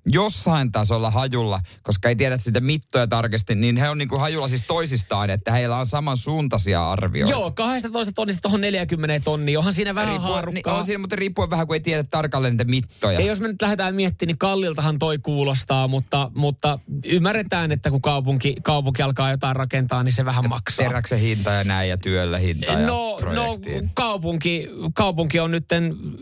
jossain 0.07 0.73
tasolla 0.73 1.11
hajulla, 1.11 1.61
koska 1.83 2.09
ei 2.09 2.17
tiedä 2.17 2.37
sitä 2.37 2.61
mittoja 2.61 3.07
tarkasti, 3.07 3.55
niin 3.55 3.77
he 3.77 3.89
on 3.89 3.99
niinku 3.99 4.19
hajulla 4.19 4.49
siis 4.49 4.65
toisistaan, 4.67 5.31
että 5.31 5.53
heillä 5.53 5.77
on 5.77 5.87
samansuuntaisia 5.87 6.91
arvioita. 6.91 7.31
Joo, 7.31 7.51
12 7.51 8.13
tonnista 8.13 8.43
tuohon 8.43 8.61
40 8.61 9.25
tonnia. 9.25 9.59
Onhan 9.59 9.75
siinä 9.75 9.95
vähän 9.95 10.09
Riippuen, 10.09 10.29
niin 10.29 10.35
haarukkaa. 10.35 10.77
on 10.77 10.85
siinä, 10.85 10.99
mutta 10.99 11.17
riippuen 11.17 11.51
vähän, 11.51 11.67
kun 11.67 11.77
ei 11.77 11.81
tiedä 11.81 12.03
tarkalleen 12.03 12.53
niitä 12.53 12.65
mittoja. 12.65 13.21
Ja 13.21 13.27
jos 13.27 13.41
me 13.41 13.49
nyt 13.49 13.63
lähdetään 13.63 13.95
miettimään, 13.95 14.29
niin 14.29 14.39
kalliltahan 14.39 14.99
toi 14.99 15.19
kuulostaa, 15.19 15.89
mutta, 15.89 16.31
mutta 16.35 16.79
ymmärretään, 17.05 17.73
että 17.73 17.91
kun 17.91 18.03
kaupunki, 18.03 18.57
kaupunki 18.63 19.03
alkaa 19.03 19.31
jotain 19.31 19.57
rakentaa, 19.57 20.03
niin 20.03 20.13
se 20.13 20.25
vähän 20.25 20.49
maksaa. 20.49 20.87
Teräksen 20.87 21.19
hinta 21.19 21.51
ja 21.51 21.65
näin 21.65 21.89
ja 21.89 21.99
työllä 21.99 22.39
hinta 22.39 22.73
ja 22.73 22.87
No, 22.87 23.19
no 23.33 23.59
kaupunki, 23.95 24.69
kaupunki 24.95 25.41
on 25.41 25.51
nyt, 25.51 25.65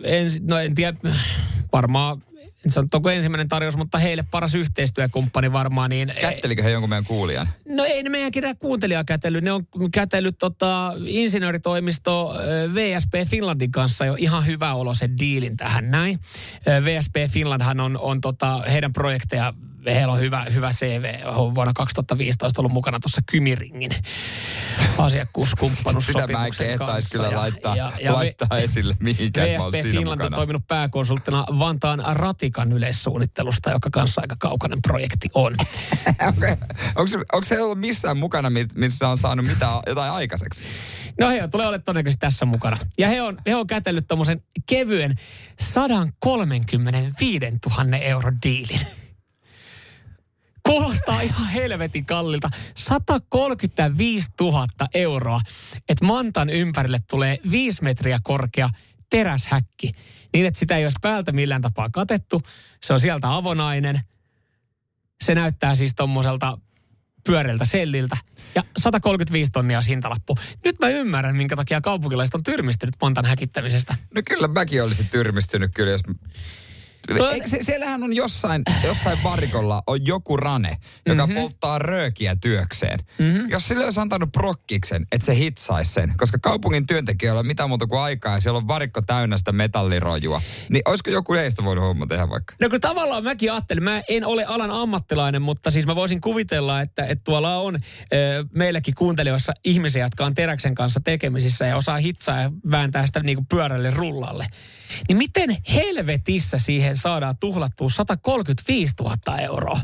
ensi, 0.03 0.41
no 0.45 0.59
en 0.59 0.74
tiedä, 0.74 0.99
varmaan, 1.72 2.22
en 2.65 2.71
sano, 2.71 2.89
onko 2.95 3.11
ensimmäinen 3.11 3.49
tarjous, 3.49 3.77
mutta 3.77 3.99
heille 3.99 4.25
paras 4.31 4.55
yhteistyökumppani 4.55 5.53
varmaan. 5.53 5.91
Niin, 5.91 6.13
Kättelikö 6.21 6.63
he 6.63 6.71
jonkun 6.71 6.91
meidän 6.91 7.05
kuulijan? 7.05 7.49
No 7.69 7.85
ei 7.85 8.03
ne 8.03 8.11
meidän 8.11 8.33
kirja 8.33 8.55
kuuntelijaa 8.55 9.05
kätellyt. 9.05 9.45
Ne 9.45 9.53
on 9.53 9.67
kätellyt 9.93 10.39
tota, 10.39 10.95
insinööritoimisto 11.07 12.35
VSP 12.75 13.31
Finlandin 13.31 13.71
kanssa 13.71 14.05
jo 14.05 14.15
ihan 14.19 14.47
hyvä 14.47 14.75
olo 14.75 14.95
sen 14.95 15.19
diilin 15.19 15.57
tähän 15.57 15.91
näin. 15.91 16.19
VSP 16.85 17.15
Finlandhan 17.33 17.81
on, 17.81 17.99
on 17.99 18.21
tota, 18.21 18.63
heidän 18.71 18.93
projekteja 18.93 19.55
heillä 19.87 20.12
on 20.12 20.20
hyvä, 20.20 20.45
hyvä 20.55 20.70
CV. 20.72 21.14
On 21.24 21.55
vuonna 21.55 21.72
2015 21.72 22.61
ollut 22.62 22.72
mukana 22.72 23.01
tuossa 23.01 23.20
Kymiringin 23.31 23.91
asiakkuuskumppanuussopimuksen 24.99 26.78
kanssa. 26.78 27.18
kyllä 27.18 27.37
laittaa, 27.37 27.76
ja- 27.76 27.93
ja 28.03 28.12
laittaa 28.14 28.59
esille 28.59 28.97
mihinkään. 29.01 29.49
VSP 29.49 29.72
siinä 29.72 29.91
Finland 29.91 30.20
on 30.20 30.24
mukana. 30.26 30.37
toiminut 30.37 30.66
pääkonsulttina 30.66 31.45
Vantaan 31.59 32.03
Ratikan 32.16 32.72
yleissuunnittelusta, 32.72 33.70
joka 33.70 33.91
kanssa 33.93 34.20
aika 34.20 34.37
kaukainen 34.39 34.83
projekti 34.83 35.28
on. 35.35 35.57
Onko 37.33 37.45
se 37.45 37.62
ollut 37.62 37.78
missään 37.78 38.18
mukana, 38.18 38.51
mi- 38.51 38.66
missä 38.74 39.09
on 39.09 39.18
saanut 39.18 39.47
mitään, 39.47 39.78
jotain 39.87 40.12
aikaiseksi? 40.12 40.62
No 41.20 41.28
he 41.31 41.49
tulee 41.49 41.66
olemaan 41.66 41.85
todennäköisesti 41.85 42.20
tässä 42.20 42.47
mukana. 42.47 42.78
Ja 42.99 43.09
he 43.09 43.22
on, 43.22 43.39
he 43.47 43.55
on 43.57 43.66
kätellyt 43.66 44.09
tommosen 44.09 44.43
kevyen 44.66 45.14
135 45.61 47.47
000 47.78 47.97
euron 47.97 48.39
diilin. 48.43 48.81
Kuulostaa 50.63 51.21
ihan 51.21 51.49
helvetin 51.49 52.07
kallilta. 52.07 52.51
135 52.77 54.31
000 54.41 54.67
euroa, 54.95 55.41
että 55.89 56.05
Mantan 56.05 56.51
ympärille 56.51 56.99
tulee 57.11 57.39
5 57.51 57.83
metriä 57.83 58.19
korkea 58.23 58.69
teräshäkki. 59.11 59.93
Niin, 60.33 60.47
että 60.47 60.61
sitä 60.61 60.77
ei 60.77 60.85
olisi 60.85 60.99
päältä 61.03 61.33
millään 61.33 61.63
tapaa 61.63 61.91
katettu. 61.93 62.43
Se 62.83 62.93
on 62.93 63.01
sieltä 63.01 63.35
avonainen. 63.35 64.01
Se 65.25 65.35
näyttää 65.35 65.75
siis 65.75 65.95
tommoselta 65.95 66.59
pyöreältä 67.27 67.65
selliltä. 67.65 68.17
Ja 68.55 68.63
135 68.79 69.53
tonnia 69.53 69.81
hintalappu. 69.83 70.39
Nyt 70.65 70.79
mä 70.79 70.89
ymmärrän, 70.89 71.37
minkä 71.37 71.57
takia 71.57 71.81
kaupunkilaiset 71.81 72.35
on 72.35 72.43
tyrmistynyt 72.43 72.95
Mantan 73.03 73.25
häkittämisestä. 73.25 73.97
No 74.15 74.23
kyllä 74.29 74.49
mäkin 74.49 74.83
olisin 74.83 75.09
tyrmistynyt 75.09 75.71
kyllä, 75.75 75.91
jos... 75.91 76.03
Toi- 77.19 77.33
Eikö 77.35 77.49
se, 77.49 77.59
siellähän 77.61 78.03
on 78.03 78.17
jossain, 78.17 78.63
jossain 78.85 79.19
varikolla 79.25 79.83
on 79.87 80.07
joku 80.07 80.37
rane, 80.37 80.77
joka 81.07 81.27
mm-hmm. 81.27 81.41
polttaa 81.41 81.79
röökiä 81.79 82.37
työkseen. 82.37 82.99
Mm-hmm. 83.19 83.51
Jos 83.51 83.69
sille 83.69 83.85
olisi 83.85 84.01
antanut 84.01 84.33
prokkiksen, 84.33 85.07
että 85.13 85.27
se 85.27 85.35
hitsaisi 85.35 85.93
sen, 85.93 86.15
koska 86.17 86.39
kaupungin 86.43 86.87
työntekijöillä 86.87 87.39
on 87.41 87.47
mitään 87.47 87.69
muuta 87.69 87.87
kuin 87.87 88.01
aikaa 88.01 88.33
ja 88.33 88.41
siellä 88.41 88.59
on 88.59 88.69
varikko 88.69 89.03
täynnä 89.03 89.37
sitä 89.37 89.53
metallirojua, 89.53 90.43
niin 90.69 90.83
olisiko 90.89 91.11
joku 91.11 91.35
heistä 91.35 91.65
voinut 91.65 91.85
homma 91.85 92.07
tehdä 92.07 92.29
vaikka? 92.29 92.55
No 92.61 92.69
kun 92.69 92.81
tavallaan 92.81 93.25
mäkin 93.25 93.53
ajattelin, 93.53 93.85
mä 93.85 94.03
en 94.09 94.25
ole 94.25 94.45
alan 94.45 94.71
ammattilainen, 94.71 95.43
mutta 95.43 95.71
siis 95.71 95.87
mä 95.87 95.97
voisin 95.97 96.21
kuvitella, 96.21 96.81
että, 96.81 97.05
että 97.05 97.25
tuolla 97.25 97.57
on 97.57 97.75
ö, 98.13 98.45
meilläkin 98.55 98.95
kuuntelijoissa 98.95 99.53
ihmisiä, 99.65 100.07
jotka 100.07 100.25
on 100.25 100.35
teräksen 100.35 100.75
kanssa 100.75 101.01
tekemisissä 101.05 101.67
ja 101.67 101.77
osaa 101.77 101.97
hitsaa 101.97 102.41
ja 102.43 102.51
vääntää 102.71 103.07
sitä 103.07 103.21
niin 103.21 103.37
kuin 103.37 103.47
pyörälle 103.47 103.91
rullalle. 103.91 104.47
Niin 105.09 105.18
miten 105.18 105.57
helvetissä 105.74 106.59
siihen 106.59 106.97
saadaan 106.97 107.36
tuhlattua 107.41 107.91
135 107.91 108.95
000 109.01 109.38
euroa? 109.38 109.80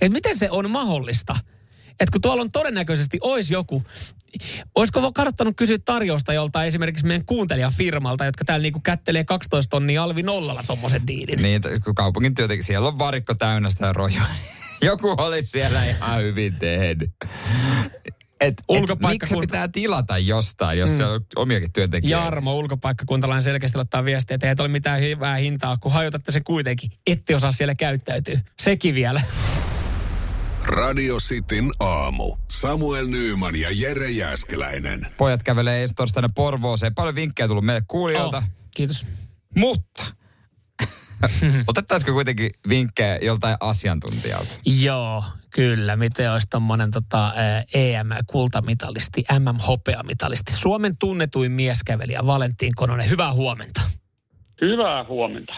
Et 0.00 0.12
miten 0.12 0.36
se 0.36 0.50
on 0.50 0.70
mahdollista? 0.70 1.36
Et 2.00 2.10
kun 2.10 2.20
tuolla 2.20 2.42
on 2.42 2.52
todennäköisesti 2.52 3.18
olisi 3.20 3.52
joku, 3.52 3.82
olisiko 4.74 5.12
kannattanut 5.12 5.56
kysyä 5.56 5.78
tarjousta 5.84 6.32
joltain 6.32 6.68
esimerkiksi 6.68 7.06
meidän 7.06 7.26
kuuntelijafirmalta, 7.26 8.24
jotka 8.24 8.44
täällä 8.44 8.62
niinku 8.62 8.80
kättelee 8.80 9.24
12 9.24 9.70
tonnia 9.70 10.02
alvi 10.02 10.22
nollalla 10.22 10.64
tommosen 10.66 11.06
diilin. 11.06 11.42
Niin, 11.42 11.56
että 11.56 11.80
kun 11.84 11.94
kaupungin 11.94 12.34
työntekijä, 12.34 12.62
siellä 12.62 12.88
on 12.88 12.98
varikko 12.98 13.34
täynnä 13.34 13.70
sitä 13.70 13.92
rojua. 13.92 14.26
Joku 14.82 15.14
olisi 15.18 15.50
siellä 15.50 15.84
ihan 15.84 16.22
hyvin 16.22 16.54
tehnyt. 16.54 17.10
Et, 18.40 18.48
et 18.48 18.64
Ulkopaikka- 18.68 19.08
miksi 19.08 19.34
se 19.34 19.40
pitää 19.40 19.68
tilata 19.68 20.18
jostain, 20.18 20.78
jos 20.78 20.90
mm. 20.90 20.96
siellä 20.96 21.14
on 21.14 21.20
omiakin 21.36 21.72
työntekijöitä? 21.72 22.24
Jarmo, 22.24 22.54
ulkopaikkakuntalainen 22.54 23.42
selkeästi 23.42 23.78
ottaa 23.78 24.04
viestiä, 24.04 24.34
että 24.34 24.46
ei 24.46 24.54
ole 24.58 24.68
mitään 24.68 25.00
hyvää 25.00 25.36
hintaa, 25.36 25.76
kun 25.76 25.92
hajotatte 25.92 26.32
sen 26.32 26.44
kuitenkin. 26.44 26.90
Ette 27.06 27.36
osaa 27.36 27.52
siellä 27.52 27.74
käyttäytyä. 27.74 28.40
Sekin 28.58 28.94
vielä. 28.94 29.20
Radio 30.66 31.16
Cityn 31.16 31.70
aamu. 31.80 32.36
Samuel 32.50 33.06
Nyyman 33.06 33.56
ja 33.56 33.68
Jere 33.72 34.10
Jäskeläinen. 34.10 35.06
Pojat 35.16 35.42
kävelee 35.42 35.82
ensi 35.82 35.94
torstaina 35.94 36.28
Porvooseen. 36.34 36.94
Paljon 36.94 37.14
vinkkejä 37.14 37.48
tullut 37.48 37.64
meille 37.64 37.82
kuulijoilta. 37.88 38.36
Oh, 38.36 38.44
kiitos. 38.76 39.06
Mutta 39.56 40.04
otettaisiko 41.68 42.12
kuitenkin 42.12 42.50
vinkkejä 42.68 43.16
joltain 43.22 43.56
asiantuntijalta? 43.60 44.54
Joo, 44.64 45.24
kyllä. 45.56 45.96
Miten 45.96 46.32
olisi 46.32 46.46
tommonen 46.50 46.90
tota, 46.90 47.32
EM-kultamitalisti, 47.74 49.24
MM-hopeamitalisti, 49.38 50.52
Suomen 50.52 50.98
tunnetuin 50.98 51.52
mieskävelijä 51.52 52.26
Valentin 52.26 52.74
Kononen. 52.74 53.10
Hyvää 53.10 53.32
huomenta. 53.32 53.80
Hyvää 54.60 55.04
huomenta. 55.04 55.54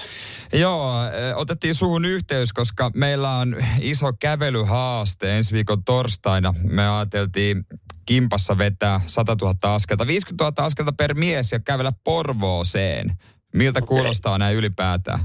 Joo, 0.52 0.94
otettiin 1.34 1.74
suhun 1.74 2.04
yhteys, 2.04 2.52
koska 2.52 2.90
meillä 2.94 3.30
on 3.30 3.56
iso 3.80 4.12
kävelyhaaste 4.20 5.36
ensi 5.36 5.52
viikon 5.54 5.84
torstaina. 5.84 6.54
Me 6.62 6.88
ajateltiin 6.88 7.66
kimpassa 8.06 8.58
vetää 8.58 9.00
100 9.06 9.36
000 9.40 9.74
askelta, 9.74 10.06
50 10.06 10.44
000 10.44 10.66
askelta 10.66 10.92
per 10.92 11.14
mies 11.14 11.52
ja 11.52 11.60
kävellä 11.60 11.92
Porvooseen. 12.04 13.12
Miltä 13.54 13.78
okay. 13.78 13.86
kuulostaa 13.86 14.38
näin 14.38 14.56
ylipäätään? 14.56 15.20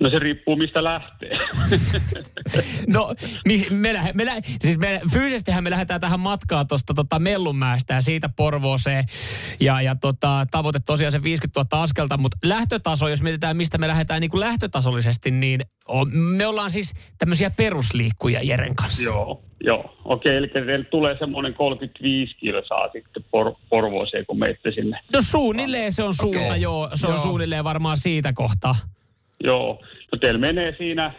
No 0.00 0.10
se 0.10 0.18
riippuu 0.18 0.56
mistä 0.56 0.84
lähtee. 0.84 1.38
No, 2.86 3.14
mi, 3.46 3.66
me, 3.70 3.92
lähe, 3.94 4.12
me, 4.12 4.24
lähe, 4.26 4.40
siis 4.58 4.78
me 4.78 5.00
fyysisestihän 5.12 5.64
me 5.64 5.70
lähdetään 5.70 6.00
tähän 6.00 6.20
matkaan 6.20 6.68
tuosta 6.68 6.94
tota 6.94 7.18
Mellunmäestä 7.18 7.94
ja 7.94 8.00
siitä 8.00 8.28
Porvooseen. 8.36 9.04
Ja, 9.60 9.80
ja 9.82 9.94
tota, 9.96 10.46
tavoite 10.50 10.78
tosiaan 10.86 11.12
se 11.12 11.22
50 11.22 11.60
000 11.72 11.82
askelta, 11.82 12.16
mutta 12.16 12.36
lähtötaso, 12.44 13.08
jos 13.08 13.22
mietitään 13.22 13.56
mistä 13.56 13.78
me 13.78 13.88
lähdetään 13.88 14.20
niin 14.20 14.30
kuin 14.30 14.40
lähtötasollisesti, 14.40 15.30
niin 15.30 15.60
on, 15.88 16.16
me 16.16 16.46
ollaan 16.46 16.70
siis 16.70 16.92
tämmöisiä 17.18 17.50
perusliikkuja 17.50 18.42
Jeren 18.42 18.76
kanssa. 18.76 19.02
joo, 19.02 19.44
joo. 19.64 19.96
Okei, 20.04 20.36
eli 20.36 20.48
teille 20.48 20.84
tulee 20.84 21.16
semmoinen 21.18 21.54
35 21.54 22.34
kilsaa 22.36 22.88
sitten 22.92 23.22
por- 23.24 23.56
Porvooseen, 23.68 24.26
kun 24.26 24.38
meitte 24.38 24.72
sinne. 24.72 25.00
No 25.12 25.22
suunnilleen 25.22 25.92
se 25.92 26.02
on 26.02 26.14
suunta, 26.14 26.46
Okei. 26.46 26.60
joo. 26.62 26.90
Se 26.94 27.06
on 27.06 27.12
Joo. 27.12 27.22
suunnilleen 27.22 27.64
varmaan 27.64 27.96
siitä 27.98 28.32
kohtaa. 28.32 28.74
Joo, 29.46 29.84
no 30.12 30.18
teillä 30.18 30.38
menee 30.38 30.74
siinä, 30.78 31.12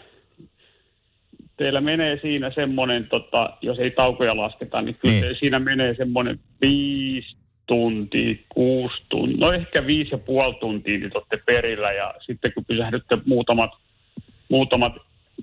teillä 1.57 1.81
menee 1.81 2.19
siinä 2.21 2.51
semmoinen, 2.51 3.07
tota, 3.07 3.57
jos 3.61 3.79
ei 3.79 3.91
taukoja 3.91 4.37
lasketa, 4.37 4.81
niin 4.81 4.95
kyllä 4.95 5.21
Niin. 5.21 5.35
siinä 5.39 5.59
menee 5.59 5.95
semmoinen 5.95 6.39
viisi 6.61 7.35
tuntia, 7.67 8.35
kuusi 8.49 9.03
tuntia, 9.09 9.37
no 9.39 9.53
ehkä 9.53 9.85
viisi 9.85 10.11
ja 10.11 10.17
puoli 10.17 10.53
tuntia, 10.53 10.99
niin 10.99 11.11
te 11.11 11.17
olette 11.17 11.39
perillä 11.45 11.91
ja 11.91 12.13
sitten 12.25 12.53
kun 12.53 12.65
pysähdytte 12.65 13.17
muutamat, 13.25 13.71
muutamat 14.49 14.93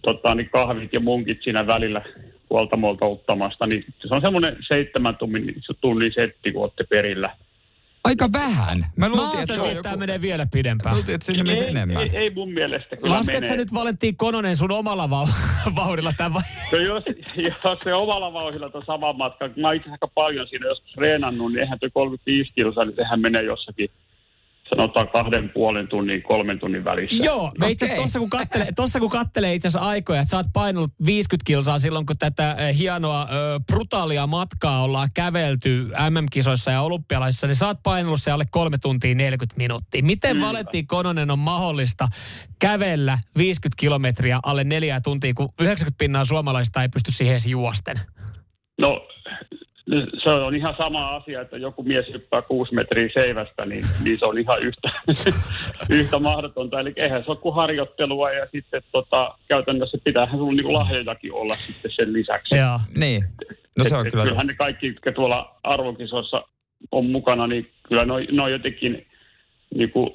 tota, 0.03 0.35
niin 0.35 0.51
kahvit 0.51 0.93
ja 0.93 1.01
munkit 1.01 1.43
siinä 1.43 1.67
välillä 1.67 2.03
huoltamolta 2.51 3.05
ottamasta, 3.07 3.67
niin 3.67 3.85
se 4.09 4.15
on 4.15 4.21
semmoinen 4.21 4.57
seitsemän 4.69 5.17
tunnin, 5.17 5.55
tunnin 5.81 6.13
setti, 6.15 6.53
kun 6.53 6.63
olette 6.63 6.85
perillä. 6.91 7.31
Aika 8.05 8.29
vähän. 8.33 8.87
Mä 8.97 9.09
luultiin, 9.09 9.41
että 9.43 9.55
se 9.55 9.61
on 9.61 9.67
ajattelin, 9.67 9.67
että 9.67 9.79
joku... 9.79 9.83
tämä 9.83 9.97
menee 9.97 10.21
vielä 10.21 10.47
pidempään. 10.53 10.95
Luultiin, 10.95 11.15
että 11.15 11.27
sinne 11.27 11.43
menisi 11.43 11.65
ei, 11.65 11.71
enemmän. 11.71 12.03
ei, 12.03 12.17
ei, 12.17 12.31
mun 12.31 12.53
mielestä 12.53 12.97
kyllä 12.97 13.15
Lasket 13.15 13.35
menee. 13.35 13.49
sä 13.49 13.57
nyt 13.57 13.75
Valentin 13.75 14.17
Kononen 14.17 14.57
sun 14.57 14.73
omalla 14.73 15.07
vau- 15.07 15.75
vauhdilla 15.77 16.13
tämän 16.17 16.35
vai? 16.35 16.43
No 16.73 16.79
jos, 16.79 17.05
jos 17.37 17.79
se 17.85 17.95
omalla 17.95 18.33
vauhdilla 18.33 18.69
tuon 18.69 18.85
saman 18.85 19.17
matkan, 19.17 19.53
mä 19.57 19.69
oon 19.69 19.77
itse 19.77 19.91
aika 19.91 20.09
paljon 20.09 20.49
siinä 20.49 20.67
joskus 20.67 20.93
treenannut, 20.93 21.53
niin 21.53 21.61
eihän 21.61 21.79
tuo 21.79 21.89
35 21.93 22.53
kilsaa, 22.55 22.85
niin 22.85 22.97
sehän 22.97 23.21
menee 23.21 23.43
jossakin 23.43 23.91
sanotaan 24.69 25.09
kahden 25.09 25.51
puolen 25.55 25.89
tunnin, 25.89 26.23
kolmen 26.23 26.59
tunnin 26.59 26.85
välissä. 26.85 27.25
Joo, 27.25 27.53
me 27.59 27.71
itse 27.71 27.85
Okei. 27.85 27.95
asiassa 27.95 28.03
tossa 28.03 28.19
kun 28.19 28.31
kattelee, 28.31 28.69
tossa 28.77 29.01
kun 29.01 29.11
kattelee 29.11 29.55
itse 29.55 29.69
asiassa 29.69 29.89
aikoja, 29.89 30.21
että 30.21 30.31
sä 30.31 30.37
oot 30.37 30.47
painanut 30.53 30.91
50 31.07 31.47
kilsaa 31.47 31.79
silloin, 31.79 32.07
kun 32.07 32.17
tätä 32.19 32.51
äh, 32.51 32.79
hienoa 32.79 33.23
äh, 33.23 33.29
brutaalia 33.73 34.27
matkaa 34.27 34.83
ollaan 34.83 35.09
kävelty 35.15 35.85
MM-kisoissa 36.11 36.71
ja 36.71 36.83
olympialaisissa, 36.83 37.47
niin 37.47 37.55
sä 37.55 37.67
oot 37.67 37.79
painanut 37.83 38.23
se 38.23 38.31
alle 38.31 38.45
kolme 38.51 38.79
tuntia 38.79 39.15
40 39.15 39.59
minuuttia. 39.59 40.03
Miten 40.03 40.33
Kyllä. 40.33 40.47
Valentin 40.47 40.87
Kononen 40.87 41.31
on 41.31 41.39
mahdollista 41.39 42.09
kävellä 42.59 43.19
50 43.39 43.81
kilometriä 43.81 44.41
alle 44.43 44.65
neljä 44.65 45.01
tuntia, 45.01 45.35
kun 45.35 45.49
90 45.61 45.99
pinnaa 45.99 46.25
suomalaista 46.25 46.83
ei 46.83 46.89
pysty 46.89 47.13
siihen 47.13 47.33
edes 47.33 47.47
juosten? 47.47 48.01
No 48.81 49.04
se 50.23 50.31
on 50.31 50.55
ihan 50.55 50.75
sama 50.79 51.17
asia, 51.17 51.41
että 51.41 51.57
joku 51.57 51.83
mies 51.83 52.07
hyppää 52.13 52.43
kuusi 52.43 52.75
metriä 52.75 53.09
seivästä, 53.15 53.67
niin, 53.67 53.85
niin 54.05 54.19
se 54.19 54.25
on 54.27 54.39
ihan 54.39 54.63
yhtä, 54.63 54.91
yhtä 55.91 56.19
mahdotonta. 56.19 56.81
Eli 56.81 56.93
eihän 56.97 57.25
se 57.25 57.31
ole 57.31 57.39
kuin 57.39 57.55
harjoittelua 57.55 58.31
ja 58.31 58.47
sitten 58.53 58.83
tota, 58.93 59.39
käytännössä 59.49 59.99
pitäähän 60.05 60.37
sinulla 60.37 60.53
niinku 60.53 60.73
lahjojakin 60.73 61.33
olla 61.33 61.55
sitten 61.55 61.91
sen 61.91 62.13
lisäksi. 62.13 62.57
Joo. 62.57 62.81
Niin. 62.97 63.25
No 63.79 63.85
se 63.85 63.89
Et- 63.89 64.01
on 64.01 64.07
et 64.07 64.11
kyllä... 64.11 64.25
Kyllähän 64.25 64.47
ne 64.47 64.55
kaikki, 64.55 64.87
jotka 64.87 65.13
tuolla 65.13 65.57
arvokisoissa 65.63 66.45
on 66.93 67.07
mukana, 67.07 67.47
niin 67.47 67.71
kyllä 67.89 68.05
ne 68.05 68.13
on, 68.13 68.27
ne 68.33 68.43
on 68.43 68.53
jotenkin 68.53 69.07
niin 69.75 69.91
kuin 69.91 70.11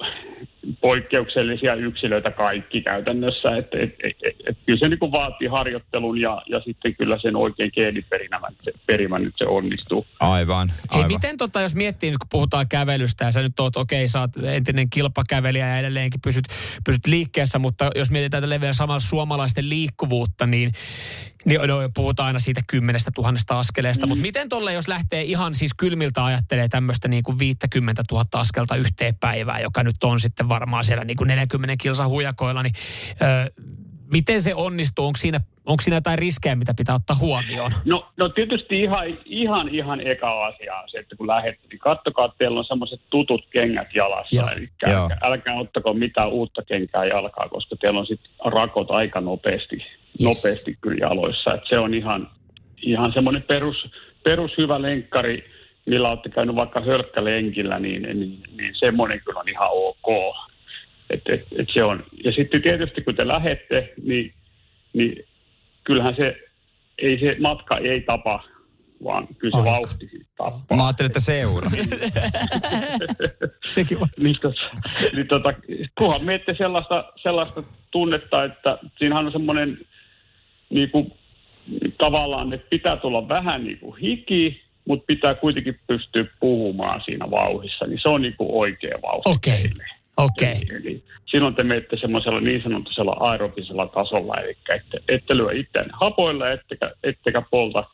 poikkeuksellisia 0.80 1.74
yksilöitä 1.74 2.30
kaikki 2.30 2.82
käytännössä. 2.82 3.56
Että 3.56 3.78
et, 3.80 3.94
et, 4.04 4.16
et, 4.22 4.36
et, 4.48 4.58
kyllä 4.66 4.78
se 4.78 4.88
niin 4.88 4.98
kuin 4.98 5.12
vaatii 5.12 5.48
harjoittelun 5.48 6.20
ja, 6.20 6.42
ja 6.48 6.60
sitten 6.60 6.96
kyllä 6.96 7.18
sen 7.18 7.36
oikein 7.36 7.70
geeniperimän 7.74 8.40
se, 8.62 8.72
perimän 8.86 9.22
nyt 9.22 9.34
se 9.36 9.44
onnistuu. 9.44 10.06
Aivan, 10.20 10.68
Hei, 10.68 10.76
aivan. 10.90 11.08
miten 11.08 11.36
tota, 11.36 11.60
jos 11.60 11.74
miettii, 11.74 12.10
nyt 12.10 12.18
kun 12.18 12.28
puhutaan 12.30 12.68
kävelystä 12.68 13.24
ja 13.24 13.30
sä 13.30 13.42
nyt 13.42 13.60
oot, 13.60 13.76
okei, 13.76 13.98
okay, 13.98 14.08
sä 14.08 14.20
oot 14.20 14.30
entinen 14.44 14.90
kilpakävelijä 14.90 15.68
ja 15.68 15.78
edelleenkin 15.78 16.20
pysyt, 16.20 16.44
pysyt 16.84 17.06
liikkeessä, 17.06 17.58
mutta 17.58 17.90
jos 17.94 18.10
mietitään 18.10 18.42
tälle 18.42 18.60
vielä 18.60 18.72
samalla 18.72 19.00
suomalaisten 19.00 19.68
liikkuvuutta, 19.68 20.46
niin, 20.46 20.72
niin 21.44 21.60
no, 21.66 21.76
puhutaan 21.94 22.26
aina 22.26 22.38
siitä 22.38 22.60
kymmenestä 22.66 23.10
tuhannesta 23.14 23.58
askeleesta, 23.58 24.06
mm. 24.06 24.08
mutta 24.08 24.22
miten 24.22 24.48
tolle, 24.48 24.72
jos 24.72 24.88
lähtee 24.88 25.22
ihan 25.22 25.54
siis 25.54 25.74
kylmiltä 25.74 26.24
ajattelee 26.24 26.68
tämmöistä 26.68 27.08
niin 27.08 27.22
kuin 27.22 27.38
50 27.38 28.02
000 28.12 28.24
askelta 28.32 28.76
yhteen 28.76 29.14
päivään, 29.20 29.62
joka 29.62 29.82
nyt 29.82 30.04
on 30.04 30.20
sitten 30.20 30.48
varmaan 30.50 30.84
siellä 30.84 31.04
niin 31.04 31.16
kuin 31.16 31.28
40 31.28 31.74
kilsa 31.82 32.08
hujakoilla, 32.08 32.62
niin 32.62 32.74
ö, 33.22 33.62
miten 34.12 34.42
se 34.42 34.54
onnistuu? 34.54 35.06
Onko 35.06 35.16
siinä, 35.16 35.40
onko 35.66 35.82
siinä 35.82 35.96
jotain 35.96 36.18
riskejä, 36.18 36.54
mitä 36.54 36.74
pitää 36.78 36.94
ottaa 36.94 37.16
huomioon? 37.20 37.72
No, 37.84 38.06
no 38.16 38.28
tietysti 38.28 38.82
ihan, 38.82 39.04
ihan, 39.24 39.68
ihan 39.68 40.00
eka 40.00 40.46
asia 40.46 40.76
on 40.76 40.88
se, 40.88 40.98
että 40.98 41.16
kun 41.16 41.26
lähdette, 41.26 41.68
niin 41.70 41.78
kattokaa, 41.78 42.24
että 42.24 42.38
teillä 42.38 42.58
on 42.58 42.64
semmoiset 42.64 43.00
tutut 43.10 43.46
kengät 43.50 43.94
jalassa. 43.94 44.36
Joo. 44.36 44.48
Eli 44.48 44.68
Joo. 44.86 45.02
älkää, 45.02 45.18
älkää 45.22 45.54
ottako 45.54 45.94
mitään 45.94 46.28
uutta 46.28 46.62
kenkää 46.62 47.04
jalkaa, 47.04 47.48
koska 47.48 47.76
teillä 47.76 48.00
on 48.00 48.06
sitten 48.06 48.30
rakot 48.44 48.90
aika 48.90 49.20
nopeasti, 49.20 49.76
yes. 49.76 49.86
nopeasti 50.22 50.78
kyllä 50.80 51.06
jaloissa. 51.06 51.54
Et 51.54 51.62
se 51.68 51.78
on 51.78 51.94
ihan, 51.94 52.30
ihan 52.82 53.12
semmoinen 53.12 53.42
perus, 53.42 53.90
perus 54.24 54.50
hyvä 54.58 54.82
lenkkari, 54.82 55.44
millä 55.86 56.08
olette 56.08 56.28
käynyt 56.28 56.56
vaikka 56.56 56.80
hölkkälenkillä, 56.80 57.78
niin, 57.78 58.02
niin, 58.02 58.42
niin 58.56 58.74
semmoinen 58.74 59.20
kyllä 59.24 59.40
on 59.40 59.48
ihan 59.48 59.68
ok. 59.72 60.36
Et, 61.10 61.22
et, 61.28 61.46
et 61.58 61.68
se 61.72 61.84
on. 61.84 62.04
Ja 62.24 62.32
sitten 62.32 62.62
tietysti 62.62 63.02
kun 63.02 63.14
te 63.14 63.28
lähette, 63.28 63.92
niin, 64.02 64.34
niin 64.92 65.24
kyllähän 65.84 66.16
se, 66.16 66.36
ei 66.98 67.18
se 67.20 67.36
matka 67.40 67.78
ei 67.78 68.00
tapa, 68.00 68.42
vaan 69.04 69.28
kyllä 69.38 69.52
se 69.52 69.58
Aika. 69.58 69.70
vauhti 69.70 70.26
tappaa. 70.36 70.76
Mä 70.76 70.86
ajattelin, 70.86 71.10
että 71.10 71.20
seura. 71.20 71.70
Sekin 73.64 73.98
on. 73.98 74.08
niin, 74.18 74.36
tota, 74.40 74.60
niin 75.16 75.28
tota, 75.28 75.54
kunhan 75.98 76.24
miette 76.24 76.54
sellaista, 76.58 77.12
sellaista 77.22 77.62
tunnetta, 77.90 78.44
että 78.44 78.78
siinähän 78.98 79.26
on 79.26 79.32
semmoinen 79.32 79.78
niin 80.70 80.90
kuin, 80.90 81.12
tavallaan, 81.98 82.52
että 82.52 82.66
pitää 82.70 82.96
tulla 82.96 83.28
vähän 83.28 83.64
niin 83.64 83.78
kuin 83.78 83.96
hiki, 83.96 84.62
mutta 84.88 85.04
pitää 85.06 85.34
kuitenkin 85.34 85.80
pystyä 85.86 86.24
puhumaan 86.40 87.02
siinä 87.04 87.30
vauhissa, 87.30 87.86
niin 87.86 87.98
se 88.02 88.08
on 88.08 88.22
niin 88.22 88.34
kuin 88.36 88.50
oikea 88.52 88.98
vauhti. 89.02 89.30
Okei. 89.30 89.62
teille. 89.62 89.84
Okei. 90.16 90.56
Eli, 90.70 90.76
eli 90.76 91.04
silloin 91.26 91.54
te 91.54 91.62
menette 91.62 91.96
semmoisella 91.96 92.40
niin 92.40 92.62
sanotusella 92.62 93.16
aerobisella 93.20 93.86
tasolla, 93.86 94.34
eli 94.36 94.56
ette, 94.68 95.02
ette 95.08 95.36
lyö 95.36 95.52
itseään 95.52 95.90
hapoilla, 95.92 96.50
ettekä, 96.50 96.92
ettekä 97.02 97.42
polta 97.50 97.84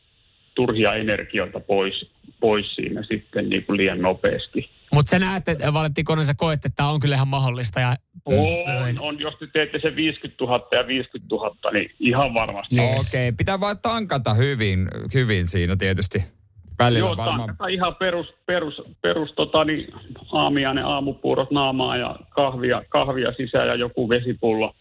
turhia 0.54 0.94
energioita 0.94 1.60
pois, 1.60 2.10
pois 2.40 2.74
siinä 2.74 3.02
sitten 3.02 3.48
niin 3.48 3.64
kuin 3.64 3.76
liian 3.76 4.02
nopeasti. 4.02 4.70
Mutta 4.92 5.10
sä 5.10 5.18
näet, 5.18 5.48
että 5.48 5.72
Valentti 5.72 6.04
Konen, 6.04 6.24
sä 6.24 6.34
koet, 6.36 6.54
että 6.54 6.76
tämä 6.76 6.88
on 6.88 7.00
kyllä 7.00 7.14
ihan 7.14 7.28
mahdollista. 7.28 7.80
Ja, 7.80 7.96
On, 8.24 8.98
on, 8.98 9.20
jos 9.20 9.34
te 9.38 9.46
teette 9.52 9.78
se 9.82 9.96
50 9.96 10.44
000 10.44 10.68
ja 10.72 10.86
50 10.86 11.34
000, 11.34 11.56
niin 11.72 11.90
ihan 12.00 12.34
varmasti. 12.34 12.80
Okei, 12.80 12.96
okay, 12.96 13.32
pitää 13.32 13.60
vaan 13.60 13.78
tankata 13.78 14.34
hyvin, 14.34 14.88
hyvin 15.14 15.48
siinä 15.48 15.76
tietysti. 15.76 16.35
Välillä 16.78 16.98
Joo, 16.98 17.16
varmaan. 17.16 17.38
tankata 17.38 17.66
ihan 17.66 17.96
perus, 17.96 18.34
perus, 18.46 18.82
perus 19.02 19.32
tota, 19.32 19.64
niin, 19.64 19.94
aamiainen 20.32 20.84
aamupuurot 20.84 21.50
naamaa 21.50 21.96
ja 21.96 22.16
kahvia, 22.30 22.82
kahvia 22.88 23.32
sisään 23.36 23.68
ja 23.68 23.74
joku 23.74 24.08
vesipullo, 24.08 24.74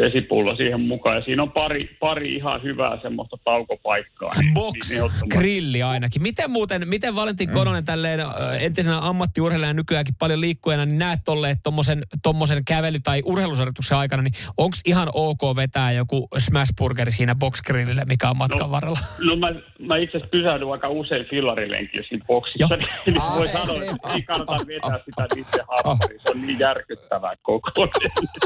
vesipullo 0.00 0.56
siihen 0.56 0.80
mukaan. 0.80 1.16
Ja 1.16 1.22
siinä 1.22 1.42
on 1.42 1.52
pari, 1.52 1.96
pari 2.00 2.34
ihan 2.34 2.62
hyvää 2.62 2.98
semmoista 3.02 3.36
taukopaikkaa. 3.44 4.32
niin- 4.40 4.54
Box 4.54 4.90
niin 4.90 5.02
grilli 5.30 5.82
ainakin. 5.82 6.22
Miten 6.22 6.50
muuten, 6.50 6.88
miten 6.88 7.14
Valentin 7.14 7.50
Kononen 7.50 7.84
tälleen 7.84 8.20
entisenä 8.60 8.98
ammattiurheilijana 9.02 9.72
nykyäänkin 9.72 10.14
paljon 10.18 10.40
liikkujana, 10.40 10.84
niin 10.86 10.98
näet 10.98 11.20
tolleen 11.24 11.56
tommosen, 11.62 12.02
tommosen 12.22 12.58
kävely- 12.70 13.00
tai 13.04 13.22
urheilusuorituksen 13.24 13.98
aikana, 13.98 14.22
niin 14.22 14.32
onko 14.56 14.76
ihan 14.86 15.08
ok 15.14 15.40
vetää 15.56 15.92
joku 15.92 16.28
smashburgeri 16.38 17.12
siinä 17.12 17.34
box 17.34 17.62
grillille, 17.62 18.02
mikä 18.06 18.30
on 18.30 18.36
matkan 18.36 18.60
No. 18.60 18.70
varrella? 18.70 18.98
No 19.26 19.36
mä, 19.36 19.52
mä 19.78 19.96
itse 19.96 20.16
asiassa 20.16 20.30
pysähdyn 20.30 20.72
aika 20.72 20.88
usein 20.88 21.26
fillarilenkillä 21.26 22.06
siinä 22.08 22.24
boksissa, 22.26 22.76
niin 23.06 23.22
voi 23.34 23.48
sanoa, 23.48 23.82
että 23.82 24.12
ei 24.14 24.22
kannata 24.22 24.56
vetää 24.66 24.98
sitä 25.04 25.26
itse 25.36 25.62
hampuriin. 25.84 26.20
Se 26.24 26.30
on 26.30 26.46
niin 26.46 26.58
järkyttävää 26.58 27.34
koko 27.42 27.70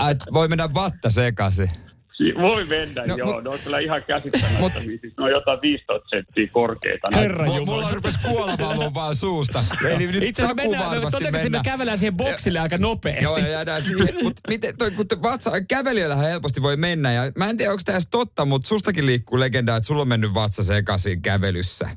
ajan. 0.00 0.16
Voi 0.32 0.48
mennä 0.48 0.74
vatta 0.74 1.10
sekaisin. 1.32 1.70
Si- 2.12 2.34
Voi 2.34 2.64
mennä, 2.64 3.00
No, 3.00 3.06
no, 3.06 3.16
joo. 3.16 3.32
mut- 3.34 3.44
Ne 3.44 3.50
on 3.50 3.58
kyllä 3.64 3.78
ihan 3.78 4.02
käsittämättömiä. 4.02 4.60
Mut- 4.70 5.00
Siis 5.00 5.14
ne 5.18 5.24
on 5.24 5.30
jotain 5.30 5.58
15 5.62 6.08
senttiä 6.08 6.46
korkeita. 6.52 7.08
Herra 7.14 7.46
Jumala. 7.46 7.64
mulla 7.66 7.90
rupesi 7.94 8.18
valuu 8.60 8.94
vaan 8.94 9.14
suusta. 9.16 9.64
Eli 9.90 10.06
nyt 10.06 10.22
Itse 10.22 10.42
asiassa 10.42 10.54
mennään, 10.54 10.84
me, 10.84 10.88
varmasti 10.90 11.10
todennäköisesti 11.10 11.50
me 11.50 11.56
mennään. 11.58 11.64
kävellään 11.64 11.98
siihen 11.98 12.16
boksille 12.16 12.58
aika 12.58 12.78
nopeasti. 12.78 13.24
Joo, 13.24 13.36
ja 13.38 13.48
jäädään 13.48 13.82
siihen. 13.82 14.14
Mutta 14.24 14.40
miten, 14.48 14.76
toi, 14.76 14.90
kun 14.90 15.08
te 15.08 15.22
vatsa, 15.22 15.50
kävelijöillähän 15.64 16.24
helposti 16.26 16.62
voi 16.62 16.76
mennä. 16.76 17.12
Ja 17.12 17.22
mä 17.36 17.50
en 17.50 17.56
tiedä, 17.56 17.72
onko 17.72 17.82
tämä 17.84 17.94
edes 17.94 18.08
totta, 18.10 18.44
mutta 18.44 18.68
sustakin 18.68 19.06
liikkuu 19.06 19.40
legendaa, 19.40 19.76
että 19.76 19.86
sulla 19.86 20.02
on 20.02 20.08
mennyt 20.08 20.34
vatsa 20.34 20.62
sekaisin 20.64 21.22
kävelyssä. 21.22 21.88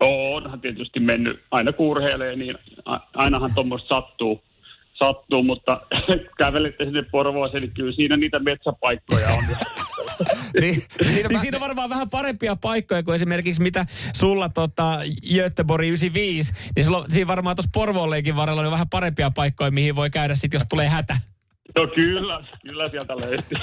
Onhan 0.00 0.60
tietysti 0.60 1.00
mennyt, 1.00 1.42
aina 1.50 1.72
kun 1.72 1.86
urheilee, 1.86 2.36
niin 2.36 2.54
ainahan 3.14 3.54
tuommoista 3.54 3.88
sattuu, 3.88 4.42
sattuu, 5.04 5.42
mutta 5.42 5.80
kävelette 6.38 6.84
sinne 6.84 7.02
Porvooseen, 7.02 7.62
niin 7.62 7.74
kyllä 7.74 7.92
siinä 7.92 8.16
niitä 8.16 8.38
metsäpaikkoja 8.38 9.28
on. 9.28 9.44
Niin, 10.60 10.74
siinä, 11.02 11.28
Niin 11.28 11.32
mä- 11.32 11.40
siinä 11.40 11.56
on 11.56 11.60
varmaan 11.60 11.90
vähän 11.90 12.10
parempia 12.10 12.56
paikkoja 12.56 13.02
kuin 13.02 13.14
esimerkiksi 13.14 13.62
mitä 13.62 13.86
sulla 14.16 14.48
tota, 14.48 14.98
Göteborg 15.34 15.86
95. 15.86 16.52
Niin 16.76 16.84
sulla, 16.84 17.04
siinä 17.08 17.26
varmaan 17.26 17.56
tuossa 17.56 17.70
Porvoonleikin 17.74 18.36
varrella 18.36 18.62
on 18.62 18.70
vähän 18.70 18.88
parempia 18.88 19.30
paikkoja, 19.30 19.70
mihin 19.70 19.96
voi 19.96 20.10
käydä 20.10 20.34
sitten, 20.34 20.58
jos 20.58 20.66
tulee 20.70 20.88
hätä. 20.88 21.16
No 21.80 21.86
kyllä, 21.94 22.44
kyllä 22.66 22.88
sieltä 22.88 23.16
löytyy. 23.16 23.58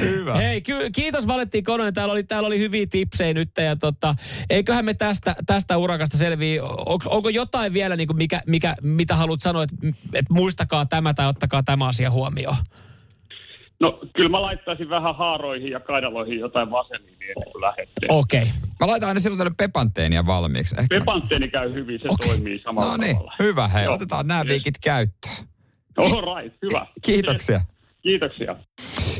Hyvä. 0.00 0.34
Hei, 0.36 0.60
ky- 0.62 0.90
kiitos 0.94 1.26
Valentti 1.26 1.62
Kononen. 1.62 1.94
Täällä 1.94 2.12
oli, 2.12 2.22
täällä 2.22 2.46
oli 2.46 2.58
hyviä 2.58 2.86
tipsejä 2.90 3.34
nyt. 3.34 3.50
Ja 3.56 3.76
tota, 3.76 4.14
eiköhän 4.50 4.84
me 4.84 4.94
tästä, 4.94 5.34
tästä 5.46 5.76
urakasta 5.76 6.18
selviä. 6.18 6.64
Onko, 6.64 7.04
onko 7.06 7.28
jotain 7.28 7.72
vielä, 7.72 7.96
niin 7.96 8.06
kuin 8.06 8.16
mikä, 8.16 8.40
mikä, 8.46 8.74
mitä 8.82 9.16
haluat 9.16 9.40
sanoa, 9.40 9.62
että, 9.62 9.76
että 10.14 10.32
muistakaa 10.34 10.86
tämä 10.86 11.14
tai 11.14 11.26
ottakaa 11.26 11.62
tämä 11.62 11.88
asia 11.88 12.10
huomioon? 12.10 12.56
No 13.80 14.00
kyllä 14.14 14.28
mä 14.28 14.42
laittaisin 14.42 14.88
vähän 14.88 15.16
haaroihin 15.16 15.70
ja 15.70 15.80
kaidaloihin 15.80 16.38
jotain 16.38 16.70
vaseliinia 16.70 17.28
ennen 17.36 17.52
kuin 17.52 17.62
lähdette. 17.62 18.06
Okei. 18.08 18.40
Okay. 18.42 18.52
Mä 18.80 18.86
laitan 18.86 19.08
aina 19.08 19.20
silloin 19.20 19.38
tälle 19.38 19.54
pepantteenia 19.56 20.26
valmiiksi. 20.26 20.74
Ehkä 20.78 20.94
mä- 20.96 21.00
Pepanteeni 21.00 21.48
käy 21.48 21.74
hyvin, 21.74 22.00
se 22.00 22.08
Okei. 22.10 22.28
toimii 22.28 22.60
samalla 22.64 22.90
No 22.90 22.96
niin, 22.96 23.16
tavalla. 23.16 23.34
hyvä 23.38 23.68
hei. 23.68 23.84
Joo. 23.84 23.94
Otetaan 23.94 24.26
nämä 24.28 24.40
Yes. 24.40 24.48
viikit 24.48 24.74
käyttöön. 24.84 25.34
All 25.96 26.42
right, 26.42 26.56
hyvä. 26.62 26.86
Kiitoksia. 27.02 27.60
Kiitoksia. 28.02 28.56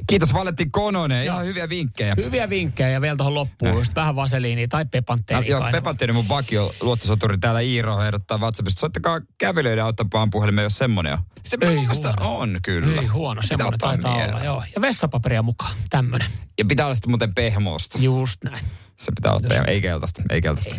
Kiitos 0.07 0.35
Valetti 0.35 0.67
Kononen. 0.71 1.25
Ihan 1.25 1.45
hyviä 1.47 1.69
vinkkejä. 1.69 2.15
Hyviä 2.17 2.51
vinkkejä 2.51 2.89
ja 2.91 3.01
vielä 3.01 3.17
tuohon 3.17 3.35
loppuun. 3.35 3.73
Just 3.75 3.95
vähän 3.95 4.17
vaseliinia 4.17 4.69
tai 4.69 4.83
Ja, 4.83 4.85
pepantteenia. 4.93 5.51
joo, 5.51 5.69
Pepantteeni 5.73 6.13
mun 6.13 6.29
vakio 6.29 6.73
luottosoturi 6.81 7.39
täällä 7.39 7.61
Iiro 7.61 8.03
ehdottaa 8.03 8.39
WhatsAppista. 8.39 8.81
Soittakaa 8.81 9.21
kävelyiden 9.39 9.85
autopaan 9.85 10.31
puhelimeen, 10.31 10.63
jos 10.65 10.79
semmonen 10.79 11.13
on. 11.13 11.19
Se 11.45 11.57
Ei 11.61 11.77
huono. 11.85 12.39
on 12.41 12.59
kyllä. 12.63 13.01
Ei 13.01 13.07
huono, 13.07 13.41
ottaa 13.53 13.73
taitaa 13.79 14.13
mieleen. 14.17 14.35
olla, 14.35 14.45
joo. 14.45 14.63
Ja 14.75 14.81
vessapaperia 14.81 15.43
mukaan, 15.43 15.77
tämmönen. 15.91 16.29
Ja 16.59 16.65
pitää 16.65 16.87
olla 16.87 16.95
sitten 16.95 17.11
muuten 17.11 17.35
pehmosta. 17.35 17.99
Just 18.01 18.45
näin. 18.45 18.65
Se 18.99 19.13
pitää 19.17 19.33
olla 19.33 19.49
pehmo. 19.49 19.65
Ei 19.67 19.81
keltaista. 19.81 20.23
Ei 20.31 20.43
keltaista. 20.43 20.75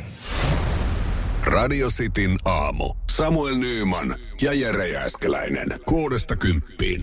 Radio 1.45 1.87
Cityn 1.87 2.37
aamu. 2.45 2.93
Samuel 3.11 3.55
Nyyman 3.55 4.15
ja 4.41 4.53
Jere 4.53 4.87
Jääskeläinen. 4.87 5.67
Kuudesta 5.85 6.35
kymppiin. 6.35 7.01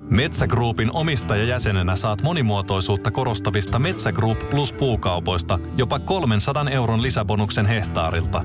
Metsä 0.00 0.46
Groupin 0.46 0.90
omistajajäsenenä 0.92 1.96
saat 1.96 2.22
monimuotoisuutta 2.22 3.10
korostavista 3.10 3.78
Metsä 3.78 4.12
Group 4.12 4.38
Plus 4.50 4.72
puukaupoista 4.72 5.58
jopa 5.76 5.98
300 5.98 6.70
euron 6.70 7.02
lisäbonuksen 7.02 7.66
hehtaarilta. 7.66 8.42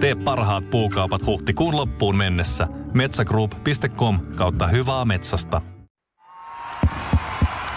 Tee 0.00 0.14
parhaat 0.14 0.70
puukaupat 0.70 1.26
huhtikuun 1.26 1.76
loppuun 1.76 2.16
mennessä. 2.16 2.68
metsägroup.com 2.94 4.20
kautta 4.36 4.66
hyvää 4.66 5.04
metsästä. 5.04 5.75